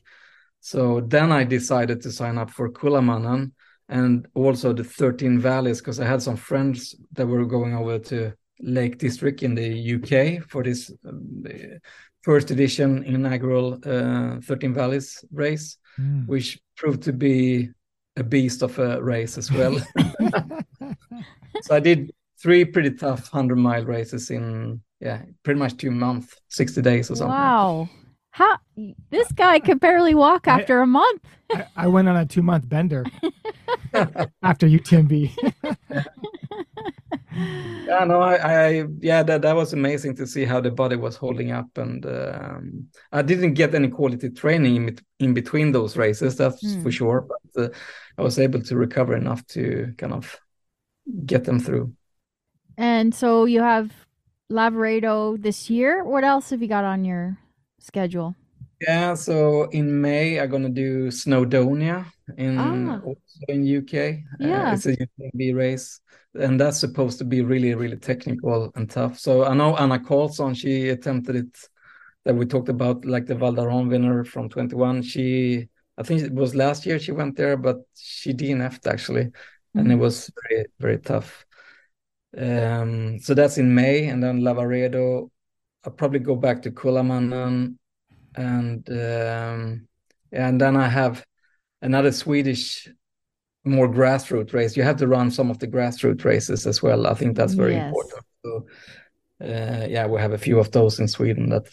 So 0.60 1.00
then 1.00 1.30
I 1.32 1.44
decided 1.44 2.00
to 2.02 2.10
sign 2.10 2.38
up 2.38 2.50
for 2.50 2.70
Kullamannen 2.70 3.52
and 3.88 4.26
also 4.34 4.72
the 4.72 4.84
13 4.84 5.38
Valleys 5.38 5.80
because 5.80 6.00
I 6.00 6.06
had 6.06 6.22
some 6.22 6.36
friends 6.36 6.94
that 7.12 7.26
were 7.26 7.44
going 7.44 7.74
over 7.74 7.98
to 7.98 8.32
Lake 8.60 8.98
District 8.98 9.42
in 9.42 9.54
the 9.54 9.94
UK 9.96 10.48
for 10.48 10.62
this 10.62 10.90
um, 11.06 11.44
first 12.22 12.50
edition 12.50 13.02
inaugural 13.04 13.74
uh, 13.84 14.40
13 14.40 14.72
Valleys 14.72 15.24
race, 15.32 15.76
Mm. 16.00 16.26
which 16.26 16.58
proved 16.76 17.02
to 17.02 17.12
be 17.12 17.70
a 18.16 18.24
beast 18.24 18.62
of 18.62 18.76
a 18.80 19.00
race 19.00 19.38
as 19.38 19.48
well. 19.52 19.78
so 21.62 21.74
I 21.74 21.78
did 21.78 22.10
three 22.44 22.64
pretty 22.66 22.90
tough 22.90 23.32
100 23.32 23.56
mile 23.56 23.84
races 23.86 24.30
in, 24.30 24.82
yeah, 25.00 25.22
pretty 25.42 25.58
much 25.58 25.78
two 25.78 25.90
months, 25.90 26.36
60 26.50 26.82
days 26.82 27.10
or 27.10 27.16
something. 27.16 27.34
Wow. 27.34 27.88
How 28.30 28.58
this 29.10 29.32
guy 29.32 29.60
could 29.60 29.80
barely 29.80 30.14
walk 30.14 30.46
after 30.46 30.80
a 30.80 30.86
month. 30.86 31.22
I, 31.50 31.64
I 31.76 31.86
went 31.86 32.08
on 32.08 32.16
a 32.16 32.26
two 32.26 32.42
month 32.42 32.68
bender 32.68 33.04
after 34.42 34.66
UTMB. 34.66 35.32
Yeah, 37.86 38.04
no, 38.04 38.20
I, 38.20 38.36
I, 38.36 38.84
yeah, 39.00 39.22
that 39.24 39.42
that 39.42 39.56
was 39.56 39.72
amazing 39.72 40.16
to 40.16 40.26
see 40.26 40.44
how 40.44 40.60
the 40.60 40.70
body 40.70 40.96
was 40.96 41.16
holding 41.16 41.50
up, 41.50 41.76
and 41.76 42.04
um, 42.06 42.88
I 43.12 43.22
didn't 43.22 43.54
get 43.54 43.74
any 43.74 43.88
quality 43.88 44.30
training 44.30 44.76
in, 44.76 44.98
in 45.18 45.34
between 45.34 45.72
those 45.72 45.96
races, 45.96 46.36
that's 46.36 46.60
Hmm. 46.62 46.82
for 46.82 46.90
sure. 46.92 47.26
But 47.54 47.62
uh, 47.64 47.68
I 48.18 48.22
was 48.22 48.38
able 48.38 48.62
to 48.62 48.76
recover 48.76 49.16
enough 49.16 49.44
to 49.48 49.94
kind 49.98 50.12
of 50.12 50.38
get 51.26 51.44
them 51.44 51.60
through. 51.60 51.94
And 52.76 53.14
so 53.14 53.44
you 53.44 53.60
have 53.62 53.92
Lavaredo 54.50 55.40
this 55.40 55.70
year. 55.70 56.04
What 56.04 56.24
else 56.24 56.50
have 56.50 56.62
you 56.62 56.68
got 56.68 56.84
on 56.84 57.04
your 57.04 57.38
schedule? 57.78 58.34
Yeah, 58.80 59.14
so 59.14 59.64
in 59.70 60.00
May 60.00 60.40
I'm 60.40 60.50
gonna 60.50 60.68
do 60.68 61.08
Snowdonia 61.08 62.06
in 62.36 62.58
Ah. 62.58 63.00
also 63.04 63.40
in 63.48 63.64
UK. 63.64 64.24
Yeah. 64.40 64.70
Uh, 64.70 64.74
it's 64.74 64.86
a 64.86 64.96
UTMB 64.96 65.54
race, 65.54 66.00
and 66.34 66.60
that's 66.60 66.78
supposed 66.80 67.18
to 67.18 67.24
be 67.24 67.40
really, 67.42 67.74
really 67.74 67.96
technical 67.96 68.72
and 68.74 68.90
tough. 68.90 69.18
So 69.18 69.44
I 69.44 69.54
know 69.54 69.76
Anna 69.76 69.98
Karlsson, 69.98 70.54
she 70.56 70.88
attempted 70.90 71.36
it 71.36 71.56
that 72.24 72.34
we 72.34 72.46
talked 72.46 72.68
about, 72.68 73.04
like 73.04 73.26
the 73.26 73.34
Val 73.34 73.52
d'Aran 73.52 73.88
winner 73.88 74.24
from 74.24 74.48
21. 74.48 75.02
She, 75.02 75.68
I 75.96 76.02
think 76.02 76.22
it 76.22 76.32
was 76.34 76.54
last 76.54 76.84
year 76.86 76.98
she 76.98 77.12
went 77.12 77.36
there, 77.36 77.56
but 77.56 77.76
she 77.94 78.32
DNF'd 78.34 78.86
actually, 78.86 79.30
and 79.74 79.90
it 79.92 79.96
Mhm. 79.96 80.00
was 80.00 80.30
very, 80.48 80.66
very 80.80 80.98
tough. 80.98 81.46
Um, 82.36 83.18
so 83.20 83.34
that's 83.34 83.58
in 83.58 83.74
May, 83.74 84.06
and 84.08 84.22
then 84.22 84.40
Lavaredo. 84.40 85.30
I'll 85.84 85.92
probably 85.92 86.18
go 86.20 86.34
back 86.34 86.62
to 86.62 86.70
Kullamannen 86.70 87.76
and 88.36 88.88
um, 88.90 89.86
and 90.32 90.60
then 90.60 90.76
I 90.76 90.88
have 90.88 91.24
another 91.82 92.10
Swedish 92.10 92.88
more 93.64 93.88
grassroots 93.88 94.52
race. 94.54 94.76
You 94.76 94.82
have 94.82 94.96
to 94.96 95.06
run 95.06 95.30
some 95.30 95.50
of 95.50 95.58
the 95.58 95.68
grassroots 95.68 96.24
races 96.24 96.66
as 96.66 96.82
well. 96.82 97.06
I 97.06 97.14
think 97.14 97.36
that's 97.36 97.52
very 97.54 97.74
Yes. 97.74 97.86
important. 97.88 98.24
So 98.44 98.66
uh, 99.42 99.86
yeah, 99.88 100.06
we 100.06 100.20
have 100.20 100.32
a 100.32 100.38
few 100.38 100.58
of 100.58 100.70
those 100.70 100.98
in 101.00 101.06
Sweden 101.08 101.50
that 101.50 101.66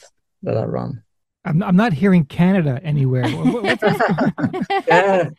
that 0.43 0.57
I 0.57 0.65
run. 0.65 1.01
I'm, 1.45 1.63
I'm 1.63 1.75
not 1.77 1.93
hearing 1.93 2.25
Canada 2.25 2.79
anywhere. 2.83 3.23
What- 3.31 3.63
what- 3.63 3.81
what's? 3.81 4.87
Yeah, 4.87 5.21
and 5.21 5.37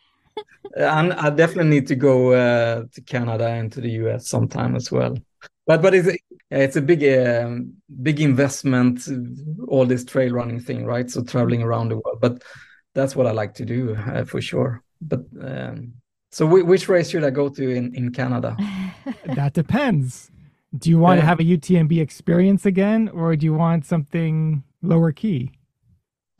I 0.77 1.29
definitely 1.29 1.69
need 1.69 1.87
to 1.87 1.95
go 1.95 2.33
uh, 2.33 2.83
to 2.91 3.01
Canada 3.01 3.47
and 3.47 3.71
to 3.73 3.81
the 3.81 3.91
US 3.91 4.27
sometime 4.27 4.75
as 4.75 4.91
well. 4.91 5.17
But 5.65 5.81
but 5.81 5.93
it's 5.93 6.07
a, 6.07 6.17
it's 6.51 6.75
a 6.75 6.81
big 6.81 7.03
um, 7.03 7.73
big 8.01 8.19
investment, 8.19 9.07
all 9.67 9.85
this 9.85 10.03
trail 10.03 10.33
running 10.33 10.59
thing, 10.59 10.85
right? 10.85 11.09
So 11.09 11.23
traveling 11.23 11.61
around 11.61 11.89
the 11.89 11.95
world. 11.95 12.19
But 12.19 12.43
that's 12.93 13.15
what 13.15 13.27
I 13.27 13.31
like 13.31 13.53
to 13.55 13.65
do 13.65 13.95
uh, 13.95 14.25
for 14.25 14.41
sure. 14.41 14.83
But 15.01 15.21
um, 15.41 15.93
so 16.31 16.45
whi- 16.47 16.63
which 16.63 16.89
race 16.89 17.09
should 17.09 17.23
I 17.23 17.29
go 17.29 17.49
to 17.49 17.69
in 17.69 17.93
in 17.95 18.11
Canada? 18.11 18.57
that 19.25 19.53
depends. 19.53 20.31
Do 20.75 20.89
you 20.89 20.97
want 20.97 21.19
to 21.19 21.25
have 21.25 21.39
a 21.39 21.43
UTMB 21.43 22.01
experience 22.01 22.65
again, 22.65 23.07
or 23.09 23.35
do 23.35 23.45
you 23.45 23.53
want 23.53 23.85
something 23.85 24.63
lower 24.81 25.11
key? 25.11 25.51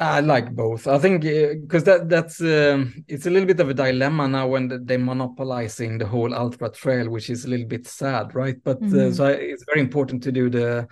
I 0.04 0.20
like 0.20 0.54
both. 0.54 0.86
I 0.88 0.98
think 1.00 1.22
because 1.22 1.86
that 1.86 2.10
that's 2.10 2.42
um, 2.42 2.94
it's 3.08 3.26
a 3.26 3.30
little 3.30 3.48
bit 3.48 3.60
of 3.62 3.70
a 3.70 3.74
dilemma 3.74 4.28
now 4.28 4.48
when 4.48 4.86
they're 4.86 5.00
monopolizing 5.00 5.98
the 5.98 6.06
whole 6.06 6.34
ultra 6.34 6.70
trail, 6.70 7.10
which 7.10 7.30
is 7.30 7.46
a 7.46 7.50
little 7.50 7.68
bit 7.68 7.88
sad, 7.88 8.36
right? 8.36 8.58
But 8.64 8.78
uh, 8.78 8.82
Mhm. 8.82 9.14
so 9.16 9.26
I, 9.26 9.32
it's 9.32 9.64
very 9.66 9.80
important 9.80 10.24
to 10.24 10.32
do 10.32 10.50
the 10.50 10.88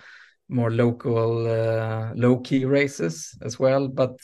more 0.48 0.70
local, 0.70 1.46
uh, 1.46 2.12
low 2.14 2.38
key 2.40 2.64
races 2.64 3.36
as 3.42 3.58
well. 3.58 3.88
But 3.88 4.16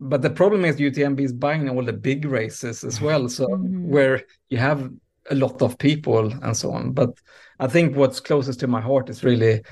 but 0.00 0.20
the 0.20 0.30
problem 0.30 0.64
is 0.64 0.78
UTMB 0.78 1.20
is 1.20 1.32
buying 1.32 1.68
all 1.70 1.84
the 1.84 1.92
big 1.92 2.24
races 2.24 2.84
as 2.84 3.00
well, 3.00 3.28
so 3.28 3.46
Mhm. 3.46 3.88
where 3.88 4.22
you 4.50 4.58
have 4.58 4.90
a 5.30 5.34
lot 5.34 5.62
of 5.62 5.78
people 5.78 6.32
and 6.42 6.54
so 6.56 6.72
on. 6.72 6.92
But 6.92 7.18
I 7.58 7.68
think 7.68 7.96
what's 7.96 8.20
closest 8.20 8.60
to 8.60 8.66
my 8.66 8.80
heart 8.80 9.08
is 9.08 9.24
really 9.24 9.62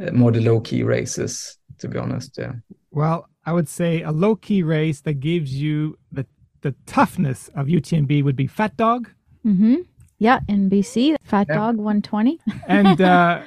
uh, 0.00 0.12
more 0.12 0.30
the 0.30 0.40
low 0.40 0.60
key 0.60 0.84
races, 0.84 1.58
to 1.78 1.88
be 1.88 1.98
honest. 1.98 2.38
Yeah. 2.38 2.52
Well, 2.90 3.29
I 3.44 3.52
would 3.52 3.68
say 3.68 4.02
a 4.02 4.10
low 4.12 4.36
key 4.36 4.62
race 4.62 5.00
that 5.02 5.14
gives 5.14 5.54
you 5.54 5.98
the 6.12 6.26
the 6.62 6.74
toughness 6.86 7.48
of 7.54 7.66
UTMB 7.68 8.22
would 8.22 8.36
be 8.36 8.46
Fat 8.46 8.76
Dog, 8.76 9.10
mm-hmm. 9.46 9.76
Yeah, 10.18 10.40
in 10.48 10.68
BC, 10.68 11.16
Fat 11.22 11.46
Yeah. 11.48 11.56
Dog 11.56 11.76
120. 11.78 12.38
and 12.68 13.00
uh, 13.00 13.42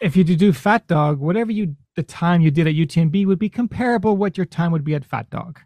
if 0.00 0.16
you 0.16 0.24
do 0.24 0.52
Fat 0.52 0.86
Dog, 0.86 1.18
whatever 1.20 1.52
you 1.52 1.76
the 1.96 2.02
time 2.02 2.40
you 2.40 2.50
did 2.50 2.66
at 2.66 2.74
UTMB 2.74 3.26
would 3.26 3.38
be 3.38 3.48
comparable 3.48 4.16
what 4.16 4.36
your 4.36 4.46
time 4.46 4.72
would 4.72 4.82
be 4.82 4.94
at 4.94 5.04
Fat 5.04 5.30
Dog. 5.30 5.60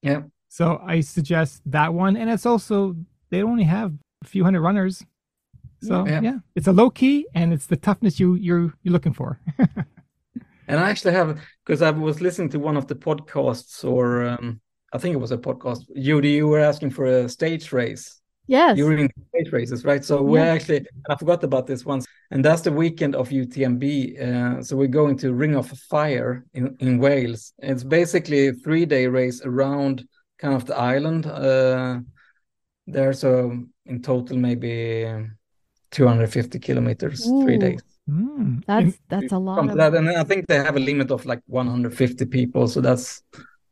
Yeah. 0.00 0.22
So 0.48 0.80
I 0.84 1.00
suggest 1.00 1.62
that 1.66 1.92
one, 1.92 2.16
and 2.16 2.30
it's 2.30 2.46
also 2.46 2.96
they 3.30 3.42
only 3.42 3.64
have 3.64 3.92
a 4.22 4.26
few 4.26 4.44
hundred 4.44 4.60
runners, 4.62 5.04
so 5.82 6.06
Yeah. 6.06 6.20
yeah, 6.20 6.38
it's 6.54 6.68
a 6.68 6.72
low 6.72 6.90
key 6.90 7.26
and 7.34 7.52
it's 7.52 7.66
the 7.66 7.76
toughness 7.76 8.20
you 8.20 8.34
you're 8.34 8.72
you're 8.82 8.92
looking 8.92 9.12
for. 9.12 9.40
And 10.72 10.80
I 10.80 10.88
actually 10.88 11.12
have 11.12 11.38
because 11.66 11.82
I 11.82 11.90
was 11.90 12.22
listening 12.22 12.48
to 12.48 12.58
one 12.58 12.78
of 12.78 12.86
the 12.86 12.94
podcasts, 12.94 13.84
or 13.84 14.24
um, 14.24 14.58
I 14.94 14.96
think 14.96 15.12
it 15.12 15.18
was 15.18 15.30
a 15.30 15.36
podcast. 15.36 15.80
Judy, 15.94 16.30
you 16.30 16.48
were 16.48 16.60
asking 16.60 16.92
for 16.92 17.04
a 17.04 17.28
stage 17.28 17.72
race. 17.72 18.22
Yes. 18.46 18.78
In 18.78 19.10
stage 19.34 19.52
races, 19.52 19.84
right? 19.84 20.02
So 20.02 20.22
we're 20.22 20.46
Yeah. 20.46 20.54
actually, 20.54 20.86
I 21.10 21.16
forgot 21.16 21.44
about 21.44 21.66
this 21.66 21.84
once, 21.84 22.06
and 22.30 22.42
that's 22.42 22.62
the 22.62 22.72
weekend 22.72 23.14
of 23.14 23.28
UTMB. 23.28 24.18
Uh, 24.18 24.62
so 24.62 24.74
we're 24.74 24.96
going 25.00 25.18
to 25.18 25.34
Ring 25.34 25.56
of 25.56 25.68
Fire 25.68 26.46
in, 26.54 26.74
in 26.80 26.98
Wales. 26.98 27.52
It's 27.58 27.84
basically 27.84 28.48
a 28.48 28.54
three 28.54 28.86
day 28.86 29.06
race 29.08 29.42
around 29.44 30.08
kind 30.38 30.54
of 30.54 30.64
the 30.64 30.74
island. 30.74 31.26
Uh, 31.26 32.00
there. 32.86 33.12
So 33.12 33.62
in 33.84 34.00
total, 34.00 34.38
maybe 34.38 35.06
250 35.90 36.58
kilometers, 36.60 37.26
three 37.42 37.58
days. 37.58 37.82
Mm. 38.12 38.64
That's 38.66 38.98
that's 39.08 39.32
a 39.32 39.38
lot 39.38 39.68
of 39.68 39.76
that, 39.76 39.94
and 39.94 40.08
I 40.10 40.24
think 40.24 40.46
they 40.46 40.56
have 40.56 40.76
a 40.76 40.80
limit 40.80 41.10
of 41.10 41.24
like 41.24 41.40
150 41.46 42.26
people, 42.26 42.68
so 42.68 42.80
that's 42.80 43.22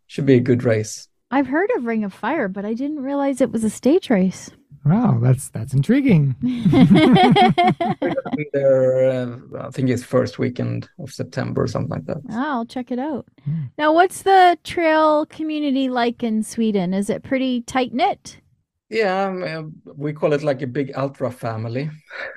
should 0.07 0.27
be 0.27 0.35
a 0.35 0.41
good 0.41 0.65
race. 0.65 1.09
I've 1.31 1.47
heard 1.47 1.71
of 1.77 1.85
Ring 1.85 2.05
of 2.05 2.13
Fire, 2.13 2.49
but 2.49 2.65
I 2.65 2.75
didn't 2.75 3.01
realize 3.01 3.41
it 3.41 3.53
was 3.53 3.63
a 3.65 3.71
stage 3.71 4.11
race. 4.11 4.51
wow, 4.85 5.19
that's 5.23 5.51
that's 5.51 5.75
intriguing. 5.75 6.35
We're 6.43 8.15
gonna 8.15 8.37
be 8.37 8.47
there. 8.53 9.11
Uh, 9.11 9.37
I 9.61 9.71
think 9.71 9.91
it's 9.91 10.03
first 10.03 10.39
weekend 10.39 10.89
of 10.99 11.13
September 11.13 11.63
or 11.63 11.69
something 11.69 11.91
like 11.91 12.07
that. 12.07 12.19
I'll 12.31 12.65
check 12.65 12.91
it 12.91 12.99
out. 12.99 13.27
Hmm. 13.45 13.65
Now, 13.77 13.93
what's 13.93 14.23
the 14.23 14.57
trail 14.65 15.27
community 15.27 15.89
like 15.91 16.23
in 16.23 16.43
Sweden? 16.43 16.95
Is 16.95 17.11
it 17.11 17.23
pretty 17.23 17.61
tight 17.63 17.93
knit? 17.93 18.41
Yeah, 18.91 19.27
um, 19.27 19.43
uh, 19.43 19.93
we 19.95 20.13
call 20.13 20.33
it 20.33 20.43
like 20.43 20.63
a 20.63 20.67
big 20.67 20.93
ultra 20.97 21.31
family. 21.31 21.91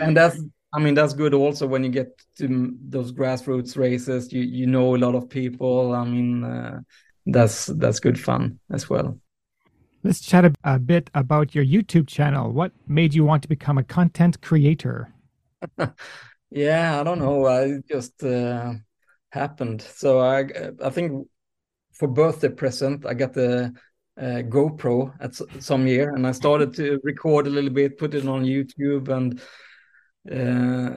and 0.00 0.16
that's 0.16 0.40
i 0.72 0.78
mean 0.78 0.94
that's 0.94 1.12
good 1.12 1.34
also 1.34 1.66
when 1.66 1.84
you 1.84 1.90
get 1.90 2.08
to 2.36 2.74
those 2.88 3.12
grassroots 3.12 3.76
races 3.76 4.32
you 4.32 4.42
you 4.42 4.66
know 4.66 4.94
a 4.94 4.98
lot 4.98 5.14
of 5.14 5.28
people 5.28 5.94
i 5.94 6.04
mean 6.04 6.44
uh, 6.44 6.80
that's 7.26 7.66
that's 7.66 8.00
good 8.00 8.18
fun 8.18 8.58
as 8.70 8.88
well 8.88 9.18
Let's 10.04 10.20
chat 10.20 10.44
a, 10.44 10.52
a 10.64 10.80
bit 10.80 11.10
about 11.14 11.54
your 11.54 11.64
YouTube 11.64 12.08
channel. 12.08 12.50
What 12.50 12.72
made 12.88 13.14
you 13.14 13.24
want 13.24 13.42
to 13.42 13.48
become 13.48 13.78
a 13.78 13.84
content 13.84 14.40
creator? 14.40 15.14
yeah 16.50 17.00
i 17.00 17.04
don't 17.04 17.20
know 17.20 17.46
it 17.46 17.86
just 17.88 18.22
uh, 18.24 18.74
happened 19.30 19.80
so 19.80 20.18
i 20.18 20.44
i 20.84 20.90
think 20.90 21.28
for 21.92 22.08
birthday 22.08 22.48
present 22.48 23.06
i 23.06 23.14
got 23.14 23.32
the 23.32 23.72
uh, 24.18 24.42
gopro 24.48 25.12
at 25.20 25.34
some 25.62 25.86
year 25.86 26.14
and 26.14 26.26
i 26.26 26.32
started 26.32 26.74
to 26.74 27.00
record 27.02 27.46
a 27.46 27.50
little 27.50 27.70
bit 27.70 27.98
put 27.98 28.14
it 28.14 28.26
on 28.26 28.44
youtube 28.44 29.08
and 29.08 29.40
uh, 30.30 30.34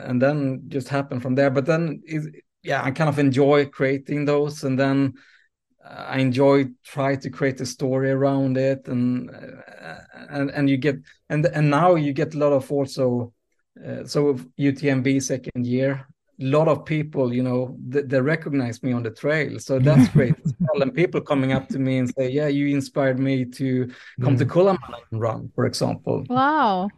and 0.08 0.22
then 0.22 0.62
just 0.68 0.88
happened 0.88 1.20
from 1.20 1.34
there. 1.34 1.50
But 1.50 1.66
then 1.66 2.04
is 2.06 2.30
yeah 2.62 2.84
i 2.84 2.92
kind 2.92 3.10
of 3.10 3.20
enjoy 3.20 3.66
creating 3.66 4.26
those 4.26 4.64
and 4.64 4.78
then 4.78 5.14
uh, 5.84 6.06
i 6.08 6.18
enjoy 6.20 6.66
try 6.84 7.16
to 7.16 7.30
create 7.30 7.62
a 7.62 7.66
story 7.66 8.12
around 8.12 8.58
it 8.58 8.88
and 8.88 9.30
uh, 9.30 9.98
and 10.30 10.50
and 10.52 10.70
you 10.70 10.78
get 10.78 10.98
and 11.30 11.46
and 11.46 11.70
now 11.70 11.96
you 11.96 12.14
get 12.14 12.34
a 12.34 12.38
lot 12.38 12.54
of 12.54 12.72
also 12.72 13.34
uh, 13.84 14.06
so 14.06 14.36
UTMB 14.58 15.22
second 15.22 15.68
year, 15.68 16.08
lot 16.40 16.68
of 16.68 16.86
people, 16.86 17.34
you 17.34 17.44
know, 17.44 17.78
they, 17.88 18.02
they 18.02 18.22
recognize 18.22 18.84
me 18.84 18.92
on 18.92 19.04
the 19.04 19.12
trail. 19.12 19.60
So 19.60 19.80
that's 19.88 20.08
great. 20.10 20.36
as 20.46 20.54
well. 20.60 20.82
And 20.82 20.94
people 20.94 21.22
coming 21.22 21.54
up 21.54 21.68
to 21.70 21.80
me 21.80 21.98
and 21.98 22.14
say, 22.18 22.30
"Yeah, 22.30 22.48
you 22.48 22.68
inspired 22.68 23.20
me 23.20 23.46
to 23.46 23.90
come 24.22 24.38
to 24.38 24.46
Kullamannen 24.46 25.02
and 25.12 25.22
run," 25.22 25.52
for 25.56 25.66
example. 25.66 26.24
Wow. 26.30 26.90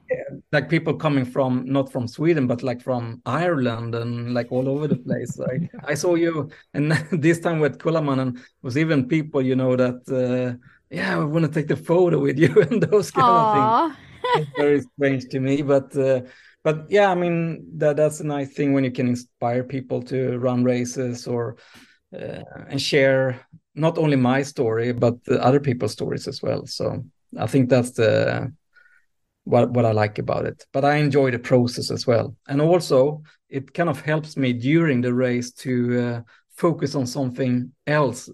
Like 0.51 0.69
people 0.69 0.95
coming 0.95 1.25
from 1.25 1.65
not 1.65 1.91
from 1.91 2.07
Sweden, 2.07 2.47
but 2.47 2.63
like 2.63 2.81
from 2.81 3.21
Ireland 3.25 3.95
and 3.95 4.33
like 4.33 4.51
all 4.51 4.67
over 4.69 4.87
the 4.87 4.97
place. 4.97 5.37
Like 5.37 5.69
I 5.83 5.93
saw 5.93 6.15
you, 6.15 6.49
and 6.73 6.91
this 7.11 7.39
time 7.39 7.59
with 7.59 7.77
Kullamannen 7.79 8.39
was 8.61 8.77
even 8.77 9.07
people, 9.07 9.41
you 9.41 9.55
know, 9.55 9.75
that. 9.75 10.01
Uh, 10.09 10.57
yeah, 10.89 11.19
I 11.19 11.23
want 11.25 11.43
to 11.43 11.51
take 11.51 11.67
the 11.67 11.75
photo 11.75 12.17
with 12.17 12.39
you 12.39 12.61
and 12.71 12.81
those 12.81 13.11
kind 13.11 13.27
of 13.27 13.91
things 13.91 13.97
it's 14.35 14.51
very 14.57 14.81
strange 14.81 15.25
to 15.29 15.39
me 15.39 15.61
but 15.61 15.95
uh, 15.97 16.21
but 16.67 16.85
yeah 16.89 17.09
i 17.09 17.15
mean 17.15 17.65
that 17.77 17.95
that's 17.95 18.19
a 18.19 18.27
nice 18.35 18.51
thing 18.53 18.73
when 18.73 18.83
you 18.83 18.91
can 18.91 19.07
inspire 19.07 19.63
people 19.63 19.99
to 20.01 20.37
run 20.37 20.65
races 20.65 21.25
or 21.25 21.55
uh, 22.13 22.43
and 22.69 22.81
share 22.81 23.39
not 23.75 23.97
only 23.97 24.17
my 24.17 24.41
story 24.43 24.91
but 24.91 25.23
the 25.23 25.41
other 25.47 25.61
people's 25.61 25.93
stories 25.93 26.27
as 26.27 26.41
well. 26.41 26.65
So 26.65 27.05
i 27.37 27.47
think 27.47 27.69
that's 27.69 27.91
the 27.91 28.51
what 29.45 29.71
what 29.71 29.85
i 29.85 29.93
like 29.93 30.19
about 30.19 30.45
it. 30.45 30.65
But 30.73 30.83
i 30.83 30.95
enjoy 30.97 31.31
the 31.31 31.39
process 31.39 31.91
as 31.91 32.05
well. 32.05 32.35
And 32.49 32.59
also 32.61 33.23
it 33.49 33.73
kind 33.73 33.89
of 33.89 34.01
helps 34.01 34.35
me 34.35 34.51
during 34.51 35.01
the 35.01 35.13
race 35.13 35.51
to 35.63 35.73
uh, 36.05 36.21
focus 36.63 36.95
on 36.95 37.05
something 37.05 37.71
else 37.85 38.29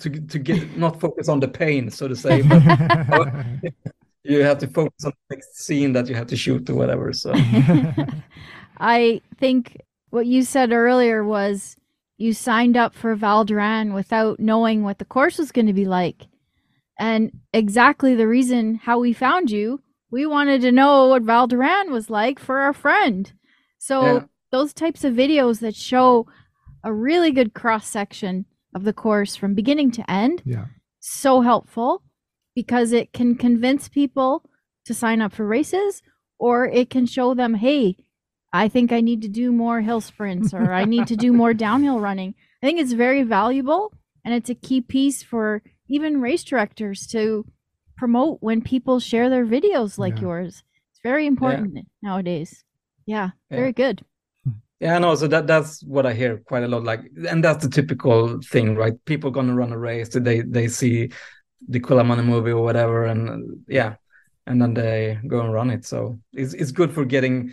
to 0.00 0.08
to 0.32 0.38
get 0.38 0.76
not 0.76 1.00
focus 1.00 1.28
on 1.28 1.40
the 1.40 1.48
pain 1.48 1.90
so 1.90 2.08
to 2.08 2.16
say 2.16 2.42
but 2.42 2.62
you 4.24 4.42
have 4.42 4.58
to 4.58 4.66
focus 4.66 5.04
on 5.04 5.12
the 5.28 5.36
next 5.36 5.58
scene 5.58 5.92
that 5.92 6.08
you 6.08 6.14
have 6.14 6.26
to 6.28 6.36
shoot 6.36 6.68
or 6.70 6.74
whatever. 6.74 7.12
So 7.12 7.32
I 8.78 9.20
think 9.38 9.80
what 10.10 10.26
you 10.26 10.42
said 10.42 10.72
earlier 10.72 11.24
was 11.24 11.76
you 12.16 12.32
signed 12.32 12.76
up 12.76 12.94
for 12.94 13.14
Val 13.14 13.44
d'Aran 13.44 13.92
without 13.92 14.38
knowing 14.40 14.82
what 14.82 14.98
the 14.98 15.04
course 15.04 15.38
was 15.38 15.52
going 15.52 15.66
to 15.66 15.72
be 15.72 15.84
like. 15.84 16.26
And 16.98 17.32
exactly 17.52 18.14
the 18.14 18.28
reason 18.28 18.76
how 18.76 19.00
we 19.00 19.12
found 19.12 19.50
you, 19.50 19.80
we 20.10 20.26
wanted 20.26 20.60
to 20.62 20.70
know 20.72 21.08
what 21.08 21.22
Val 21.22 21.46
d'Aran 21.48 21.90
was 21.90 22.08
like 22.08 22.38
for 22.38 22.60
our 22.60 22.72
friend. 22.72 23.32
So 23.78 24.00
Yeah. 24.02 24.24
those 24.52 24.72
types 24.72 25.02
of 25.04 25.14
videos 25.14 25.58
that 25.60 25.74
show 25.74 26.26
a 26.84 26.92
really 26.92 27.32
good 27.32 27.52
cross 27.52 27.88
section 27.88 28.44
of 28.74 28.84
the 28.84 28.92
course 28.92 29.34
from 29.36 29.54
beginning 29.54 29.90
to 29.92 30.08
end, 30.10 30.42
yeah. 30.44 30.66
so 31.00 31.40
helpful 31.40 32.02
because 32.54 32.92
it 32.92 33.12
can 33.12 33.34
convince 33.36 33.88
people 33.88 34.44
to 34.84 34.94
sign 34.94 35.20
up 35.20 35.32
for 35.32 35.46
races 35.46 36.02
or 36.38 36.66
it 36.66 36.90
can 36.90 37.06
show 37.06 37.34
them, 37.34 37.54
hey, 37.54 37.96
I 38.52 38.68
think 38.68 38.92
I 38.92 39.00
need 39.00 39.22
to 39.22 39.28
do 39.28 39.50
more 39.52 39.80
hill 39.80 40.00
sprints 40.00 40.54
or 40.54 40.72
I 40.72 40.84
need 40.84 41.06
to 41.08 41.16
do 41.16 41.32
more 41.32 41.54
downhill 41.66 42.00
running. 42.00 42.34
I 42.62 42.66
think 42.66 42.78
it's 42.80 42.92
very 42.92 43.22
valuable 43.22 43.92
and 44.24 44.32
it's 44.34 44.50
a 44.50 44.54
key 44.54 44.80
piece 44.80 45.22
for 45.22 45.62
even 45.88 46.20
race 46.20 46.44
directors 46.44 47.06
to 47.08 47.44
promote 47.96 48.38
when 48.40 48.62
people 48.62 49.00
share 49.00 49.28
their 49.30 49.44
videos 49.46 49.98
like 49.98 50.16
Yeah. 50.16 50.22
yours. 50.22 50.62
It's 50.90 51.00
very 51.02 51.26
important 51.26 51.86
nowadays. 52.02 52.64
Yeah, 53.06 53.30
Yeah. 53.50 53.56
very 53.56 53.72
good. 53.72 54.02
yeah, 54.80 54.98
no, 54.98 55.14
so 55.14 55.26
that 55.28 55.46
that's 55.46 55.82
what 55.84 56.06
I 56.06 56.12
hear 56.14 56.38
quite 56.38 56.62
a 56.64 56.68
lot. 56.68 56.84
Like, 56.84 57.00
and 57.28 57.42
that's 57.42 57.64
the 57.64 57.70
typical 57.70 58.40
thing, 58.42 58.76
right? 58.76 58.94
People 59.04 59.30
gonna 59.30 59.54
run 59.54 59.72
a 59.72 59.78
race, 59.78 60.08
they 60.10 60.40
they 60.42 60.68
see 60.68 61.10
the 61.68 61.80
Kullamannen 61.80 62.26
movie 62.26 62.50
or 62.52 62.62
whatever, 62.62 63.04
and 63.06 63.28
uh, 63.30 63.54
yeah, 63.68 63.96
and 64.46 64.60
then 64.60 64.74
they 64.74 65.18
go 65.26 65.40
and 65.40 65.52
run 65.52 65.70
it. 65.70 65.84
So 65.86 66.18
it's 66.32 66.54
it's 66.54 66.72
good 66.72 66.92
for 66.92 67.04
getting 67.04 67.52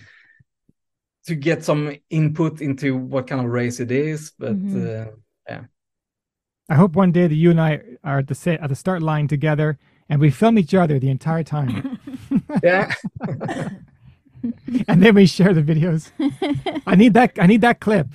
to 1.28 1.36
get 1.36 1.64
some 1.64 1.95
input 2.09 2.62
into 2.62 2.97
what 2.97 3.28
kind 3.28 3.41
of 3.45 3.51
race 3.51 3.80
it 3.80 3.91
is. 3.91 4.32
But 4.38 4.55
Mhm. 4.57 5.07
uh, 5.49 5.62
I 6.70 6.76
hope 6.76 6.95
one 6.95 7.12
day 7.12 7.28
that 7.28 7.36
you 7.36 7.51
and 7.51 7.59
I 7.59 7.82
are 8.03 8.20
at 8.20 8.28
the 8.28 8.36
sa- 8.36 8.51
at 8.62 8.70
the 8.70 8.76
start 8.76 9.01
line 9.01 9.28
together 9.28 9.78
and 10.07 10.22
we 10.22 10.32
film 10.32 10.57
each 10.57 10.74
other 10.74 10.99
the 10.99 11.09
entire 11.09 11.43
time, 11.43 11.99
yeah, 12.64 12.93
and 14.88 15.03
then 15.03 15.16
we 15.16 15.26
share 15.26 15.53
the 15.53 15.62
videos. 15.62 16.12
I 16.88 16.95
need 16.95 17.14
that. 17.14 17.38
I 17.39 17.47
need 17.47 17.62
that 17.62 17.82
clip. 17.82 18.07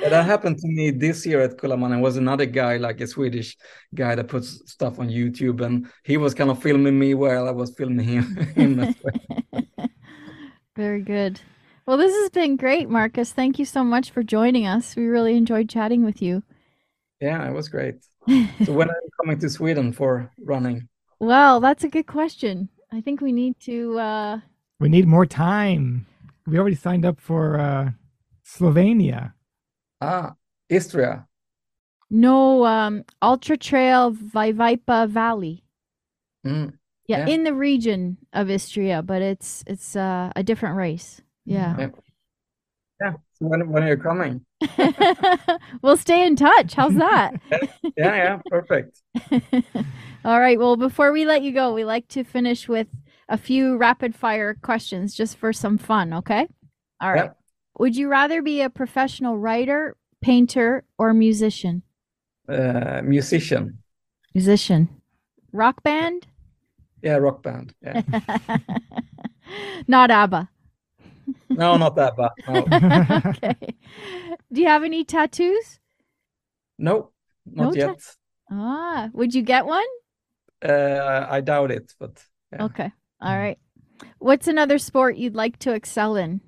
Yeah, 0.00 0.08
that 0.08 0.24
happened 0.24 0.58
to 0.58 0.68
me 0.68 0.90
this 0.90 1.26
year 1.26 1.40
at 1.42 1.56
Kullamannen. 1.58 1.90
There 1.90 1.98
was 1.98 2.16
another 2.16 2.46
guy, 2.46 2.78
like 2.78 3.00
a 3.00 3.06
Swedish 3.06 3.56
guy, 3.94 4.14
that 4.14 4.28
puts 4.28 4.62
stuff 4.70 4.98
on 4.98 5.08
YouTube, 5.08 5.60
and 5.60 5.86
he 6.04 6.16
was 6.16 6.32
kind 6.34 6.50
of 6.50 6.62
filming 6.62 6.98
me 6.98 7.14
while 7.14 7.46
I 7.46 7.50
was 7.50 7.74
filming 7.74 8.06
him. 8.06 8.36
him 8.54 8.80
as 8.80 8.94
well. 9.02 9.44
Very 10.76 11.02
good. 11.02 11.40
Well, 11.86 11.96
this 11.96 12.14
has 12.14 12.30
been 12.30 12.56
great, 12.56 12.88
Marcus. 12.88 13.32
Thank 13.32 13.58
you 13.58 13.64
so 13.64 13.84
much 13.84 14.10
for 14.10 14.22
joining 14.22 14.66
us. 14.66 14.96
We 14.96 15.06
really 15.06 15.36
enjoyed 15.36 15.68
chatting 15.68 16.04
with 16.04 16.22
you. 16.22 16.42
Yeah, 17.20 17.46
it 17.48 17.52
was 17.52 17.68
great. 17.68 17.96
So 18.64 18.72
when 18.72 18.88
are 18.88 19.00
you 19.02 19.10
coming 19.20 19.38
to 19.40 19.50
Sweden 19.50 19.92
for 19.92 20.30
running? 20.44 20.88
Well, 21.18 21.60
that's 21.60 21.84
a 21.84 21.88
good 21.88 22.06
question. 22.06 22.68
I 22.92 23.00
think 23.00 23.20
we 23.20 23.32
need 23.32 23.58
to 23.60 23.98
uh 23.98 24.40
We 24.78 24.88
need 24.88 25.06
more 25.06 25.26
time. 25.26 26.06
We 26.46 26.58
already 26.58 26.76
signed 26.76 27.04
up 27.04 27.20
for 27.20 27.58
uh, 27.58 27.90
Slovenia. 28.44 29.32
Ah, 30.00 30.34
Istria. 30.68 31.26
no 32.10 32.64
um 32.66 33.04
Ultra 33.22 33.56
Trail 33.56 34.12
Vipava 34.12 35.08
Valley. 35.08 35.64
Mm. 36.46 36.74
Yeah, 37.06 37.26
Yeah. 37.26 37.34
in 37.34 37.44
the 37.44 37.54
region 37.54 38.18
of 38.32 38.50
Istria, 38.50 39.02
but 39.02 39.22
it's 39.22 39.64
it's 39.66 39.96
uh, 39.96 40.32
a 40.36 40.42
different 40.42 40.76
race. 40.76 41.20
Yeah. 41.44 41.76
Yeah. 41.78 41.88
Yeah. 43.00 43.12
So 43.34 43.46
when 43.46 43.68
when 43.70 43.82
are 43.82 43.88
you 43.88 43.96
coming? 43.96 44.44
we'll 45.82 45.96
stay 45.96 46.26
in 46.26 46.36
touch. 46.36 46.74
How's 46.74 46.94
that? 46.96 47.32
Yeah, 47.96 48.14
yeah, 48.16 48.38
perfect. 48.48 49.00
All 50.24 50.38
right. 50.40 50.58
Well, 50.58 50.76
before 50.76 51.12
we 51.12 51.24
let 51.26 51.42
you 51.42 51.52
go, 51.52 51.74
we 51.74 51.84
like 51.84 52.08
to 52.08 52.24
finish 52.24 52.68
with 52.68 52.86
a 53.28 53.36
few 53.36 53.76
rapid 53.76 54.14
fire 54.14 54.54
questions 54.54 55.14
just 55.14 55.36
for 55.36 55.52
some 55.52 55.76
fun, 55.78 56.12
okay? 56.14 56.46
All 57.00 57.12
right. 57.12 57.24
Yep. 57.24 57.36
Would 57.80 57.96
you 57.96 58.08
rather 58.08 58.42
be 58.42 58.60
a 58.60 58.68
professional 58.68 59.38
writer, 59.38 59.96
painter, 60.20 60.84
or 60.98 61.14
musician? 61.14 61.82
Uh, 62.46 63.00
musician. 63.02 63.78
Musician. 64.34 64.90
Rock 65.50 65.82
band? 65.82 66.26
Yeah, 67.00 67.16
rock 67.16 67.42
band. 67.42 67.72
Yeah. 67.82 68.02
Not 69.88 70.10
ABBA. 70.10 70.50
No, 71.48 71.78
not 71.78 71.96
that, 71.96 72.18
no, 72.46 73.22
okay. 73.30 73.74
Do 74.52 74.60
you 74.60 74.66
have 74.66 74.84
any 74.84 75.02
tattoos? 75.02 75.80
no 76.78 77.12
not 77.46 77.74
No 77.74 77.74
yet. 77.74 78.16
Ah, 78.50 79.08
would 79.14 79.34
you 79.34 79.40
get 79.40 79.64
one? 79.64 79.86
Uh, 80.62 81.26
I 81.30 81.40
doubt 81.40 81.70
it, 81.70 81.94
but 81.98 82.22
yeah. 82.52 82.64
Okay. 82.64 82.92
All 83.22 83.38
right. 83.38 83.58
What's 84.18 84.48
another 84.48 84.76
sport 84.76 85.16
you'd 85.16 85.34
like 85.34 85.58
to 85.60 85.72
excel 85.72 86.16
in? 86.16 86.42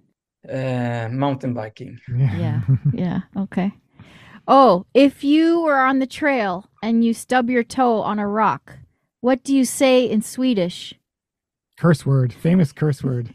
Uh, 0.49 1.09
mountain 1.11 1.55
biking. 1.55 1.99
Yeah. 2.16 2.62
yeah. 2.93 3.20
Okay. 3.36 3.72
Oh, 4.49 4.86
if 4.93 5.22
you 5.22 5.61
were 5.62 5.78
on 5.78 6.01
the 6.01 6.07
trail 6.07 6.68
and 6.82 7.05
you 7.05 7.14
stub 7.14 7.49
your 7.49 7.62
toe 7.62 8.01
on 8.01 8.18
a 8.18 8.26
rock, 8.26 8.78
what 9.20 9.45
do 9.45 9.55
you 9.55 9.64
say 9.64 10.05
in 10.05 10.20
Swedish? 10.20 10.95
curse 11.82 12.07
word, 12.07 12.32
famous 12.32 12.72
curse 12.72 13.03
word. 13.03 13.34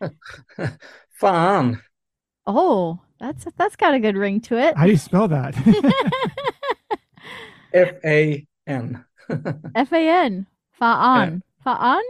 Fan. 1.12 1.80
Oh, 2.44 2.98
that's 3.20 3.46
that's 3.56 3.76
got 3.76 3.94
a 3.94 4.00
good 4.00 4.16
ring 4.16 4.40
to 4.42 4.58
it. 4.58 4.76
How 4.76 4.84
do 4.84 4.90
you 4.90 4.96
spell 4.96 5.28
that? 5.28 5.54
F 7.72 7.94
A 8.04 8.46
N. 8.66 9.04
F 9.74 9.92
A 9.92 10.08
N. 10.08 10.46
Fa'an. 10.72 11.42
Fa'an? 11.62 12.02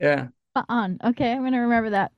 Yeah. 0.00 0.28
Fa'an. 0.54 0.98
Okay, 1.04 1.32
I'm 1.32 1.44
gonna 1.44 1.60
remember 1.60 1.90
that. 1.90 2.12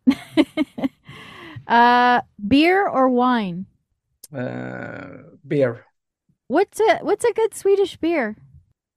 Uh, 1.67 2.23
beer 2.47 2.87
or 2.89 3.09
wine? 3.09 3.67
Uh, 4.33 5.23
beer. 5.47 5.85
What's 6.49 6.81
a 6.81 6.99
what's 7.03 7.25
a 7.25 7.33
good 7.33 7.55
Swedish 7.55 7.97
beer? 7.97 8.37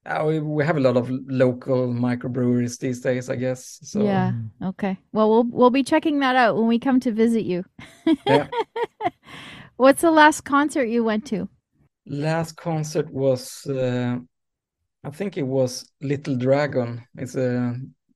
Uh, 0.05 0.24
we, 0.26 0.39
we 0.39 0.65
have 0.65 0.78
a 0.78 0.80
lot 0.80 0.97
of 0.97 1.09
local 1.28 1.88
microbreweries 1.88 2.80
these 2.80 3.01
days, 3.01 3.30
I 3.30 3.36
guess. 3.36 3.80
So 3.84 4.01
Yeah. 4.03 4.34
Okay. 4.63 4.97
Well, 5.11 5.30
we'll 5.30 5.43
we'll 5.43 5.70
be 5.70 5.84
checking 5.84 6.20
that 6.20 6.36
out 6.36 6.55
when 6.55 6.67
we 6.67 6.80
come 6.80 6.99
to 7.01 7.11
visit 7.11 7.43
you. 7.45 7.65
Yeah. 8.26 8.47
What's 9.78 10.01
the 10.01 10.11
last 10.11 10.41
concert 10.41 10.86
you 10.86 11.03
went 11.03 11.26
to? 11.28 11.47
last 12.05 12.53
concert 12.57 13.09
was 13.11 13.65
uh, 13.67 14.17
I 15.03 15.09
think 15.11 15.38
it 15.38 15.43
was 15.43 15.91
Little 16.01 16.38
Dragon. 16.38 17.05
It's 17.17 17.36
a 17.36 17.76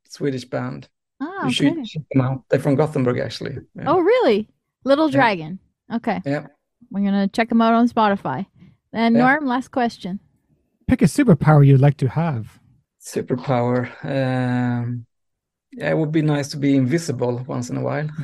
Swedish 0.10 0.45
band. 0.45 0.89
Oh, 1.26 1.45
you 1.47 1.53
should 1.53 1.71
okay. 1.74 1.84
check 1.84 2.03
them 2.11 2.21
out. 2.21 2.43
They're 2.49 2.59
from 2.59 2.76
Gothenburg, 2.76 3.19
actually. 3.19 3.57
Yeah. 3.76 3.84
Oh, 3.88 3.99
really? 3.99 4.49
Little 4.84 5.09
Yeah. 5.09 5.13
Dragon. 5.17 5.59
Okay. 5.93 6.21
Yeah. 6.26 6.47
We're 6.91 7.03
gonna 7.05 7.28
check 7.28 7.49
them 7.49 7.61
out 7.61 7.74
on 7.74 7.88
Spotify. 7.89 8.45
And 8.91 9.15
Yeah. 9.15 9.21
Norm, 9.21 9.45
last 9.45 9.69
question. 9.71 10.19
Pick 10.88 11.01
a 11.01 11.05
superpower 11.05 11.65
you'd 11.65 11.80
like 11.82 11.97
to 11.97 12.09
have. 12.09 12.59
Superpower. 13.01 13.89
Um, 14.03 15.05
yeah, 15.71 15.91
it 15.91 15.97
would 15.97 16.11
be 16.11 16.21
nice 16.21 16.49
to 16.49 16.57
be 16.57 16.76
invisible 16.76 17.43
once 17.47 17.69
in 17.69 17.78
a 17.78 17.82
while. 17.82 18.07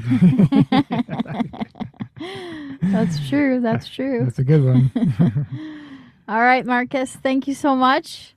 That's 2.82 3.30
true. 3.30 3.60
That's 3.62 3.88
true. 3.88 4.26
That's 4.26 4.40
a 4.40 4.44
good 4.44 4.64
one. 4.64 4.92
All 6.28 6.42
right, 6.42 6.66
Marcus. 6.66 7.16
Thank 7.16 7.48
you 7.48 7.56
so 7.56 7.76
much, 7.76 8.36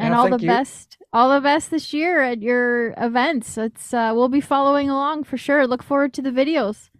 and 0.00 0.12
Yeah, 0.12 0.18
all 0.18 0.28
the 0.30 0.38
you. 0.42 0.46
best. 0.48 0.96
All 1.12 1.28
the 1.34 1.40
best 1.40 1.70
this 1.70 1.92
year 1.92 2.22
at 2.22 2.40
your 2.42 2.94
events. 2.96 3.58
It's 3.58 3.92
uh, 3.92 4.12
we'll 4.14 4.28
be 4.28 4.40
following 4.40 4.88
along 4.90 5.24
for 5.24 5.36
sure. 5.36 5.66
Look 5.66 5.82
forward 5.82 6.12
to 6.14 6.22
the 6.22 6.30
videos. 6.30 6.90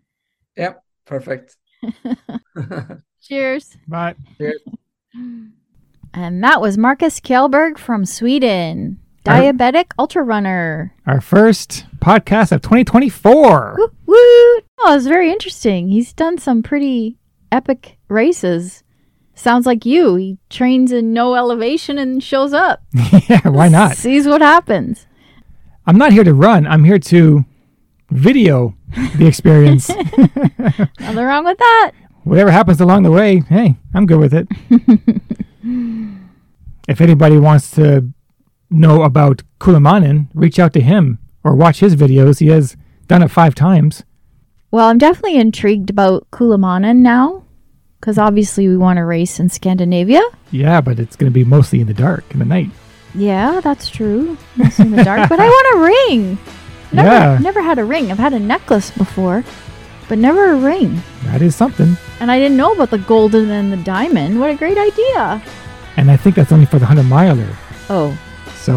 Yep, 0.56 0.82
perfect. 1.06 1.56
Cheers. 3.22 3.76
but 3.88 4.16
And 6.12 6.42
that 6.44 6.60
was 6.60 6.76
Marcus 6.76 7.20
Kjellberg 7.20 7.78
from 7.78 8.04
Sweden, 8.04 8.98
Our- 9.26 9.40
diabetic 9.52 9.92
ultra 9.98 10.22
runner. 10.22 10.92
our 11.06 11.20
first 11.20 11.86
podcast 11.98 12.50
of 12.52 12.62
2024. 12.62 13.76
Woo! 13.78 13.86
woo. 14.06 14.16
Oh, 14.82 14.94
it's 14.96 15.06
very 15.06 15.30
interesting. 15.30 15.88
He's 15.88 16.12
done 16.12 16.38
some 16.38 16.62
pretty 16.62 17.16
epic 17.52 17.98
races. 18.08 18.82
Sounds 19.40 19.64
like 19.64 19.86
you. 19.86 20.16
He 20.16 20.36
trains 20.50 20.92
in 20.92 21.14
no 21.14 21.34
elevation 21.34 21.96
and 21.96 22.22
shows 22.22 22.52
up. 22.52 22.82
yeah, 23.26 23.48
why 23.48 23.68
not? 23.68 23.96
Sees 23.96 24.26
what 24.26 24.42
happens. 24.42 25.06
I'm 25.86 25.96
not 25.96 26.12
here 26.12 26.24
to 26.24 26.34
run. 26.34 26.66
I'm 26.66 26.84
here 26.84 26.98
to 26.98 27.46
video 28.10 28.76
the 29.16 29.26
experience. 29.26 29.88
Nothing 31.00 31.24
wrong 31.24 31.46
with 31.46 31.56
that. 31.56 31.92
Whatever 32.24 32.50
happens 32.50 32.82
along 32.82 33.04
the 33.04 33.10
way, 33.10 33.40
hey, 33.40 33.76
I'm 33.94 34.04
good 34.04 34.20
with 34.20 34.34
it. 34.34 34.46
if 36.86 37.00
anybody 37.00 37.38
wants 37.38 37.70
to 37.72 38.12
know 38.68 39.04
about 39.04 39.42
Kullamannen, 39.58 40.28
reach 40.34 40.58
out 40.58 40.74
to 40.74 40.82
him 40.82 41.18
or 41.42 41.54
watch 41.54 41.80
his 41.80 41.96
videos. 41.96 42.40
He 42.40 42.48
has 42.48 42.76
done 43.06 43.22
it 43.22 43.30
five 43.30 43.54
times. 43.54 44.04
Well, 44.70 44.88
I'm 44.88 44.98
definitely 44.98 45.38
intrigued 45.38 45.88
about 45.88 46.30
Kullamannen 46.30 46.98
now, 46.98 47.44
because 48.00 48.18
obviously 48.18 48.66
we 48.68 48.76
want 48.76 48.96
to 48.96 49.04
race 49.04 49.38
in 49.38 49.48
Scandinavia. 49.48 50.22
Yeah, 50.50 50.80
but 50.80 50.98
it's 50.98 51.16
going 51.16 51.30
to 51.30 51.34
be 51.34 51.44
mostly 51.44 51.80
in 51.80 51.86
the 51.86 51.94
dark 51.94 52.24
in 52.32 52.38
the 52.38 52.44
night. 52.44 52.70
Yeah, 53.14 53.60
that's 53.60 53.88
true. 53.88 54.36
It's 54.56 54.78
in 54.78 54.90
the 54.92 55.04
dark, 55.04 55.28
but 55.28 55.38
I 55.40 55.46
want 55.48 55.76
a 55.76 55.84
ring. 55.84 56.38
Never, 56.92 57.08
Yeah. 57.08 57.38
never 57.40 57.62
had 57.62 57.78
a 57.78 57.84
ring. 57.84 58.10
I've 58.10 58.18
had 58.18 58.32
a 58.32 58.38
necklace 58.40 58.90
before, 58.90 59.44
but 60.08 60.18
never 60.18 60.52
a 60.52 60.56
ring. 60.56 61.00
That 61.24 61.40
is 61.40 61.54
something. 61.54 61.96
And 62.18 62.30
I 62.32 62.38
didn't 62.40 62.56
know 62.56 62.72
about 62.72 62.90
the 62.90 62.98
golden 62.98 63.48
and 63.50 63.72
the 63.72 63.76
diamond. 63.76 64.40
What 64.40 64.50
a 64.50 64.56
great 64.56 64.76
idea! 64.76 65.40
And 65.96 66.10
I 66.10 66.16
think 66.16 66.34
that's 66.34 66.50
only 66.50 66.66
for 66.66 66.78
the 66.80 66.86
100 66.86 67.04
miler. 67.04 67.46
Oh, 67.90 68.16
So 68.56 68.74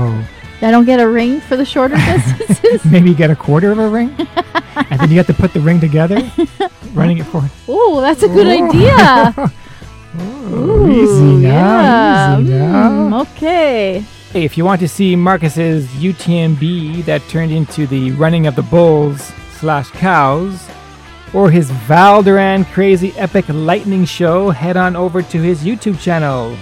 I 0.61 0.69
don't 0.71 0.85
get 0.85 0.99
a 0.99 1.07
ring 1.09 1.41
for 1.41 1.55
the 1.57 1.65
shorter 1.65 1.95
distances. 2.05 2.85
maybe 2.85 3.09
you 3.09 3.15
get 3.15 3.31
a 3.31 3.35
quarter 3.35 3.71
of 3.71 3.79
a 3.79 3.89
ring. 3.89 4.15
and 4.75 4.99
then 4.99 5.09
you 5.09 5.17
have 5.17 5.27
to 5.27 5.33
put 5.33 5.53
the 5.53 5.59
ring 5.59 5.79
together, 5.79 6.19
running 6.93 7.17
it 7.17 7.25
for. 7.25 7.41
oh, 7.67 8.01
that's 8.01 8.23
a 8.23 8.27
good 8.27 8.47
idea. 8.47 9.51
Oh, 10.15 10.87
easy 10.87 11.47
now. 11.47 12.37
yeah. 12.37 12.39
Easy 12.39 12.53
now. 12.53 12.89
Mm, 12.89 13.21
okay. 13.21 13.99
Hey, 14.31 14.43
if 14.43 14.57
you 14.57 14.63
want 14.65 14.79
to 14.81 14.87
see 14.87 15.15
Marcus's 15.15 15.87
UTMB 15.87 17.05
that 17.05 17.27
turned 17.29 17.51
into 17.51 17.87
the 17.87 18.11
running 18.11 18.45
of 18.45 18.55
the 18.55 18.61
bulls 18.61 19.31
slash 19.53 19.89
cows, 19.89 20.69
or 21.33 21.49
his 21.49 21.71
Val 21.71 22.21
d'Aran 22.21 22.65
crazy 22.65 23.11
epic 23.17 23.45
lightning 23.49 24.05
show, 24.05 24.51
head 24.51 24.77
on 24.77 24.95
over 24.95 25.23
to 25.23 25.41
his 25.41 25.63
YouTube 25.63 25.99
channel. 25.99 26.55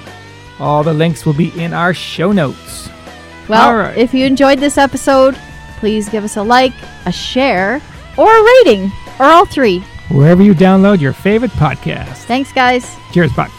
All 0.59 0.83
the 0.83 0.93
links 0.93 1.25
will 1.25 1.33
be 1.33 1.49
in 1.61 1.73
our 1.73 1.93
show 1.93 2.31
notes. 2.31 2.89
Well, 3.49 3.75
right. 3.75 3.97
if 3.97 4.13
you 4.13 4.25
enjoyed 4.25 4.59
this 4.59 4.77
episode, 4.77 5.37
please 5.79 6.07
give 6.07 6.23
us 6.23 6.37
a 6.37 6.43
like, 6.43 6.73
a 7.05 7.11
share, 7.11 7.81
or 8.17 8.31
a 8.33 8.43
rating, 8.43 8.91
or 9.19 9.25
all 9.25 9.45
three. 9.45 9.83
Wherever 10.11 10.43
you 10.43 10.53
download 10.53 10.99
your 10.99 11.13
favorite 11.13 11.51
podcast. 11.51 12.25
Thanks, 12.25 12.51
guys. 12.51 12.97
Cheers, 13.11 13.33
bye. 13.33 13.49